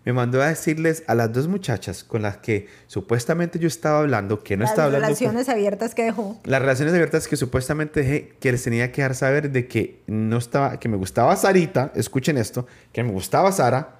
Me 0.04 0.14
mandó 0.14 0.42
a 0.42 0.48
decirles 0.48 1.04
a 1.08 1.14
las 1.16 1.32
dos 1.32 1.48
muchachas 1.48 2.04
con 2.04 2.24
las 2.24 2.38
que 2.38 2.68
supuestamente 2.88 3.60
yo 3.60 3.68
estaba 3.68 4.00
hablando, 4.00 4.44
que 4.44 4.58
no 4.58 4.64
Las 4.64 4.72
estaba 4.72 4.88
hablando... 4.88 5.08
con- 5.08 5.16
relaciones 5.16 5.48
abiertas 5.48 5.94
que 5.96 6.04
dejó. 6.04 6.40
las 6.44 6.60
relaciones 6.60 6.94
abiertas 6.96 7.28
que 7.28 7.38
supuestamente 7.38 8.02
dejé, 8.02 8.34
que 8.40 8.52
les 8.52 8.64
tenía 8.64 8.92
que 8.92 9.02
dejar 9.04 9.16
saber 9.16 9.52
de 9.52 9.68
que 9.68 10.02
no 10.08 10.38
estaba, 10.40 10.80
que 10.80 10.90
me 10.90 10.98
gustaba 10.98 11.36
Sarita, 11.36 11.92
escuchen 11.96 12.38
esto, 12.40 12.66
que 12.92 13.04
me 13.04 13.12
gustaba 13.12 13.52
Sara 13.52 14.00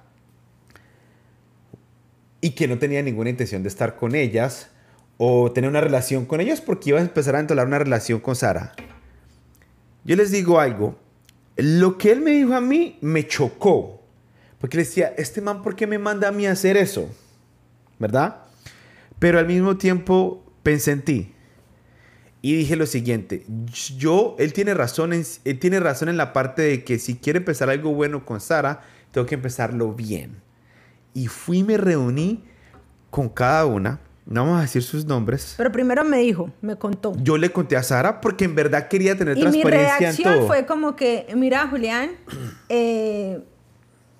y 2.40 2.50
que 2.50 2.66
no 2.66 2.78
tenía 2.78 3.00
ninguna 3.02 3.30
intención 3.30 3.62
de 3.62 3.68
estar 3.68 3.94
con 3.96 4.14
ellas 4.16 4.68
o 5.24 5.52
tener 5.52 5.70
una 5.70 5.80
relación 5.80 6.26
con 6.26 6.40
ellas 6.40 6.60
porque 6.60 6.90
iba 6.90 6.98
a 6.98 7.02
empezar 7.02 7.36
a 7.36 7.38
entablar 7.38 7.68
una 7.68 7.78
relación 7.78 8.18
con 8.18 8.34
Sara. 8.34 8.72
Yo 10.02 10.16
les 10.16 10.32
digo 10.32 10.58
algo, 10.58 10.98
lo 11.54 11.96
que 11.96 12.10
él 12.10 12.20
me 12.20 12.32
dijo 12.32 12.54
a 12.54 12.60
mí 12.60 12.98
me 13.02 13.24
chocó, 13.28 14.02
porque 14.58 14.78
le 14.78 14.82
decía, 14.82 15.14
este 15.16 15.40
man, 15.40 15.62
¿por 15.62 15.76
qué 15.76 15.86
me 15.86 16.00
manda 16.00 16.26
a 16.26 16.32
mí 16.32 16.44
hacer 16.44 16.76
eso? 16.76 17.08
¿Verdad? 18.00 18.38
Pero 19.20 19.38
al 19.38 19.46
mismo 19.46 19.76
tiempo 19.76 20.44
pensé 20.64 20.90
en 20.90 21.02
ti. 21.02 21.32
Y 22.40 22.56
dije 22.56 22.74
lo 22.74 22.86
siguiente, 22.86 23.46
yo, 23.96 24.34
él 24.40 24.52
tiene 24.52 24.74
razón, 24.74 25.12
en, 25.12 25.24
él 25.44 25.58
tiene 25.60 25.78
razón 25.78 26.08
en 26.08 26.16
la 26.16 26.32
parte 26.32 26.62
de 26.62 26.82
que 26.82 26.98
si 26.98 27.14
quiere 27.14 27.36
empezar 27.36 27.70
algo 27.70 27.94
bueno 27.94 28.24
con 28.26 28.40
Sara, 28.40 28.80
tengo 29.12 29.28
que 29.28 29.36
empezarlo 29.36 29.92
bien. 29.92 30.42
Y 31.14 31.28
fui 31.28 31.62
me 31.62 31.76
reuní 31.76 32.42
con 33.10 33.28
cada 33.28 33.66
una, 33.66 34.00
no 34.26 34.44
vamos 34.44 34.58
a 34.58 34.62
decir 34.62 34.82
sus 34.82 35.04
nombres. 35.04 35.54
Pero 35.56 35.72
primero 35.72 36.04
me 36.04 36.18
dijo, 36.18 36.50
me 36.60 36.76
contó. 36.76 37.12
Yo 37.18 37.36
le 37.36 37.50
conté 37.52 37.76
a 37.76 37.82
Sara 37.82 38.20
porque 38.20 38.44
en 38.44 38.54
verdad 38.54 38.88
quería 38.88 39.16
tener 39.16 39.36
Y 39.36 39.44
mi 39.44 39.62
transparencia 39.62 39.94
en 39.94 40.00
reacción 40.00 40.34
todo. 40.34 40.46
fue 40.46 40.66
como 40.66 40.94
que, 40.96 41.26
mira, 41.34 41.66
Julián, 41.68 42.12
eh, 42.68 43.42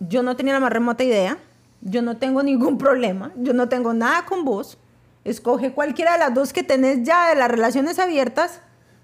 yo 0.00 0.22
no 0.22 0.36
tenía 0.36 0.54
la 0.54 0.60
más 0.60 0.72
remota 0.72 1.04
idea, 1.04 1.38
yo 1.80 2.02
no 2.02 2.16
tengo 2.16 2.42
ningún 2.42 2.78
problema, 2.78 3.32
yo 3.36 3.52
no 3.52 3.68
tengo 3.68 3.94
nada 3.94 4.24
con 4.24 4.44
vos, 4.44 4.78
escoge 5.24 5.72
cualquiera 5.72 6.12
de 6.14 6.18
las 6.18 6.34
dos 6.34 6.52
que 6.52 6.62
tenés 6.62 7.04
ya 7.04 7.28
de 7.30 7.36
las 7.36 7.50
relaciones 7.50 7.98
abiertas, 7.98 8.60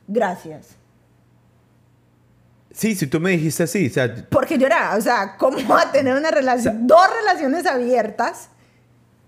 gracias. 0.09 0.77
Sí, 2.73 2.95
si 2.95 3.07
tú 3.07 3.19
me 3.19 3.31
dijiste 3.31 3.65
así, 3.65 3.87
o 3.87 3.91
sea, 3.91 4.27
Porque 4.31 4.59
yo 4.59 4.67
era, 4.67 4.95
o 4.97 5.01
sea, 5.01 5.37
¿cómo 5.37 5.59
va 5.69 5.83
a 5.83 5.93
tener 5.93 6.17
una 6.17 6.31
relación? 6.31 6.87
Dos 6.87 7.07
relaciones 7.21 7.67
abiertas. 7.67 8.51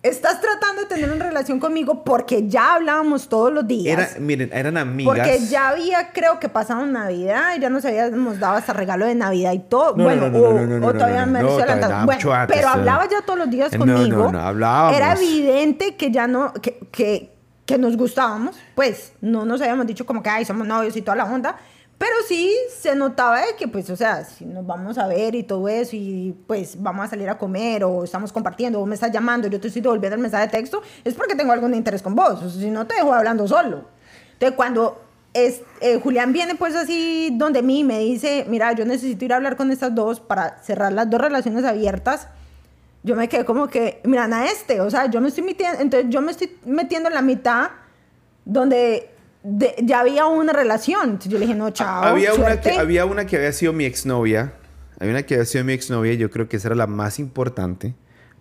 Estás 0.03 0.41
tratando 0.41 0.81
de 0.83 0.89
tener 0.89 1.11
una 1.11 1.27
relación 1.27 1.61
conmigo 1.61 2.05
porque 2.05 2.49
ya 2.49 2.75
hablábamos 2.77 3.29
todos 3.29 3.53
los 3.53 3.67
días. 3.69 3.99
era, 4.15 4.21
miren, 4.21 4.51
eran 4.51 4.79
amigas. 4.79 5.15
Porque 5.15 5.41
ya 5.47 5.69
había, 5.69 6.11
creo 6.13 6.41
que 6.41 6.49
pasado 6.49 6.87
Navidad, 6.87 7.57
ya 7.61 7.69
nos 7.69 7.85
habíamos 7.85 8.39
dado 8.39 8.57
hasta 8.57 8.73
regalo 8.73 9.05
de 9.05 9.15
Navidad 9.15 9.53
y 9.53 9.59
todo. 9.59 9.95
No, 9.97 10.05
bueno, 10.05 10.31
no, 10.31 10.39
no, 10.39 10.45
o, 10.45 10.53
no, 10.55 10.67
no, 10.67 10.79
no, 10.79 10.87
o 10.87 10.93
todavía 10.95 11.27
me 11.27 11.43
nada, 11.43 12.07
Bueno, 12.07 12.33
antes, 12.33 12.57
pero 12.57 12.69
eh. 12.69 12.73
hablaba 12.73 13.07
ya 13.11 13.21
todos 13.21 13.41
los 13.41 13.51
días 13.51 13.73
No, 13.75 13.81
conmigo. 13.81 14.17
no, 14.25 14.33
no, 14.33 14.41
hablábamos. 14.41 14.97
Era 14.97 15.13
evidente 15.13 15.95
que 15.97 16.11
ya 16.11 16.27
no, 16.27 16.55
que, 16.55 16.79
que, 16.91 17.35
que 17.67 17.77
nos 17.77 17.95
gustábamos. 17.99 18.57
Pues 18.75 19.13
no 19.21 19.45
nos 19.45 19.61
habíamos 19.61 19.87
dicho 19.87 20.07
como 20.07 20.23
que, 20.23 20.31
ay, 20.31 20.47
somos 20.47 20.67
novios 20.67 20.97
y 20.97 21.03
toda 21.03 21.17
la 21.19 21.25
onda. 21.27 21.57
Pero 22.01 22.15
sí 22.27 22.57
se 22.79 22.95
notaba 22.95 23.43
de 23.43 23.57
que, 23.57 23.69
pues, 23.69 23.91
o 23.91 23.95
sea, 23.95 24.25
si 24.25 24.47
nos 24.47 24.67
vamos 24.67 24.97
a 24.97 25.07
ver 25.07 25.35
y 25.35 25.43
todo 25.43 25.69
eso, 25.69 25.95
y 25.95 26.35
pues 26.47 26.81
vamos 26.81 27.05
a 27.05 27.09
salir 27.09 27.29
a 27.29 27.37
comer, 27.37 27.85
o 27.85 28.05
estamos 28.05 28.33
compartiendo, 28.33 28.81
o 28.81 28.87
me 28.87 28.95
estás 28.95 29.13
llamando, 29.13 29.49
yo 29.49 29.61
te 29.61 29.67
estoy 29.67 29.83
devolviendo 29.83 30.15
el 30.15 30.23
mensaje 30.23 30.47
de 30.47 30.51
texto, 30.51 30.81
es 31.05 31.13
porque 31.13 31.35
tengo 31.35 31.53
algún 31.53 31.75
interés 31.75 32.01
con 32.01 32.15
vos. 32.15 32.43
O 32.43 32.49
sea, 32.49 32.59
si 32.59 32.71
no, 32.71 32.87
te 32.87 32.95
dejo 32.95 33.13
hablando 33.13 33.47
solo. 33.47 33.85
Entonces, 34.33 34.57
cuando 34.57 34.99
es, 35.35 35.61
eh, 35.83 36.01
Julián 36.03 36.33
viene, 36.33 36.55
pues, 36.55 36.75
así 36.75 37.35
donde 37.35 37.61
mí 37.61 37.85
me 37.85 37.99
dice, 37.99 38.47
mira, 38.49 38.73
yo 38.73 38.87
necesito 38.87 39.27
ir 39.27 39.35
a 39.35 39.37
hablar 39.37 39.57
con 39.57 39.71
estas 39.71 39.95
dos 39.95 40.21
para 40.21 40.59
cerrar 40.63 40.95
las 40.95 41.11
dos 41.11 41.21
relaciones 41.21 41.67
abiertas, 41.67 42.29
yo 43.03 43.15
me 43.15 43.29
quedé 43.29 43.45
como 43.45 43.69
que, 43.69 44.01
miran 44.05 44.33
a 44.33 44.47
este, 44.47 44.81
o 44.81 44.89
sea, 44.89 45.11
yo 45.11 45.21
me 45.21 45.29
estoy 45.29 45.45
metiendo, 45.45 45.79
entonces 45.83 46.09
yo 46.09 46.23
me 46.23 46.33
estoy 46.33 46.57
metiendo 46.65 47.11
en 47.11 47.15
la 47.15 47.23
mitad 47.23 47.73
donde 48.47 49.11
de- 49.43 49.75
ya 49.83 50.01
había 50.01 50.27
una 50.27 50.53
relación. 50.53 51.19
Yo 51.21 51.39
le 51.39 51.47
dije, 51.47 51.57
no, 51.57 51.71
chao. 51.71 52.03
había, 52.05 52.35
una 52.35 52.61
que, 52.61 52.73
había 52.73 53.05
una 53.07 53.27
que 53.27 53.37
había 53.37 53.53
sido 53.53 53.73
mi 53.73 53.85
exnovia. 53.85 54.55
Había 54.99 55.13
una 55.15 55.23
que 55.23 55.35
había 55.35 55.47
sido 55.47 55.65
mi 55.65 55.73
exnovia. 55.73 56.15
Yo 56.15 56.31
creo 56.31 56.49
que 56.49 56.57
esa 56.57 56.69
era 56.69 56.75
la 56.75 56.87
más 56.87 57.19
importante 57.19 57.95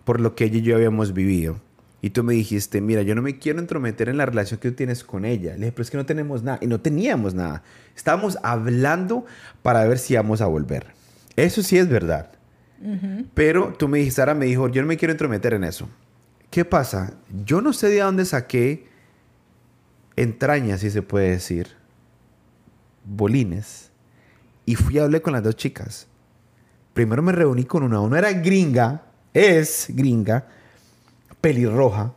por 0.04 0.20
lo 0.20 0.34
que 0.34 0.44
ella 0.44 0.58
y 0.58 0.62
yo 0.62 0.76
habíamos 0.76 1.12
vivido. 1.12 1.60
Y 2.02 2.10
tú 2.10 2.24
me 2.24 2.32
dijiste, 2.32 2.80
mira, 2.80 3.02
yo 3.02 3.14
no 3.14 3.20
me 3.22 3.38
quiero 3.38 3.58
entrometer 3.58 4.08
en 4.08 4.16
la 4.16 4.24
relación 4.24 4.58
que 4.58 4.70
tú 4.70 4.76
tienes 4.76 5.04
con 5.04 5.24
ella. 5.26 5.52
Le 5.52 5.58
dije, 5.58 5.72
pero 5.72 5.82
es 5.82 5.90
que 5.90 5.98
no 5.98 6.06
tenemos 6.06 6.42
nada. 6.42 6.58
Y 6.62 6.66
no 6.66 6.80
teníamos 6.80 7.34
nada. 7.34 7.62
Estábamos 7.94 8.38
hablando 8.42 9.26
para 9.62 9.84
ver 9.84 9.98
si 9.98 10.14
íbamos 10.14 10.40
a 10.40 10.46
volver. 10.46 10.86
Eso 11.36 11.62
sí 11.62 11.76
es 11.78 11.88
verdad. 11.88 12.30
Pero 13.34 13.74
tú 13.78 13.88
me 13.88 13.98
dijiste, 13.98 14.16
Sara 14.22 14.34
me 14.34 14.46
dijo, 14.46 14.68
yo 14.68 14.80
no 14.80 14.88
me 14.88 14.96
quiero 14.96 15.12
entrometer 15.12 15.52
en 15.54 15.64
eso. 15.64 15.88
¿Qué 16.50 16.64
pasa? 16.64 17.12
Yo 17.44 17.60
no 17.60 17.72
sé 17.74 17.88
de 17.88 18.00
dónde 18.00 18.24
saqué 18.24 18.86
entrañas, 20.22 20.80
si 20.80 20.90
se 20.90 21.02
puede 21.02 21.30
decir, 21.30 21.68
bolines, 23.04 23.90
y 24.66 24.74
fui 24.74 24.98
a 24.98 25.04
hablar 25.04 25.22
con 25.22 25.32
las 25.32 25.42
dos 25.42 25.56
chicas. 25.56 26.06
Primero 26.92 27.22
me 27.22 27.32
reuní 27.32 27.64
con 27.64 27.82
una. 27.82 28.00
Una 28.00 28.18
era 28.18 28.32
gringa, 28.32 29.02
es 29.32 29.86
gringa, 29.88 30.46
pelirroja. 31.40 32.12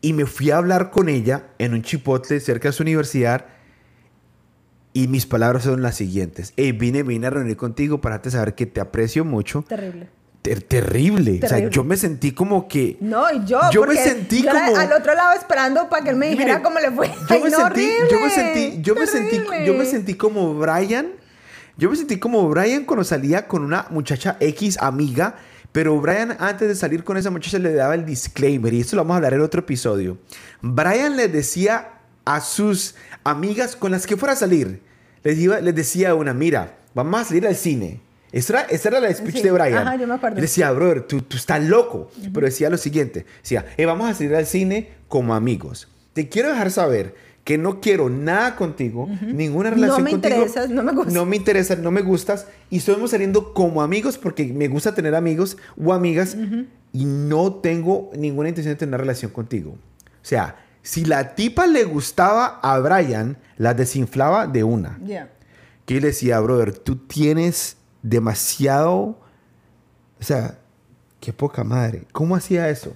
Y 0.00 0.12
me 0.12 0.26
fui 0.26 0.50
a 0.50 0.58
hablar 0.58 0.90
con 0.90 1.08
ella 1.08 1.48
en 1.58 1.74
un 1.74 1.82
chipotle 1.82 2.40
cerca 2.40 2.68
de 2.68 2.72
su 2.72 2.82
universidad. 2.82 3.46
Y 4.92 5.08
mis 5.08 5.26
palabras 5.26 5.64
son 5.64 5.82
las 5.82 5.96
siguientes. 5.96 6.52
Hey, 6.56 6.72
vine, 6.72 7.02
vine 7.02 7.26
a 7.26 7.30
reunir 7.30 7.56
contigo 7.56 8.00
para 8.00 8.16
dejarte 8.16 8.30
saber 8.30 8.54
que 8.54 8.66
te 8.66 8.80
aprecio 8.80 9.24
mucho. 9.24 9.62
Terrible. 9.62 10.08
Ter- 10.42 10.62
terrible. 10.62 11.40
O 11.42 11.48
sea, 11.48 11.68
yo 11.68 11.84
me 11.84 11.96
sentí 11.96 12.32
como 12.32 12.66
que... 12.66 12.96
No, 13.00 13.30
y 13.32 13.44
yo, 13.46 13.60
Yo 13.70 13.86
me 13.86 13.94
sentí 13.96 14.42
yo 14.42 14.50
como- 14.50 14.76
al 14.76 14.92
otro 14.92 15.14
lado 15.14 15.32
esperando 15.38 15.88
para 15.88 16.02
que 16.02 16.10
él 16.10 16.16
me 16.16 16.30
dijera 16.30 16.58
Miren, 16.58 16.62
cómo 16.64 16.80
le 16.80 16.90
fue. 16.90 17.06
Yo 17.08 17.14
Ay, 17.30 17.42
me, 17.44 17.50
no, 17.50 17.56
sentí, 17.58 17.88
yo 18.10 18.20
me 18.20 18.30
sentí, 18.30 18.82
yo 18.82 18.94
me 18.96 19.06
sentí, 19.06 19.40
yo 19.64 19.74
me 19.74 19.84
sentí 19.84 20.14
como 20.14 20.54
Brian. 20.54 21.12
Yo 21.76 21.88
me 21.90 21.96
sentí 21.96 22.18
como 22.18 22.48
Brian 22.48 22.84
cuando 22.84 23.04
salía 23.04 23.46
con 23.46 23.62
una 23.62 23.86
muchacha 23.90 24.36
X 24.40 24.78
amiga, 24.80 25.36
Pero 25.72 25.98
Brian, 26.00 26.36
antes 26.38 26.68
de 26.68 26.74
salir 26.74 27.02
con 27.02 27.16
esa 27.16 27.30
muchacha, 27.30 27.58
le 27.58 27.72
daba 27.72 27.94
el 27.94 28.04
disclaimer, 28.04 28.74
y 28.74 28.80
esto 28.82 28.94
lo 28.96 29.02
vamos 29.02 29.14
a 29.14 29.16
hablar 29.16 29.32
en 29.34 29.40
otro 29.40 29.60
episodio. 29.60 30.18
Brian 30.60 31.16
le 31.16 31.28
decía 31.28 31.92
a 32.26 32.40
sus 32.42 32.94
amigas 33.24 33.74
con 33.74 33.90
las 33.90 34.06
que 34.06 34.16
fuera 34.18 34.34
a 34.34 34.36
salir, 34.36 34.82
les, 35.24 35.38
iba, 35.38 35.60
les 35.60 35.74
decía 35.74 36.10
a 36.10 36.14
una, 36.14 36.34
mira, 36.34 36.76
vamos 36.94 37.20
a 37.22 37.24
salir 37.24 37.46
al 37.46 37.56
cine. 37.56 38.00
Esa 38.32 38.52
era, 38.54 38.62
esa 38.70 38.88
era 38.88 39.00
la 39.00 39.12
speech 39.14 39.36
Sí, 39.36 39.42
de 39.42 39.52
Brian. 39.52 39.86
ajá, 39.86 39.96
yo 39.96 40.06
me 40.06 40.14
acuerdo. 40.14 40.40
Decía, 40.40 40.70
brother, 40.72 41.02
tú, 41.02 41.20
tú 41.22 41.36
estás 41.36 41.62
loco. 41.62 42.10
Pero 42.32 42.46
decía 42.46 42.70
lo 42.70 42.78
siguiente, 42.78 43.26
decía, 43.42 43.66
"Eh, 43.76 43.84
vamos 43.86 44.10
a 44.10 44.14
salir 44.14 44.34
al 44.34 44.46
cine 44.46 44.90
como 45.08 45.34
amigos. 45.34 45.88
Te 46.14 46.28
quiero 46.28 46.48
dejar 46.48 46.70
saber 46.70 47.14
que 47.44 47.58
no 47.58 47.80
quiero 47.80 48.08
nada 48.08 48.54
contigo, 48.56 49.08
ninguna 49.26 49.70
No 49.70 49.74
relación 49.76 50.04
me 50.04 50.10
contigo. 50.12 50.34
interesas, 50.36 50.70
no 50.70 50.82
me 50.82 50.92
gustas. 50.92 51.12
No 51.14 51.26
me 51.26 51.36
interesas, 51.36 51.78
no 51.78 51.90
me 51.90 52.00
gustas. 52.02 52.46
Y 52.70 52.78
estamos 52.78 53.10
saliendo 53.10 53.52
como 53.52 53.82
amigos 53.82 54.16
porque 54.16 54.44
me 54.46 54.68
gusta 54.68 54.94
tener 54.94 55.14
amigos 55.14 55.56
o 55.82 55.92
amigas 55.92 56.36
y 56.92 57.04
no 57.04 57.54
tengo 57.54 58.10
ninguna 58.16 58.48
intención 58.48 58.74
de 58.74 58.78
tener 58.78 58.90
una 58.94 58.98
relación 58.98 59.30
contigo. 59.32 59.72
O 59.72 60.24
sea, 60.24 60.56
si 60.82 61.04
la 61.04 61.34
tipa 61.34 61.66
le 61.66 61.84
gustaba 61.84 62.60
a 62.62 62.78
Brian, 62.78 63.36
la 63.56 63.74
desinflaba 63.74 64.46
de 64.46 64.62
una. 64.64 64.98
Ya. 65.04 65.30
Que 65.84 65.94
le 66.00 66.08
decía, 66.08 66.38
brother, 66.40 66.72
tú 66.78 66.94
tienes 66.96 67.76
demasiado. 68.02 69.18
O 70.20 70.24
sea, 70.24 70.58
qué 71.20 71.32
poca 71.32 71.64
madre. 71.64 72.04
¿Cómo 72.12 72.36
hacía 72.36 72.68
eso? 72.68 72.94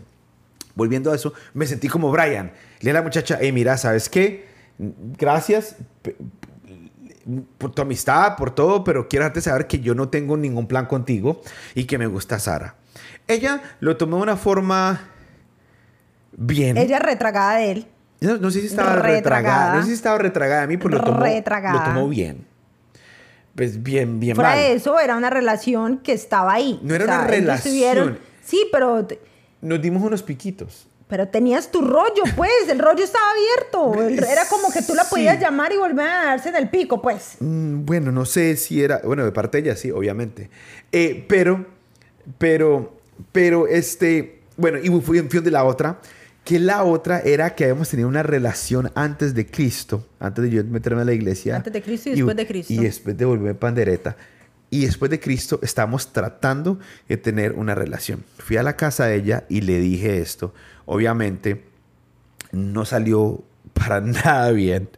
Volviendo 0.74 1.10
a 1.10 1.14
eso, 1.16 1.32
me 1.54 1.66
sentí 1.66 1.88
como 1.88 2.10
Brian. 2.10 2.52
Le 2.80 2.90
a 2.90 2.94
la 2.94 3.02
muchacha, 3.02 3.38
hey, 3.40 3.50
mira, 3.52 3.76
¿sabes 3.78 4.08
qué? 4.08 4.46
Gracias 4.78 5.76
por 7.58 7.72
tu 7.72 7.82
amistad, 7.82 8.36
por 8.36 8.54
todo, 8.54 8.84
pero 8.84 9.08
quiero 9.08 9.24
dejarte 9.24 9.40
saber 9.40 9.66
que 9.66 9.80
yo 9.80 9.94
no 9.94 10.08
tengo 10.10 10.36
ningún 10.36 10.66
plan 10.68 10.86
contigo 10.86 11.40
y 11.74 11.84
que 11.84 11.98
me 11.98 12.06
gusta 12.06 12.38
Sara. 12.38 12.74
Ella 13.26 13.62
lo 13.80 13.96
tomó 13.96 14.18
de 14.18 14.22
una 14.24 14.36
forma 14.36 15.08
bien. 16.36 16.76
Ella 16.76 16.98
retragada 16.98 17.56
de 17.56 17.70
él. 17.72 17.86
No, 18.20 18.36
no 18.38 18.50
sé 18.50 18.60
si 18.60 18.66
estaba 18.66 18.94
Retragada. 18.96 19.16
retragada. 19.16 19.74
No 19.76 19.80
sé 19.82 19.88
si 19.88 19.94
estaba 19.94 20.18
retragada 20.18 20.60
de 20.62 20.66
mí, 20.68 20.76
pero 20.76 20.90
lo 20.98 21.04
tomó, 21.04 21.20
Retragada. 21.20 21.78
lo 21.78 21.84
tomó 21.84 22.08
bien. 22.08 22.46
Pues 23.56 23.82
bien, 23.82 24.20
bien 24.20 24.36
Fuera 24.36 24.50
mal. 24.50 24.58
de 24.58 24.72
eso, 24.74 24.98
era 25.00 25.16
una 25.16 25.30
relación 25.30 25.98
que 25.98 26.12
estaba 26.12 26.52
ahí. 26.52 26.78
No 26.82 26.94
era 26.94 27.04
una 27.06 27.26
relación. 27.26 28.18
Sí, 28.44 28.66
pero, 28.70 29.06
Nos 29.62 29.80
dimos 29.82 30.02
unos 30.02 30.22
piquitos. 30.22 30.86
pero 31.08 31.28
tenías 31.28 31.70
tu 31.70 31.80
rollo, 31.82 32.22
pues. 32.36 32.50
El 32.68 32.78
rollo 32.78 33.02
estaba 33.02 33.24
abierto. 33.30 34.02
El- 34.08 34.22
Era 34.24 34.42
como 34.50 34.70
que 34.70 34.82
tú 34.82 34.94
la 34.94 35.04
podías 35.04 35.36
Sí. 35.36 35.42
llamar 35.42 35.72
y 35.72 35.76
volver 35.78 36.06
a 36.08 36.24
darse 36.26 36.48
en 36.50 36.56
el 36.56 36.68
pico, 36.68 37.00
pues. 37.00 37.36
Mm, 37.40 37.84
Bueno, 37.84 38.12
no 38.12 38.24
sé 38.26 38.56
si 38.56 38.82
era. 38.82 39.00
Bueno, 39.04 39.24
de 39.24 39.32
parte 39.32 39.60
de 39.62 39.68
ella 39.70 39.76
sí, 39.78 39.90
obviamente. 39.90 40.50
Eh, 40.92 41.24
pero, 41.28 41.64
pero, 42.38 42.98
pero, 43.32 43.66
este. 43.66 44.42
Bueno, 44.56 44.78
y 44.82 44.88
fui 45.00 45.18
en 45.18 45.28
de 45.44 45.50
la 45.50 45.64
otra. 45.64 45.98
Que 46.46 46.60
la 46.60 46.84
otra 46.84 47.18
era 47.18 47.56
que 47.56 47.64
habíamos 47.64 47.88
tenido 47.88 48.08
una 48.08 48.22
relación 48.22 48.92
antes 48.94 49.34
de 49.34 49.46
Cristo, 49.46 50.06
antes 50.20 50.44
de 50.44 50.50
yo 50.50 50.62
meterme 50.62 51.02
a 51.02 51.04
la 51.04 51.12
iglesia. 51.12 51.56
Antes 51.56 51.72
de 51.72 51.82
Cristo 51.82 52.10
y 52.10 52.12
después 52.12 52.36
de 52.36 52.46
Cristo. 52.46 52.72
Y 52.72 52.76
después 52.78 53.18
de 53.18 53.24
volverme 53.24 53.54
pandereta. 53.56 54.16
Y 54.70 54.86
después 54.86 55.10
de 55.10 55.18
Cristo 55.18 55.58
estamos 55.60 56.12
tratando 56.12 56.78
de 57.08 57.16
tener 57.16 57.54
una 57.54 57.74
relación. 57.74 58.22
Fui 58.38 58.58
a 58.58 58.62
la 58.62 58.76
casa 58.76 59.06
de 59.06 59.16
ella 59.16 59.44
y 59.48 59.62
le 59.62 59.80
dije 59.80 60.18
esto. 60.20 60.54
Obviamente, 60.84 61.64
no 62.52 62.84
salió 62.84 63.42
para 63.74 64.00
nada 64.00 64.52
bien. 64.52 64.88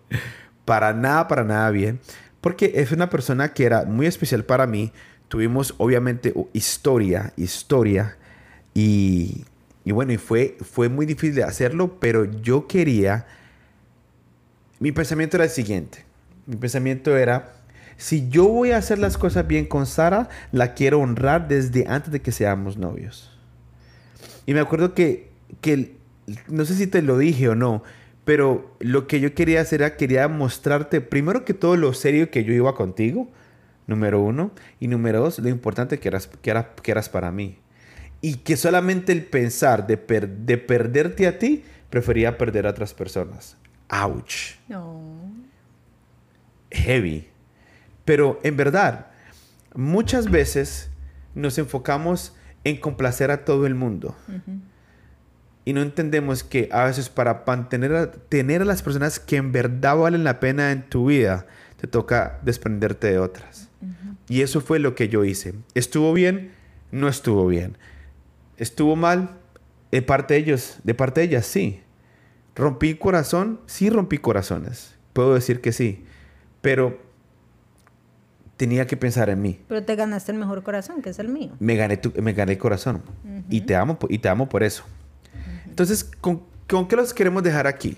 Para 0.67 0.93
nada, 0.93 1.29
para 1.29 1.45
nada 1.45 1.71
bien. 1.71 1.99
Porque 2.43 2.73
es 2.75 2.93
una 2.93 3.09
persona 3.09 3.55
que 3.55 3.65
era 3.65 3.87
muy 3.87 4.05
especial 4.05 4.45
para 4.45 4.67
mí. 4.67 4.93
Tuvimos, 5.29 5.75
obviamente, 5.79 6.35
historia, 6.53 7.33
historia. 7.37 8.19
Y, 8.75 9.47
y 9.89 9.93
bueno, 9.93 10.13
y 10.13 10.19
fue, 10.19 10.59
fue 10.61 10.91
muy 10.91 11.07
difícil 11.07 11.35
de 11.35 11.45
hacerlo, 11.45 11.99
pero 11.99 12.27
yo 12.27 12.67
quería... 12.67 13.25
Mi 14.81 14.93
pensamiento 14.93 15.39
era 15.39 15.45
el 15.45 15.51
siguiente. 15.51 16.05
Mi 16.45 16.57
pensamiento 16.57 17.17
era, 17.17 17.55
si 17.97 18.29
yo 18.29 18.47
voy 18.49 18.73
a 18.73 18.77
hacer 18.77 18.99
las 18.99 19.17
cosas 19.17 19.47
bien 19.47 19.65
con 19.65 19.87
Sara, 19.87 20.29
la 20.53 20.75
quiero 20.75 21.01
honrar 21.01 21.49
desde 21.49 21.87
antes 21.89 22.13
de 22.13 22.21
que 22.21 22.33
seamos 22.33 22.77
novios. 22.77 23.33
Y 24.45 24.53
me 24.53 24.61
acuerdo 24.61 24.93
que, 24.93 25.31
que 25.63 25.97
no 26.49 26.67
sé 26.67 26.75
si 26.75 26.87
te 26.87 27.01
lo 27.01 27.17
dije 27.17 27.49
o 27.49 27.55
no, 27.55 27.83
pero 28.27 28.77
lo 28.81 29.07
que 29.07 29.21
yo 29.21 29.35
quería 29.35 29.63
hacer 29.63 29.81
era, 29.81 29.97
quería 29.97 30.29
mostrarte, 30.29 31.01
primero 31.01 31.47
que 31.47 31.55
todo, 31.55 31.77
lo 31.79 31.95
serio 31.95 32.31
que 32.31 32.45
yo 32.45 32.53
iba 32.53 32.75
contigo, 32.75 33.31
número 33.87 34.21
uno, 34.21 34.51
y 34.81 34.89
número 34.89 35.21
dos, 35.21 35.39
lo 35.39 35.49
importante 35.49 35.99
que 35.99 36.09
eras, 36.09 36.27
que 36.27 36.51
era- 36.51 36.75
que 36.75 36.91
eras 36.91 37.09
para 37.09 37.33
mí. 37.33 37.57
Y 38.21 38.37
que 38.37 38.57
solamente 38.57 39.13
el 39.13 39.25
pensar 39.25 39.87
de, 39.87 39.97
per- 39.97 40.29
de 40.29 40.59
perderte 40.59 41.27
a 41.27 41.39
ti, 41.39 41.63
prefería 41.91 42.37
perder 42.39 42.67
a 42.67 42.71
otras 42.71 42.93
personas. 42.95 43.57
Ouch 43.91 44.57
No. 44.69 45.31
heavy. 46.71 47.29
Pero 48.05 48.41
en 48.43 48.57
verdad, 48.57 49.07
muchas 49.75 50.31
veces 50.31 50.91
nos 51.35 51.59
enfocamos 51.59 52.35
en 52.65 52.77
complacer 52.79 53.31
a 53.31 53.45
todo 53.45 53.67
el 53.67 53.75
mundo. 53.75 54.17
Y 55.65 55.73
no 55.75 55.83
entendemos 55.83 56.43
que 56.43 56.69
a 56.73 56.85
veces 56.85 57.09
para 57.11 57.45
mantener 57.47 57.95
a, 57.95 58.11
tener 58.11 58.63
a 58.63 58.65
las 58.65 58.83
personas 58.83 59.21
que 59.21 59.37
en 59.37 59.53
verdad 59.53 59.97
valen 59.97 60.25
la 60.25 60.41
pena 60.41 60.73
en 60.73 60.83
tu 60.89 61.07
vida, 61.07 61.47
te 61.81 61.87
toca 61.87 62.39
desprenderte 62.43 63.07
de 63.11 63.19
otras. 63.19 63.69
Y 64.29 64.43
eso 64.43 64.61
fue 64.61 64.79
lo 64.79 64.95
que 64.95 65.09
yo 65.09 65.25
hice. 65.25 65.55
¿Estuvo 65.75 66.13
bien? 66.13 66.53
No 66.91 67.09
estuvo 67.09 67.47
bien. 67.47 67.77
¿Estuvo 68.59 68.97
mal? 68.97 69.31
De 69.91 70.03
parte 70.03 70.35
de 70.35 70.41
ellos, 70.41 70.77
de 70.85 70.95
parte 70.95 71.21
de 71.23 71.27
ellas, 71.29 71.47
sí. 71.47 71.81
¿Rompí 72.55 72.95
corazón? 72.97 73.61
Sí 73.67 73.89
rompí 73.89 74.19
corazones. 74.19 74.95
Puedo 75.15 75.35
decir 75.35 75.61
que 75.61 75.73
sí. 75.73 76.05
Pero 76.61 76.99
tenía 78.57 78.87
que 78.87 78.97
pensar 78.97 79.31
en 79.31 79.41
mí. 79.41 79.61
Pero 79.69 79.85
te 79.85 79.95
ganaste 79.97 80.33
el 80.33 80.39
mejor 80.39 80.63
corazón, 80.65 81.01
que 81.01 81.11
es 81.11 81.19
el 81.21 81.29
mío. 81.29 81.53
Me 81.61 81.77
gané, 81.77 81.97
tu- 81.97 82.13
me 82.21 82.33
gané 82.33 82.53
el 82.53 82.59
corazón. 82.59 83.03
Y 83.49 83.61
te 83.63 83.77
amo 83.77 83.97
y 84.09 84.19
te 84.19 84.29
amo 84.29 84.49
por 84.49 84.63
eso. 84.63 84.83
Entonces, 85.67 86.05
¿con, 86.21 86.43
¿con 86.69 86.89
qué 86.89 86.97
los 86.97 87.15
queremos 87.15 87.43
dejar 87.45 87.67
aquí? 87.69 87.97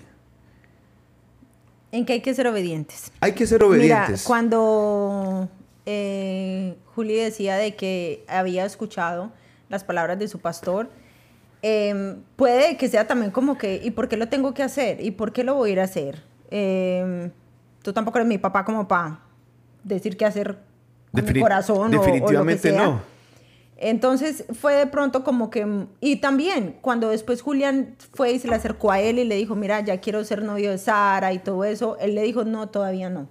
En 1.91 2.05
que 2.05 2.13
hay 2.13 2.21
que 2.21 2.33
ser 2.33 2.47
obedientes. 2.47 3.11
Hay 3.19 3.33
que 3.33 3.45
ser 3.47 3.63
obedientes. 3.63 4.07
Mira, 4.09 4.19
cuando 4.25 5.49
eh, 5.85 6.77
Juli 6.95 7.15
decía 7.15 7.55
de 7.57 7.75
que 7.75 8.23
había 8.29 8.65
escuchado 8.65 9.31
las 9.71 9.83
palabras 9.83 10.19
de 10.19 10.27
su 10.27 10.39
pastor, 10.39 10.89
eh, 11.63 12.17
puede 12.35 12.77
que 12.77 12.87
sea 12.89 13.07
también 13.07 13.31
como 13.31 13.57
que, 13.57 13.81
¿y 13.83 13.91
por 13.91 14.07
qué 14.07 14.17
lo 14.17 14.27
tengo 14.29 14.53
que 14.53 14.63
hacer? 14.63 14.99
¿Y 15.03 15.11
por 15.11 15.31
qué 15.31 15.43
lo 15.43 15.55
voy 15.55 15.69
a 15.69 15.73
ir 15.73 15.79
a 15.79 15.83
hacer? 15.83 16.23
Eh, 16.51 17.31
tú 17.81 17.93
tampoco 17.93 18.17
eres 18.19 18.27
mi 18.27 18.37
papá 18.37 18.65
como 18.65 18.87
para 18.87 19.19
decir 19.83 20.17
qué 20.17 20.25
hacer 20.25 20.57
con 21.11 21.23
mi 21.23 21.39
corazón 21.41 21.77
o- 21.77 21.87
o, 21.87 21.89
lo 21.89 21.95
que 21.95 22.11
definitivamente 22.11 22.69
sea. 22.71 22.83
no. 22.85 23.01
Entonces 23.77 24.45
fue 24.59 24.75
de 24.75 24.85
pronto 24.85 25.23
como 25.23 25.49
que, 25.49 25.67
y 26.01 26.17
también 26.17 26.77
cuando 26.81 27.09
después 27.09 27.41
Julián 27.41 27.95
fue 28.13 28.31
y 28.33 28.39
se 28.39 28.47
le 28.47 28.53
acercó 28.55 28.91
a 28.91 28.99
él 28.99 29.17
y 29.17 29.23
le 29.23 29.35
dijo, 29.35 29.55
mira, 29.55 29.79
ya 29.81 29.99
quiero 29.99 30.23
ser 30.23 30.43
novio 30.43 30.69
de 30.69 30.77
Sara 30.77 31.33
y 31.33 31.39
todo 31.39 31.63
eso, 31.63 31.97
él 31.99 32.13
le 32.13 32.21
dijo, 32.21 32.43
no, 32.43 32.69
todavía 32.69 33.09
no, 33.09 33.27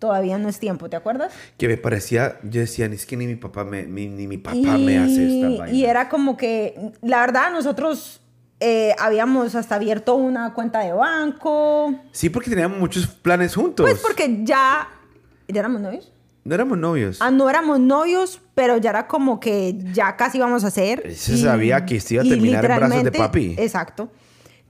todavía 0.00 0.38
no 0.38 0.48
es 0.48 0.58
tiempo, 0.58 0.88
¿te 0.90 0.96
acuerdas? 0.96 1.32
Que 1.56 1.68
me 1.68 1.76
parecía, 1.76 2.38
yo 2.42 2.60
decía, 2.62 2.86
es 2.86 3.06
que 3.06 3.16
ni 3.16 3.26
mi 3.28 3.36
papá 3.36 3.64
me, 3.64 3.84
ni, 3.84 4.08
ni 4.08 4.26
mi 4.26 4.38
papá 4.38 4.56
me 4.76 4.98
hace 4.98 5.26
esta 5.36 5.48
vaina. 5.60 5.70
y 5.76 5.84
era 5.84 6.08
como 6.08 6.36
que, 6.36 6.92
la 7.02 7.20
verdad, 7.20 7.52
nosotros 7.52 8.20
eh, 8.58 8.94
habíamos 8.98 9.54
hasta 9.54 9.76
abierto 9.76 10.16
una 10.16 10.52
cuenta 10.54 10.80
de 10.80 10.92
banco, 10.92 11.94
Sí, 12.10 12.30
porque 12.30 12.50
teníamos 12.50 12.78
muchos 12.78 13.06
planes 13.06 13.54
juntos. 13.54 13.88
pues 13.88 14.00
porque 14.00 14.40
ya, 14.42 14.88
¿ya 15.46 15.60
éramos 15.60 15.80
novios? 15.82 16.10
No 16.42 16.54
éramos 16.54 16.78
novios. 16.78 17.18
Ah, 17.20 17.30
no 17.30 17.50
éramos 17.50 17.78
novios, 17.78 18.40
pero 18.54 18.78
ya 18.78 18.90
era 18.90 19.06
como 19.06 19.38
que 19.38 19.76
ya 19.92 20.16
casi 20.16 20.38
íbamos 20.38 20.64
a 20.64 20.70
ser. 20.70 21.14
Se 21.14 21.36
sabía 21.36 21.84
que 21.84 21.96
esto 21.96 22.14
iba 22.14 22.22
a 22.22 22.26
y 22.26 22.30
terminar 22.30 22.64
en 22.64 22.76
brazos 22.78 23.04
de 23.04 23.12
papi. 23.12 23.54
Exacto. 23.58 24.10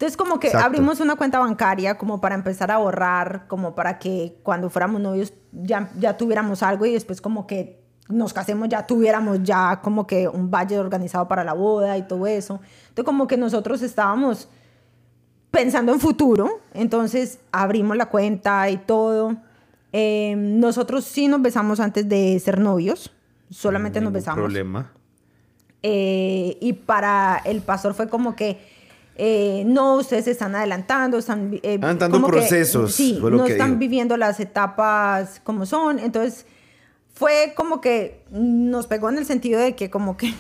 Entonces 0.01 0.17
como 0.17 0.41
que 0.41 0.47
Exacto. 0.47 0.67
abrimos 0.67 0.99
una 1.01 1.15
cuenta 1.15 1.39
bancaria 1.41 1.99
como 1.99 2.23
para 2.23 2.35
empezar 2.35 2.71
a 2.71 2.77
ahorrar, 2.77 3.47
como 3.49 3.75
para 3.75 3.99
que 3.99 4.39
cuando 4.43 4.71
fuéramos 4.71 4.99
novios 4.99 5.35
ya, 5.53 5.91
ya 5.99 6.17
tuviéramos 6.17 6.63
algo 6.63 6.87
y 6.87 6.93
después 6.95 7.21
como 7.21 7.47
que 7.47 7.83
nos 8.09 8.33
casemos 8.33 8.71
ya 8.71 8.87
tuviéramos 8.87 9.43
ya 9.43 9.83
como 9.83 10.07
que 10.07 10.27
un 10.27 10.51
budget 10.51 10.79
organizado 10.79 11.29
para 11.29 11.45
la 11.45 11.53
boda 11.53 11.99
y 11.99 12.09
todo 12.09 12.27
eso. 12.27 12.61
Entonces 12.89 13.05
como 13.05 13.27
que 13.27 13.37
nosotros 13.37 13.83
estábamos 13.83 14.49
pensando 15.51 15.93
en 15.93 16.01
futuro, 16.01 16.49
entonces 16.73 17.39
abrimos 17.53 17.95
la 17.95 18.07
cuenta 18.07 18.71
y 18.71 18.79
todo. 18.79 19.37
Eh, 19.93 20.35
nosotros 20.35 21.05
sí 21.05 21.29
nos 21.29 21.43
besamos 21.43 21.79
antes 21.79 22.09
de 22.09 22.41
ser 22.41 22.59
novios, 22.59 23.13
solamente 23.51 24.01
nos 24.01 24.07
Ningún 24.07 24.15
besamos. 24.15 24.39
problema. 24.39 24.93
Eh, 25.83 26.57
y 26.61 26.73
para 26.73 27.41
el 27.45 27.61
pastor 27.61 27.93
fue 27.93 28.09
como 28.09 28.35
que, 28.35 28.70
eh, 29.23 29.65
no, 29.67 29.97
ustedes 29.97 30.25
se 30.25 30.31
están 30.31 30.57
adelantando, 30.57 31.19
están... 31.19 31.61
eh, 31.63 31.79
que, 31.79 32.21
procesos, 32.21 32.95
sí, 32.95 33.19
lo 33.21 33.29
no 33.29 33.45
que 33.45 33.53
están 33.53 33.79
viviendo 33.79 34.17
las 34.17 34.41
etapas 34.41 35.43
como 35.45 35.67
son. 35.67 35.99
Entonces, 35.99 36.47
fue 37.13 37.53
como 37.55 37.83
que 37.83 38.25
nos 38.31 38.87
pegó 38.87 39.11
en 39.11 39.19
el 39.19 39.27
sentido 39.27 39.61
de 39.61 39.77
que 39.77 39.91
como 39.91 40.17
que 40.17 40.33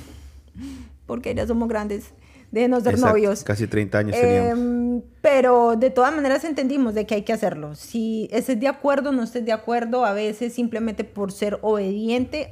porque 1.06 1.34
ya 1.34 1.46
somos 1.46 1.68
grandes, 1.68 2.06
déjenos 2.52 2.82
ser 2.82 2.98
novios. 2.98 3.44
Casi 3.44 3.66
30 3.66 3.98
años 3.98 4.16
teníamos. 4.18 4.58
Em, 4.58 5.02
pero 5.20 5.76
de 5.76 5.90
todas 5.90 6.14
maneras 6.14 6.42
entendimos 6.44 6.94
de 6.94 7.04
que 7.04 7.16
hay 7.16 7.22
que 7.22 7.34
hacerlo. 7.34 7.74
Si 7.74 8.30
estés 8.32 8.58
de 8.60 8.68
acuerdo, 8.68 9.12
no 9.12 9.24
estés 9.24 9.44
de 9.44 9.52
acuerdo, 9.52 10.06
a 10.06 10.14
veces 10.14 10.54
simplemente 10.54 11.04
por 11.04 11.32
ser 11.32 11.58
obediente 11.60 12.48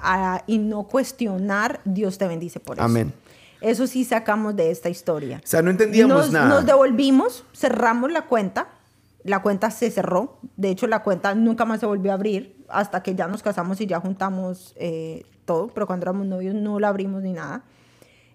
y 0.47 0.59
no 0.59 0.89
cuestionar, 0.89 1.81
Dios 1.87 2.19
te 2.19 2.29
bendice 2.29 2.61
por 2.61 2.77
eso. 2.77 2.85
Amén. 2.85 3.15
Eso 3.61 3.87
sí 3.87 4.05
sacamos 4.05 4.55
de 4.57 4.71
esta 4.71 4.89
historia. 4.89 5.41
O 5.43 5.47
sea, 5.47 5.63
no 5.63 5.71
entendíamos 5.71 6.31
nada. 6.31 6.49
Nos 6.49 6.67
devolvimos, 6.67 7.45
cerramos 7.55 8.13
la 8.13 8.27
cuenta. 8.27 8.69
La 9.25 9.43
cuenta 9.43 9.71
se 9.71 9.91
cerró. 9.91 10.39
De 10.57 10.71
hecho, 10.71 10.87
la 10.87 11.03
cuenta 11.03 11.35
nunca 11.35 11.65
más 11.65 11.81
se 11.81 11.87
volvió 11.87 12.13
a 12.13 12.15
abrir 12.15 12.65
hasta 12.69 13.03
que 13.03 13.15
ya 13.15 13.27
nos 13.27 13.43
casamos 13.43 13.81
y 13.81 13.87
ya 13.87 14.01
juntamos 14.01 14.75
eh, 14.77 15.25
todo. 15.45 15.69
Pero 15.69 15.87
cuando 15.87 16.05
éramos 16.05 16.27
novios 16.27 16.55
no 16.55 16.79
la 16.79 16.89
abrimos 16.89 17.23
ni 17.23 17.33
nada. 17.33 17.65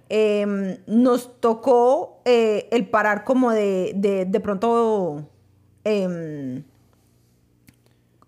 Em, 0.09 0.77
nos 0.87 1.39
tocó 1.39 2.21
eh, 2.25 2.67
el 2.71 2.87
parar 2.89 3.23
como 3.23 3.51
de, 3.51 3.93
de, 3.95 4.39
pronto... 4.41 5.29
Em, 5.85 6.63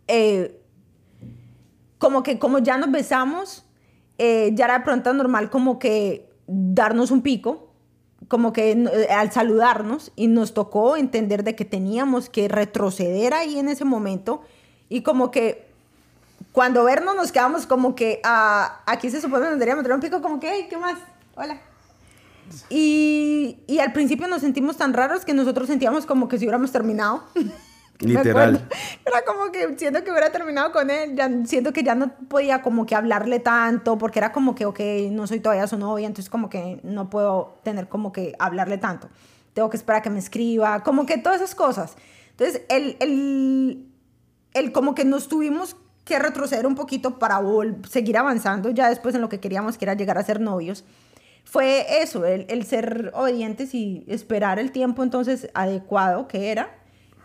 eh, 0.07 0.61
como 1.97 2.23
que 2.23 2.37
como 2.39 2.59
ya 2.59 2.77
nos 2.77 2.91
besamos, 2.91 3.65
ya 4.17 4.65
era 4.65 4.77
de 4.77 4.85
pronto 4.85 5.11
normal 5.13 5.49
como 5.49 5.79
que 5.79 6.29
darnos 6.47 7.11
un 7.11 7.21
pico, 7.21 7.69
como 8.27 8.53
que 8.53 8.71
eh, 8.71 9.07
al 9.11 9.31
saludarnos, 9.31 10.11
y 10.15 10.27
nos 10.27 10.53
tocó 10.53 10.97
entender 10.97 11.43
de 11.43 11.55
que 11.55 11.65
teníamos 11.65 12.29
que 12.29 12.47
retroceder 12.47 13.33
ahí 13.33 13.59
en 13.59 13.69
ese 13.69 13.85
momento, 13.85 14.41
y 14.89 15.01
como 15.01 15.31
que 15.31 15.65
cuando 16.51 16.83
vernos 16.83 17.15
nos 17.15 17.31
quedamos 17.31 17.65
como 17.65 17.95
que 17.95 18.21
ah, 18.23 18.81
aquí 18.85 19.09
se 19.09 19.21
supone 19.21 19.43
que 19.43 19.49
nos 19.49 19.59
deberíamos 19.59 19.83
dar 19.83 19.93
un 19.93 20.01
pico, 20.01 20.21
como 20.21 20.39
que, 20.39 20.49
hey, 20.51 20.67
¿qué 20.69 20.77
más? 20.77 20.97
Hola. 21.35 21.59
Y, 22.69 23.57
y 23.67 23.79
al 23.79 23.91
principio 23.91 24.27
nos 24.27 24.41
sentimos 24.41 24.77
tan 24.77 24.93
raros 24.93 25.25
que 25.25 25.33
nosotros 25.33 25.67
sentíamos 25.67 26.05
como 26.05 26.27
que 26.27 26.37
si 26.37 26.45
hubiéramos 26.45 26.71
terminado. 26.71 27.23
Literal. 27.99 28.67
Era 29.05 29.23
como 29.23 29.51
que 29.51 29.77
siento 29.77 30.03
que 30.03 30.11
hubiera 30.11 30.31
terminado 30.31 30.71
con 30.71 30.89
él, 30.89 31.15
ya, 31.15 31.29
siento 31.45 31.71
que 31.71 31.83
ya 31.83 31.95
no 31.95 32.11
podía 32.27 32.61
como 32.61 32.85
que 32.85 32.95
hablarle 32.95 33.39
tanto, 33.39 33.97
porque 33.97 34.19
era 34.19 34.31
como 34.31 34.55
que, 34.55 34.65
ok, 34.65 34.79
no 35.11 35.27
soy 35.27 35.39
todavía 35.39 35.67
su 35.67 35.77
novia, 35.77 36.07
entonces 36.07 36.29
como 36.29 36.49
que 36.49 36.79
no 36.83 37.09
puedo 37.09 37.59
tener 37.63 37.87
como 37.87 38.11
que 38.11 38.35
hablarle 38.39 38.77
tanto. 38.77 39.09
Tengo 39.53 39.69
que 39.69 39.77
esperar 39.77 39.99
a 39.99 40.03
que 40.03 40.09
me 40.09 40.19
escriba, 40.19 40.83
como 40.83 41.05
que 41.05 41.17
todas 41.17 41.41
esas 41.41 41.55
cosas. 41.55 41.95
Entonces, 42.31 42.63
el, 42.67 42.97
el, 42.99 43.87
el 44.53 44.71
como 44.73 44.93
que 44.93 45.05
nos 45.05 45.29
tuvimos 45.29 45.77
que 46.03 46.19
retroceder 46.19 46.67
un 46.67 46.75
poquito 46.75 47.17
para 47.17 47.39
seguir 47.89 48.17
avanzando 48.17 48.69
ya 48.69 48.89
después 48.89 49.15
en 49.15 49.21
lo 49.21 49.29
que 49.29 49.39
queríamos, 49.39 49.77
que 49.77 49.85
era 49.85 49.93
llegar 49.93 50.17
a 50.17 50.23
ser 50.23 50.41
novios. 50.41 50.83
Fue 51.45 52.01
eso, 52.01 52.25
el, 52.25 52.45
el 52.49 52.65
ser 52.65 53.11
obedientes 53.13 53.73
y 53.73 54.03
esperar 54.07 54.59
el 54.59 54.71
tiempo 54.71 55.03
entonces 55.03 55.49
adecuado 55.53 56.27
que 56.27 56.51
era 56.51 56.74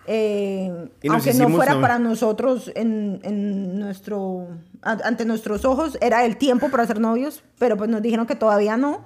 eh, 0.06 0.88
aunque 1.08 1.34
no 1.34 1.48
fuera 1.50 1.80
para 1.80 1.98
nosotros 1.98 2.70
en, 2.74 3.20
en, 3.22 3.78
nuestro, 3.78 4.48
ante 4.82 5.24
nuestros 5.24 5.64
ojos, 5.64 5.98
era 6.00 6.24
el 6.24 6.36
tiempo 6.36 6.70
para 6.70 6.86
ser 6.86 7.00
novios, 7.00 7.42
pero 7.58 7.76
pues 7.76 7.90
nos 7.90 8.02
dijeron 8.02 8.26
que 8.26 8.34
todavía 8.34 8.76
no 8.76 9.04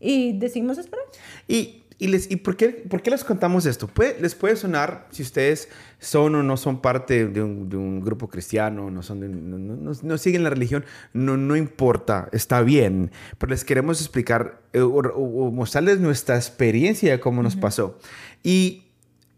y 0.00 0.32
decidimos 0.38 0.78
esperar. 0.78 1.04
Y, 1.46 1.82
y, 1.98 2.08
les, 2.08 2.28
¿y 2.30 2.36
por, 2.36 2.56
qué, 2.56 2.70
por 2.70 3.00
qué 3.00 3.10
les 3.10 3.22
contamos 3.22 3.64
esto? 3.64 3.86
Puede, 3.86 4.20
les 4.20 4.34
puede 4.34 4.56
sonar, 4.56 5.06
si 5.10 5.22
ustedes 5.22 5.68
son 6.00 6.34
o 6.34 6.42
no 6.42 6.56
son 6.56 6.82
parte 6.82 7.28
de 7.28 7.40
un, 7.40 7.68
de 7.68 7.76
un 7.76 8.00
grupo 8.00 8.28
cristiano, 8.28 8.90
no, 8.90 9.04
son 9.04 9.20
no, 9.48 9.94
no, 10.02 10.18
siguen 10.18 10.42
la 10.42 10.50
religión, 10.50 10.84
no, 11.12 11.36
no 11.36 11.54
importa, 11.54 12.28
está 12.32 12.60
bien, 12.62 13.12
pero 13.38 13.50
les 13.50 13.64
queremos 13.64 14.00
explicar 14.00 14.60
eh, 14.72 14.80
o, 14.80 15.50
mostrarles 15.52 16.00
nuestra 16.00 16.34
experiencia 16.34 17.12
de 17.12 17.20
cómo 17.20 17.40
nos 17.42 17.54
pasó. 17.54 17.96
Y 18.42 18.81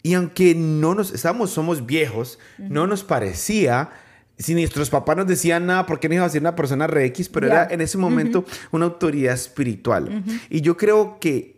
y 0.05 0.13
aunque 0.13 0.55
no 0.55 0.95
nos, 0.95 1.13
estamos, 1.13 1.51
somos 1.51 1.87
viejos, 1.87 2.39
no 2.59 2.87
nos 2.87 3.03
parecía, 3.03 3.89
si 4.37 4.53
nuestros 4.53 4.91
papás 4.91 5.17
nos 5.17 5.27
decían 5.27 5.65
nada, 5.65 5.87
¿por 5.87 5.99
qué 5.99 6.11
no 6.11 6.17
iba 6.17 6.27
a 6.27 6.29
ser 6.29 6.43
una 6.43 6.55
persona 6.55 6.87
re 6.87 7.07
X? 7.07 7.31
Pero 7.31 7.47
era 7.47 7.67
en 7.71 7.81
ese 7.81 7.97
momento 7.97 8.45
una 8.71 8.85
autoridad 8.85 9.33
espiritual. 9.33 10.23
Y 10.51 10.61
yo 10.61 10.77
creo 10.77 11.19
que 11.19 11.57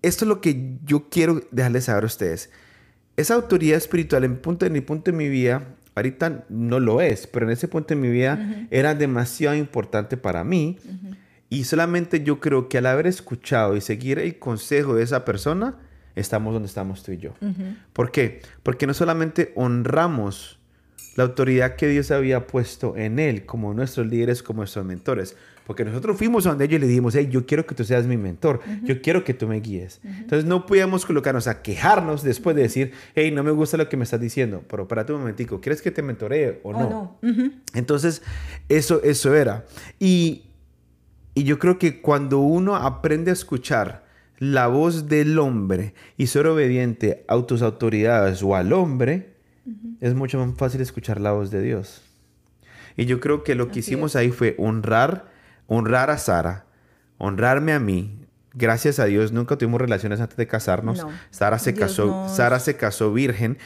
esto 0.00 0.24
es 0.24 0.28
lo 0.30 0.40
que 0.40 0.78
yo 0.86 1.10
quiero 1.10 1.42
dejarles 1.50 1.84
saber 1.84 2.04
a 2.04 2.06
ustedes. 2.06 2.48
Esa 3.18 3.34
autoridad 3.34 3.76
espiritual 3.76 4.24
en, 4.24 4.38
punto, 4.38 4.64
en 4.64 4.72
mi 4.72 4.80
punto 4.80 5.10
de 5.10 5.18
mi 5.18 5.28
vida, 5.28 5.66
ahorita 5.94 6.46
no 6.48 6.80
lo 6.80 7.02
es, 7.02 7.26
pero 7.26 7.44
en 7.44 7.52
ese 7.52 7.68
punto 7.68 7.88
de 7.88 8.00
mi 8.00 8.08
vida 8.08 8.66
era 8.70 8.94
demasiado 8.94 9.54
importante 9.54 10.16
para 10.16 10.44
mí. 10.44 10.78
Y 11.50 11.64
solamente 11.64 12.24
yo 12.24 12.40
creo 12.40 12.70
que 12.70 12.78
al 12.78 12.86
haber 12.86 13.06
escuchado 13.06 13.76
y 13.76 13.82
seguir 13.82 14.18
el 14.18 14.38
consejo 14.38 14.94
de 14.94 15.02
esa 15.02 15.26
persona, 15.26 15.76
estamos 16.14 16.52
donde 16.52 16.68
estamos 16.68 17.02
tú 17.02 17.12
y 17.12 17.18
yo. 17.18 17.34
¿Por 17.92 18.10
qué? 18.10 18.40
Porque 18.62 18.86
no 18.86 18.94
solamente 18.94 19.52
honramos 19.56 20.58
la 21.16 21.24
autoridad 21.24 21.76
que 21.76 21.88
Dios 21.88 22.10
había 22.10 22.46
puesto 22.46 22.96
en 22.96 23.18
él 23.18 23.46
como 23.46 23.72
nuestros 23.74 24.06
líderes, 24.06 24.42
como 24.42 24.62
nuestros 24.62 24.84
mentores, 24.84 25.36
porque 25.66 25.84
nosotros 25.84 26.18
fuimos 26.18 26.44
donde 26.44 26.64
ellos 26.64 26.76
y 26.76 26.80
le 26.80 26.86
dijimos, 26.88 27.14
hey, 27.14 27.28
yo 27.30 27.46
quiero 27.46 27.66
que 27.66 27.74
tú 27.74 27.84
seas 27.84 28.06
mi 28.06 28.16
mentor, 28.16 28.60
yo 28.82 29.00
quiero 29.00 29.24
que 29.24 29.32
tú 29.32 29.48
me 29.48 29.60
guíes. 29.60 30.00
Entonces 30.02 30.44
no 30.44 30.66
podíamos 30.66 31.06
colocarnos 31.06 31.46
a 31.46 31.62
quejarnos 31.62 32.22
después 32.22 32.54
de 32.54 32.62
decir, 32.62 32.92
hey, 33.14 33.30
no 33.30 33.42
me 33.42 33.50
gusta 33.50 33.76
lo 33.76 33.88
que 33.88 33.96
me 33.96 34.04
estás 34.04 34.20
diciendo, 34.20 34.62
pero 34.68 34.86
para 34.88 35.06
un 35.08 35.20
momentico, 35.20 35.60
¿quieres 35.60 35.80
que 35.80 35.90
te 35.90 36.02
mentoree 36.02 36.60
o 36.64 36.72
no? 36.72 37.18
Entonces, 37.72 38.22
eso, 38.68 39.02
eso 39.02 39.34
era. 39.34 39.64
Y, 39.98 40.44
y 41.34 41.44
yo 41.44 41.58
creo 41.58 41.78
que 41.78 42.02
cuando 42.02 42.40
uno 42.40 42.76
aprende 42.76 43.30
a 43.30 43.34
escuchar, 43.34 44.03
la 44.52 44.66
voz 44.66 45.08
del 45.08 45.38
hombre 45.38 45.94
y 46.16 46.26
ser 46.26 46.46
obediente 46.46 47.24
a 47.28 47.40
tus 47.42 47.62
autoridades 47.62 48.42
o 48.42 48.54
al 48.54 48.72
hombre, 48.72 49.34
es 50.00 50.14
mucho 50.14 50.44
más 50.44 50.56
fácil 50.56 50.80
escuchar 50.80 51.20
la 51.20 51.32
voz 51.32 51.50
de 51.50 51.62
Dios. 51.62 52.02
Y 52.96 53.06
yo 53.06 53.20
creo 53.20 53.42
que 53.42 53.54
lo 53.54 53.70
que 53.70 53.80
hicimos 53.80 54.16
ahí 54.16 54.30
fue 54.30 54.54
honrar, 54.58 55.32
honrar 55.66 56.10
a 56.10 56.18
Sara, 56.18 56.66
honrarme 57.18 57.72
a 57.72 57.80
mí. 57.80 58.20
Gracias 58.52 59.00
a 59.00 59.06
Dios 59.06 59.32
nunca 59.32 59.56
tuvimos 59.56 59.80
relaciones 59.80 60.20
antes 60.20 60.36
de 60.36 60.46
casarnos. 60.46 61.04
Sara 61.30 61.58
se 61.58 61.74
casó, 61.74 62.28
Sara 62.28 62.60
se 62.60 62.76
casó 62.76 63.12
virgen. 63.12 63.58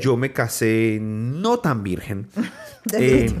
Yo 0.00 0.16
me 0.16 0.32
casé 0.32 0.98
no 1.00 1.58
tan 1.58 1.82
virgen. 1.82 2.28
eh, 2.94 3.34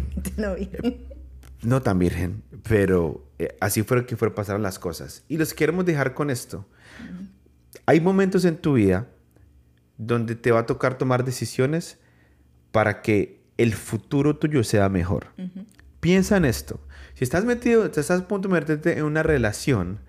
no 1.62 1.80
tan 1.80 1.98
virgen, 1.98 2.42
pero 2.68 3.24
eh, 3.38 3.56
así 3.60 3.82
fue 3.82 4.04
que 4.04 4.16
fueron 4.16 4.34
pasaron 4.34 4.62
las 4.62 4.78
cosas. 4.78 5.24
Y 5.28 5.38
los 5.38 5.54
queremos 5.54 5.86
dejar 5.86 6.12
con 6.12 6.28
esto. 6.30 6.66
Hay 7.86 8.00
momentos 8.00 8.44
en 8.44 8.56
tu 8.56 8.74
vida 8.74 9.08
donde 9.98 10.34
te 10.34 10.50
va 10.50 10.60
a 10.60 10.66
tocar 10.66 10.96
tomar 10.96 11.24
decisiones 11.24 11.98
para 12.72 13.02
que 13.02 13.40
el 13.58 13.74
futuro 13.74 14.36
tuyo 14.36 14.64
sea 14.64 14.88
mejor. 14.88 15.26
Piensa 16.00 16.36
en 16.36 16.44
esto. 16.44 16.80
Si 17.14 17.24
estás 17.24 17.44
metido, 17.44 17.84
estás 17.84 18.10
a 18.10 18.26
punto 18.26 18.48
de 18.48 18.54
meterte 18.54 18.96
en 18.96 19.04
una 19.04 19.22
relación, 19.22 20.00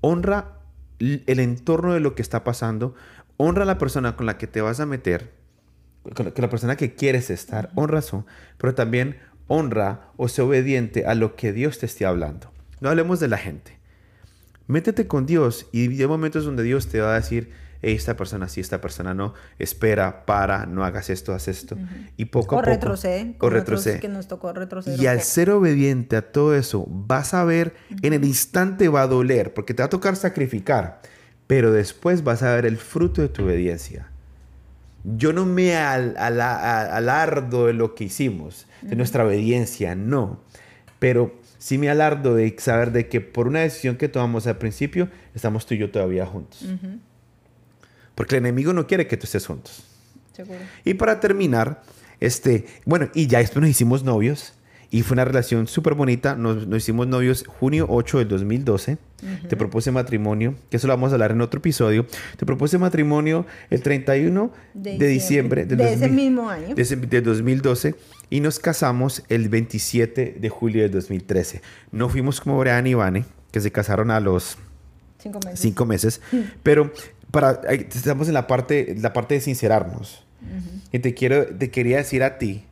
honra 0.00 0.60
el 0.98 1.40
entorno 1.40 1.92
de 1.92 2.00
lo 2.00 2.14
que 2.14 2.22
está 2.22 2.44
pasando, 2.44 2.94
honra 3.36 3.64
a 3.64 3.66
la 3.66 3.76
persona 3.76 4.16
con 4.16 4.24
la 4.24 4.38
que 4.38 4.46
te 4.46 4.62
vas 4.62 4.80
a 4.80 4.86
meter, 4.86 5.34
con 6.14 6.32
la 6.34 6.48
persona 6.48 6.76
que 6.76 6.94
quieres 6.94 7.28
estar, 7.28 7.70
honra 7.74 7.98
eso, 7.98 8.24
pero 8.56 8.74
también 8.74 9.18
honra 9.48 10.08
o 10.16 10.28
sea 10.28 10.44
obediente 10.44 11.04
a 11.04 11.14
lo 11.14 11.36
que 11.36 11.52
Dios 11.52 11.78
te 11.78 11.86
esté 11.86 12.06
hablando. 12.06 12.50
No 12.80 12.88
hablemos 12.88 13.20
de 13.20 13.28
la 13.28 13.38
gente. 13.38 13.78
Métete 14.66 15.06
con 15.06 15.26
Dios 15.26 15.66
y 15.72 16.00
hay 16.00 16.06
momentos 16.06 16.44
donde 16.44 16.62
Dios 16.62 16.88
te 16.88 17.00
va 17.00 17.12
a 17.12 17.14
decir, 17.14 17.50
esta 17.82 18.16
persona 18.16 18.48
sí, 18.48 18.60
esta 18.60 18.80
persona 18.80 19.14
no, 19.14 19.34
espera, 19.58 20.26
para, 20.26 20.66
no 20.66 20.84
hagas 20.84 21.10
esto, 21.10 21.34
haz 21.34 21.48
esto. 21.48 21.76
Y 22.16 22.26
poco 22.26 22.56
a 22.56 22.60
poco... 22.60 22.70
Retrocede, 22.70 23.36
o 23.40 23.48
retrocede. 23.48 24.00
Que 24.00 24.08
nos 24.08 24.26
tocó 24.26 24.52
retroceder 24.52 25.00
y 25.00 25.06
al 25.06 25.20
ser 25.20 25.50
obediente 25.50 26.16
a 26.16 26.32
todo 26.32 26.54
eso, 26.54 26.86
vas 26.88 27.34
a 27.34 27.44
ver, 27.44 27.74
en 28.02 28.12
el 28.12 28.24
instante 28.24 28.88
va 28.88 29.02
a 29.02 29.06
doler, 29.06 29.54
porque 29.54 29.74
te 29.74 29.82
va 29.82 29.86
a 29.86 29.90
tocar 29.90 30.16
sacrificar, 30.16 31.00
pero 31.46 31.70
después 31.70 32.24
vas 32.24 32.42
a 32.42 32.54
ver 32.54 32.66
el 32.66 32.76
fruto 32.76 33.22
de 33.22 33.28
tu 33.28 33.44
obediencia. 33.44 34.10
Yo 35.04 35.32
no 35.32 35.46
me 35.46 35.76
alardo 35.76 37.66
de 37.66 37.72
lo 37.72 37.94
que 37.94 38.04
hicimos, 38.04 38.66
de 38.82 38.96
nuestra 38.96 39.24
obediencia, 39.24 39.94
no. 39.94 40.40
Pero 40.98 41.38
sí 41.66 41.78
me 41.78 41.90
alardo 41.90 42.36
de 42.36 42.54
saber 42.60 42.92
de 42.92 43.08
que 43.08 43.20
por 43.20 43.48
una 43.48 43.58
decisión 43.58 43.96
que 43.96 44.08
tomamos 44.08 44.46
al 44.46 44.56
principio, 44.56 45.08
estamos 45.34 45.66
tú 45.66 45.74
y 45.74 45.78
yo 45.78 45.90
todavía 45.90 46.24
juntos. 46.24 46.64
Porque 48.14 48.36
el 48.36 48.44
enemigo 48.44 48.72
no 48.72 48.86
quiere 48.86 49.08
que 49.08 49.16
tú 49.16 49.24
estés 49.24 49.44
juntos. 49.48 49.82
Seguro. 50.30 50.60
Y 50.84 50.94
para 50.94 51.18
terminar, 51.18 51.82
este, 52.20 52.66
bueno, 52.84 53.10
y 53.14 53.26
ya 53.26 53.40
después 53.40 53.62
nos 53.62 53.70
hicimos 53.70 54.04
novios. 54.04 54.52
Y 54.90 55.02
fue 55.02 55.14
una 55.14 55.24
relación 55.24 55.66
súper 55.66 55.94
bonita. 55.94 56.36
Nos, 56.36 56.66
hicimos 56.76 57.06
novios 57.06 57.44
junio 57.46 57.86
8 57.88 58.18
del 58.18 58.28
2012. 58.28 58.98
Te 59.48 59.56
propuse 59.56 59.90
matrimonio, 59.90 60.54
que 60.70 60.76
eso 60.76 60.86
lo 60.86 60.92
vamos 60.92 61.10
a 61.10 61.14
hablar 61.14 61.32
en 61.32 61.40
otro 61.40 61.58
episodio. 61.58 62.06
Te 62.36 62.46
propuse 62.46 62.78
matrimonio 62.78 63.46
el 63.70 63.82
31 63.82 64.52
de, 64.74 65.06
diciembre, 65.06 65.64
de 65.64 65.92
ese 65.92 66.08
mismo 66.08 66.48
año. 66.48 66.74
De, 66.74 67.20
2012. 67.20 67.94
Y 68.28 68.40
nos 68.40 68.58
casamos 68.58 69.22
el 69.28 69.48
27 69.48 70.36
de 70.38 70.48
julio 70.48 70.82
de 70.82 70.88
2013. 70.88 71.62
No 71.92 72.08
fuimos 72.08 72.40
como 72.40 72.58
Brian 72.58 72.86
y 72.86 72.90
Ivane, 72.90 73.24
que 73.50 73.60
se 73.60 73.72
casaron 73.72 74.10
a 74.10 74.20
los 74.20 74.58
Cinco 75.18 75.40
meses. 75.44 75.60
cinco 75.60 75.86
meses. 75.86 76.20
Pero 76.62 76.92
para, 77.30 77.60
estamos 77.72 78.28
en 78.28 78.34
la 78.34 78.46
parte, 78.46 78.94
la 78.98 79.12
parte 79.12 79.34
de 79.34 79.40
sincerarnos. 79.40 80.22
Y 80.92 81.00
te 81.00 81.14
quiero, 81.14 81.46
te 81.46 81.70
quería 81.70 81.96
decir 81.96 82.22
a 82.22 82.38
ti 82.38 82.64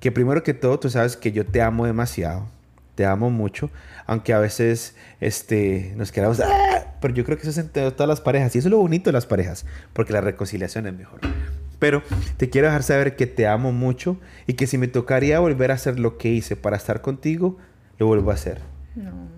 que 0.00 0.10
primero 0.10 0.42
que 0.42 0.54
todo 0.54 0.78
tú 0.80 0.90
sabes 0.90 1.16
que 1.16 1.32
yo 1.32 1.46
te 1.46 1.62
amo 1.62 1.86
demasiado. 1.86 2.48
Te 2.94 3.06
amo 3.06 3.30
mucho, 3.30 3.70
aunque 4.06 4.32
a 4.32 4.38
veces 4.38 4.94
este, 5.20 5.94
nos 5.96 6.12
quedamos, 6.12 6.40
"Ah", 6.40 6.94
pero 7.00 7.14
yo 7.14 7.24
creo 7.24 7.36
que 7.38 7.42
eso 7.42 7.50
es 7.50 7.58
entre 7.58 7.90
todas 7.92 8.08
las 8.08 8.20
parejas 8.20 8.54
y 8.54 8.58
eso 8.58 8.68
es 8.68 8.72
lo 8.72 8.78
bonito 8.78 9.08
de 9.08 9.12
las 9.12 9.26
parejas, 9.26 9.64
porque 9.92 10.12
la 10.12 10.20
reconciliación 10.20 10.86
es 10.86 10.94
mejor. 10.94 11.20
Pero 11.78 12.02
te 12.36 12.50
quiero 12.50 12.66
dejar 12.66 12.82
saber 12.82 13.16
que 13.16 13.26
te 13.26 13.46
amo 13.46 13.72
mucho 13.72 14.18
y 14.46 14.52
que 14.54 14.66
si 14.66 14.76
me 14.76 14.86
tocaría 14.88 15.40
volver 15.40 15.70
a 15.70 15.74
hacer 15.74 15.98
lo 15.98 16.18
que 16.18 16.28
hice 16.28 16.56
para 16.56 16.76
estar 16.76 17.00
contigo, 17.00 17.56
lo 17.98 18.06
vuelvo 18.06 18.30
a 18.30 18.34
hacer. 18.34 18.60
No. 18.96 19.30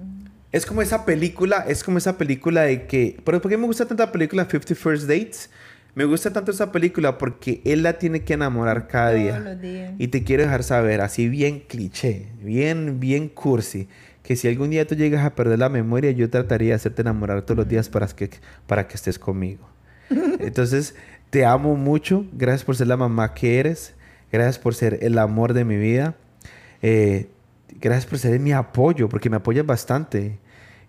Es 0.51 0.67
como 0.67 0.83
esa 0.83 1.05
película, 1.05 1.65
es 1.69 1.85
como 1.85 1.99
esa 1.99 2.19
película 2.19 2.63
de 2.63 2.87
que... 2.87 3.21
¿Pero 3.25 3.41
por 3.41 3.51
qué 3.51 3.57
me 3.57 3.67
gusta 3.67 3.87
tanto 3.87 4.05
la 4.05 4.13
película 4.13 4.45
50 4.45 4.75
First 4.75 5.05
Dates? 5.05 5.51
Me 5.95 6.05
gusta 6.05 6.33
tanto 6.33 6.51
esa 6.53 6.73
película 6.73 7.19
porque 7.19 7.61
él 7.65 7.83
la 7.83 7.99
tiene 7.99 8.23
que 8.23 8.33
enamorar 8.35 8.89
cada 8.89 9.11
Todos 9.11 9.23
día. 9.23 9.39
los 9.41 9.61
días. 9.61 9.95
Y 9.99 10.09
te 10.09 10.25
quiero 10.25 10.43
dejar 10.43 10.63
saber, 10.63 11.03
así 11.03 11.29
bien 11.29 11.61
cliché, 11.61 12.29
bien, 12.43 12.99
bien 12.99 13.29
cursi, 13.29 13.89
que 14.23 14.37
si 14.37 14.49
algún 14.49 14.71
día 14.71 14.87
tú 14.87 14.95
llegas 14.95 15.25
a 15.25 15.35
perder 15.35 15.59
la 15.59 15.69
memoria, 15.69 16.11
yo 16.13 16.31
trataría 16.31 16.71
de 16.71 16.75
hacerte 16.75 17.03
enamorar 17.03 17.43
todos 17.43 17.59
los 17.59 17.69
días 17.69 17.89
para 17.89 18.07
que, 18.07 18.31
para 18.67 18.89
que 18.89 18.95
estés 18.95 19.19
conmigo. 19.19 19.69
Entonces, 20.41 20.95
te 21.31 21.45
amo 21.45 21.77
mucho. 21.77 22.25
Gracias 22.33 22.65
por 22.65 22.77
ser 22.77 22.87
la 22.87 22.97
mamá 22.97 23.35
que 23.35 23.59
eres. 23.59 23.95
Gracias 24.31 24.59
por 24.59 24.75
ser 24.75 24.99
el 25.03 25.19
amor 25.19 25.53
de 25.53 25.65
mi 25.65 25.77
vida. 25.77 26.15
Eh, 26.81 27.29
gracias 27.81 28.07
por 28.07 28.19
ser 28.19 28.39
mi 28.41 28.53
apoyo, 28.53 29.09
porque 29.09 29.29
me 29.29 29.37
apoyas 29.37 29.67
bastante. 29.67 30.39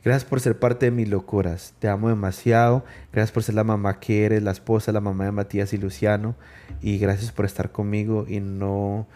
Gracias 0.03 0.25
por 0.29 0.39
ser 0.41 0.59
parte 0.59 0.87
de 0.87 0.91
mis 0.91 1.07
locuras. 1.07 1.73
Te 1.79 1.87
amo 1.87 2.09
demasiado. 2.09 2.83
Gracias 3.13 3.31
por 3.31 3.43
ser 3.43 3.55
la 3.55 3.63
mamá 3.63 3.99
que 3.99 4.25
eres, 4.25 4.43
la 4.43 4.51
esposa, 4.51 4.91
la 4.91 4.99
mamá 4.99 5.25
de 5.25 5.31
Matías 5.31 5.71
y 5.73 5.77
Luciano. 5.77 6.35
Y 6.81 6.97
gracias 6.97 7.31
por 7.31 7.45
estar 7.45 7.71
conmigo 7.71 8.25
y 8.27 8.41
no, 8.41 9.07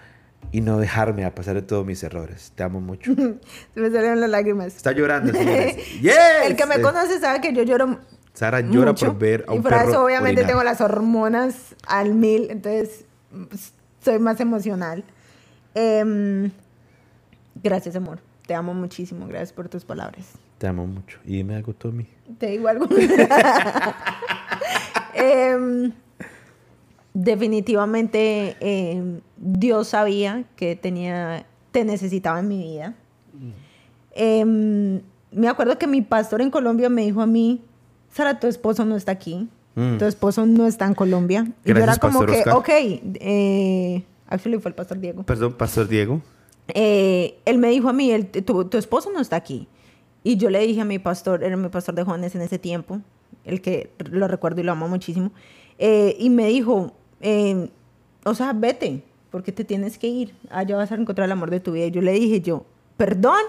y 0.53 0.61
no 0.61 0.79
dejarme 0.79 1.25
a 1.25 1.35
pasar 1.35 1.55
de 1.55 1.61
todos 1.61 1.85
mis 1.85 2.01
errores. 2.03 2.53
Te 2.55 2.63
amo 2.63 2.79
mucho. 2.79 3.13
Se 3.73 3.79
me 3.79 3.91
salieron 3.91 4.21
las 4.21 4.29
lágrimas. 4.29 4.75
Está 4.77 4.93
llorando, 4.93 5.33
señores. 5.37 5.75
¡Yes! 6.01 6.15
El 6.45 6.55
que 6.55 6.65
me 6.65 6.75
Eh, 6.75 6.81
conoce 6.81 7.19
sabe 7.19 7.41
que 7.41 7.51
yo 7.53 7.63
lloro 7.63 7.99
Sara 8.33 8.61
llora 8.61 8.91
mucho. 8.91 9.07
por 9.07 9.17
ver 9.17 9.45
a 9.47 9.51
un 9.51 9.57
y 9.57 9.61
por 9.61 9.71
perro 9.71 9.89
eso 9.89 10.03
obviamente 10.05 10.41
orinar. 10.41 10.47
tengo 10.51 10.63
las 10.63 10.79
hormonas 10.79 11.75
al 11.87 12.13
mil, 12.13 12.49
entonces 12.51 13.03
pues, 13.49 13.73
soy 14.05 14.19
más 14.19 14.39
emocional. 14.39 15.03
Em, 15.75 16.51
gracias, 17.61 17.95
amor. 17.95 18.19
Te 18.45 18.53
amo 18.55 18.73
muchísimo. 18.73 19.27
Gracias 19.27 19.51
por 19.53 19.67
tus 19.69 19.83
palabras. 19.83 20.27
Te 20.57 20.67
amo 20.67 20.87
mucho. 20.87 21.19
Y 21.25 21.37
dime 21.37 21.55
algo, 21.55 21.73
Tommy. 21.73 22.07
Te 22.39 22.47
digo 22.51 22.67
algo. 22.67 22.87
Em, 25.19 25.91
definitivamente 27.13 28.55
em, 28.59 29.21
Dios 29.37 29.87
sabía 29.89 30.43
que 30.55 30.75
tenía, 30.75 31.45
te 31.71 31.83
necesitaba 31.85 32.39
en 32.39 32.47
mi 32.47 32.59
vida. 32.61 32.93
Em, 34.13 35.01
me 35.31 35.47
acuerdo 35.47 35.77
que 35.79 35.87
mi 35.87 36.01
pastor 36.03 36.41
en 36.41 36.51
Colombia 36.51 36.89
me 36.89 37.01
dijo 37.03 37.21
a 37.21 37.25
mí, 37.27 37.61
Sara, 38.11 38.39
tu 38.39 38.47
esposo 38.47 38.85
no 38.85 38.95
está 38.95 39.11
aquí. 39.11 39.49
Mm. 39.75 39.97
Tu 39.97 40.05
esposo 40.05 40.45
no 40.45 40.67
está 40.67 40.85
en 40.85 40.93
Colombia. 40.93 41.51
y 41.65 41.69
yo 41.73 41.77
era 41.77 41.97
como 41.97 42.25
que, 42.25 42.37
Oscar. 42.39 42.55
ok, 42.55 42.69
eh, 42.69 44.03
actually 44.27 44.59
fue 44.59 44.69
el 44.69 44.75
pastor 44.75 44.99
Diego. 44.99 45.23
Perdón, 45.23 45.53
Pastor 45.53 45.87
Diego. 45.87 46.21
Eh, 46.69 47.39
él 47.45 47.57
me 47.59 47.69
dijo 47.69 47.89
a 47.89 47.93
mí, 47.93 48.11
el- 48.11 48.27
tu, 48.27 48.65
tu 48.65 48.77
esposo 48.77 49.11
no 49.11 49.19
está 49.19 49.35
aquí. 49.35 49.67
Y 50.27 50.35
yo 50.35 50.49
le 50.49 50.59
dije 50.59 50.81
a 50.81 50.83
mi 50.83 50.99
pastor, 50.99 51.41
era 51.41 51.55
mi 51.55 51.69
pastor 51.69 51.95
de 51.95 52.03
jóvenes 52.03 52.35
en 52.35 52.41
ese 52.41 52.59
tiempo, 52.59 52.99
el 53.45 53.61
que 53.61 53.91
lo 54.11 54.27
recuerdo 54.27 54.59
y 54.59 54.65
lo 54.65 54.73
amo 54.73 54.89
muchísimo, 54.89 55.31
eh, 55.79 56.17
y 56.19 56.29
me 56.29 56.47
dijo, 56.47 56.91
eh, 57.21 57.69
o 58.25 58.35
sea, 58.35 58.51
vete, 58.51 59.03
porque 59.31 59.53
te 59.53 59.63
tienes 59.63 59.97
que 59.97 60.07
ir, 60.07 60.35
allá 60.49 60.75
vas 60.75 60.91
a 60.91 60.95
encontrar 60.95 61.27
el 61.27 61.31
amor 61.31 61.49
de 61.49 61.61
tu 61.61 61.71
vida. 61.71 61.85
Y 61.85 61.91
yo 61.91 62.01
le 62.01 62.11
dije 62.11 62.41
yo, 62.41 62.65
perdón, 62.97 63.39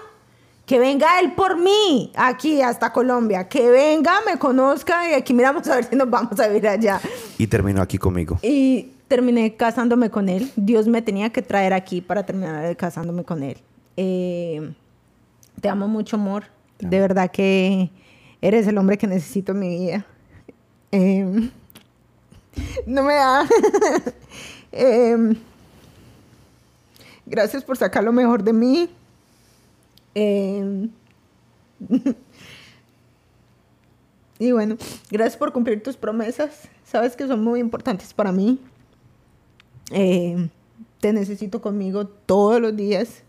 que 0.65 0.79
venga 0.79 1.19
él 1.19 1.33
por 1.33 1.57
mí, 1.57 2.13
aquí 2.15 2.61
hasta 2.61 2.93
Colombia, 2.93 3.49
que 3.49 3.69
venga, 3.69 4.13
me 4.25 4.39
conozca 4.39 5.09
y 5.09 5.15
aquí 5.15 5.33
miramos 5.33 5.67
a 5.67 5.75
ver 5.75 5.83
si 5.83 5.97
nos 5.97 6.09
vamos 6.09 6.39
a 6.39 6.47
vivir 6.47 6.65
allá. 6.65 7.01
Y 7.37 7.45
terminó 7.47 7.81
aquí 7.81 7.97
conmigo. 7.97 8.39
Y 8.41 8.93
terminé 9.09 9.57
casándome 9.57 10.09
con 10.09 10.29
él. 10.29 10.49
Dios 10.55 10.87
me 10.87 11.01
tenía 11.01 11.29
que 11.29 11.41
traer 11.41 11.73
aquí 11.73 11.99
para 11.99 12.25
terminar 12.25 12.73
casándome 12.77 13.25
con 13.25 13.43
él. 13.43 13.57
Eh, 13.97 14.71
te 15.59 15.67
amo 15.67 15.89
mucho, 15.89 16.15
amor. 16.15 16.45
De 16.79 16.99
verdad 16.99 17.29
que 17.29 17.91
eres 18.41 18.65
el 18.67 18.77
hombre 18.77 18.97
que 18.97 19.07
necesito 19.07 19.51
en 19.51 19.59
mi 19.59 19.69
vida. 19.69 20.05
Eh, 20.91 21.49
no 22.85 23.03
me 23.03 23.13
da. 23.13 23.45
Eh, 24.71 25.17
gracias 27.25 27.63
por 27.63 27.75
sacar 27.75 28.03
lo 28.03 28.13
mejor 28.13 28.43
de 28.43 28.53
mí. 28.53 28.87
Eh, 30.13 30.89
y 34.37 34.51
bueno, 34.51 34.77
gracias 35.09 35.37
por 35.37 35.51
cumplir 35.51 35.81
tus 35.81 35.97
promesas. 35.97 36.69
Sabes 36.85 37.15
que 37.15 37.25
son 37.25 37.43
muy 37.43 37.59
importantes 37.59 38.13
para 38.13 38.31
mí. 38.31 38.59
Eh, 39.89 40.49
te 40.99 41.13
necesito 41.13 41.63
conmigo 41.63 42.05
todos 42.05 42.61
los 42.61 42.75
días. 42.75 43.23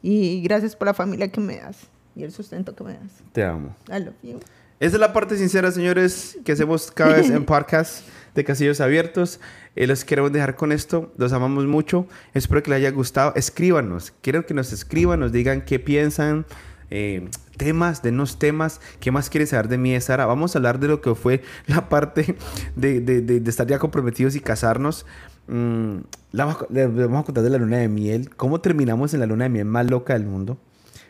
Y 0.00 0.40
gracias 0.42 0.76
por 0.76 0.86
la 0.86 0.94
familia 0.94 1.32
que 1.32 1.40
me 1.40 1.56
das 1.56 1.88
y 2.18 2.24
el 2.24 2.32
sustento 2.32 2.74
que 2.74 2.84
me 2.84 2.92
das. 2.94 3.22
Te 3.32 3.44
amo. 3.44 3.74
I 3.88 4.00
love 4.04 4.14
you. 4.22 4.40
Esa 4.80 4.96
es 4.96 5.00
la 5.00 5.12
parte 5.12 5.36
sincera, 5.36 5.72
señores, 5.72 6.38
que 6.44 6.52
hacemos 6.52 6.90
cada 6.92 7.14
vez 7.16 7.30
en 7.30 7.44
podcast 7.46 8.04
de 8.34 8.44
Casillos 8.44 8.80
Abiertos. 8.80 9.40
Eh, 9.74 9.86
los 9.86 10.04
queremos 10.04 10.30
dejar 10.32 10.54
con 10.56 10.70
esto. 10.72 11.12
Los 11.16 11.32
amamos 11.32 11.66
mucho. 11.66 12.06
Espero 12.34 12.62
que 12.62 12.70
les 12.70 12.76
haya 12.78 12.90
gustado. 12.90 13.32
Escríbanos. 13.34 14.12
Quiero 14.22 14.46
que 14.46 14.54
nos 14.54 14.72
escriban, 14.72 15.20
nos 15.20 15.32
digan 15.32 15.62
qué 15.64 15.78
piensan. 15.78 16.44
eh, 16.90 17.28
temas, 17.56 18.02
denos 18.02 18.38
temas. 18.38 18.80
¿Qué 19.00 19.10
más 19.10 19.28
quieren 19.30 19.46
saber 19.48 19.68
de 19.68 19.78
mí, 19.78 19.92
de 19.92 20.00
Sara? 20.00 20.26
Vamos 20.26 20.54
a 20.54 20.58
hablar 20.58 20.78
de 20.78 20.86
lo 20.88 21.00
que 21.00 21.14
fue 21.16 21.42
la 21.66 21.88
parte 21.88 22.36
de, 22.76 23.00
de- 23.00 23.20
de- 23.20 23.40
de 23.40 23.50
estar 23.50 23.66
ya 23.66 23.78
comprometidos 23.80 24.36
y 24.36 24.40
casarnos. 24.40 25.04
Mm, 25.48 25.98
la 26.32 26.56
le 26.70 26.86
vamos 26.86 27.22
a 27.22 27.24
contar 27.24 27.42
de 27.42 27.50
la 27.50 27.58
luna 27.58 27.78
de 27.78 27.88
miel. 27.88 28.30
¿Cómo 28.36 28.60
terminamos 28.60 29.12
en 29.12 29.20
la 29.20 29.26
luna 29.26 29.44
de 29.44 29.50
miel 29.50 29.64
más 29.64 29.90
loca 29.90 30.12
del 30.14 30.24
mundo? 30.24 30.56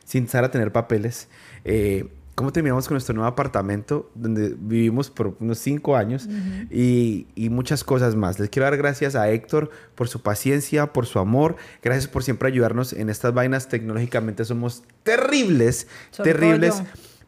Sin 0.09 0.27
Sara 0.27 0.51
tener 0.51 0.73
papeles. 0.73 1.29
Eh, 1.65 2.09
¿Cómo 2.35 2.53
terminamos 2.53 2.87
con 2.87 2.95
nuestro 2.95 3.17
nuevo 3.17 3.27
apartamento 3.29 4.11
donde 4.15 4.55
vivimos 4.57 5.11
por 5.11 5.35
unos 5.41 5.59
cinco 5.59 5.97
años 5.97 6.29
y, 6.71 7.27
y 7.35 7.51
muchas 7.51 7.83
cosas 7.83 8.15
más? 8.15 8.39
Les 8.39 8.49
quiero 8.49 8.65
dar 8.65 8.77
gracias 8.77 9.17
a 9.17 9.29
Héctor 9.29 9.71
por 9.97 10.07
su 10.09 10.23
paciencia, 10.23 10.93
por 10.93 11.07
su 11.07 11.19
amor. 11.19 11.57
Gracias 11.83 12.07
por 12.07 12.23
siempre 12.23 12.47
ayudarnos 12.47 12.93
en 12.93 13.11
estas 13.11 13.35
vainas. 13.35 13.69
Tecnológicamente 13.69 14.45
somos 14.45 14.85
terribles, 15.03 15.89
terribles. 16.23 16.75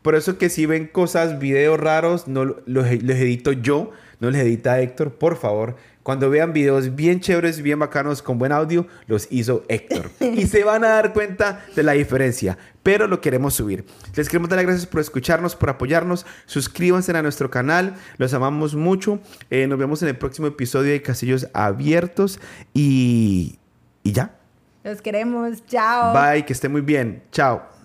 Por 0.02 0.14
eso 0.14 0.38
que 0.38 0.48
si 0.48 0.64
ven 0.64 0.86
cosas, 0.86 1.40
videos 1.40 1.78
raros, 1.80 2.28
no 2.28 2.44
lo- 2.44 2.62
los, 2.66 2.86
los 3.02 3.16
edito 3.16 3.50
yo, 3.50 3.90
no 4.20 4.30
les 4.30 4.42
edita 4.42 4.80
Héctor, 4.80 5.14
por 5.14 5.36
favor. 5.36 5.74
Cuando 6.02 6.30
vean 6.30 6.52
videos 6.52 6.94
bien 6.94 7.20
chéveres, 7.20 7.60
bien 7.60 7.78
bacanos, 7.78 8.22
con 8.22 8.38
buen 8.38 8.52
audio, 8.52 8.86
los 9.06 9.28
hizo 9.30 9.64
Héctor. 9.68 10.10
y 10.20 10.46
se 10.46 10.64
van 10.64 10.84
a 10.84 10.88
dar 10.88 11.12
cuenta 11.12 11.64
de 11.76 11.82
la 11.82 11.92
diferencia, 11.92 12.56
pero 12.82 13.06
lo 13.06 13.20
queremos 13.20 13.54
subir. 13.54 13.84
Les 14.14 14.28
queremos 14.28 14.48
dar 14.48 14.56
las 14.56 14.66
gracias 14.66 14.86
por 14.86 15.00
escucharnos, 15.00 15.56
por 15.56 15.68
apoyarnos. 15.68 16.24
Suscríbanse 16.46 17.16
a 17.16 17.22
nuestro 17.22 17.50
canal, 17.50 17.94
los 18.16 18.32
amamos 18.32 18.74
mucho. 18.74 19.20
Eh, 19.50 19.66
nos 19.66 19.78
vemos 19.78 20.02
en 20.02 20.08
el 20.08 20.16
próximo 20.16 20.46
episodio 20.46 20.92
de 20.92 21.02
Casillos 21.02 21.48
Abiertos 21.52 22.40
y, 22.72 23.58
y 24.02 24.12
ya. 24.12 24.36
Los 24.82 25.02
queremos. 25.02 25.64
Chao. 25.66 26.14
Bye, 26.14 26.46
que 26.46 26.52
esté 26.52 26.68
muy 26.68 26.80
bien. 26.80 27.22
Chao. 27.30 27.79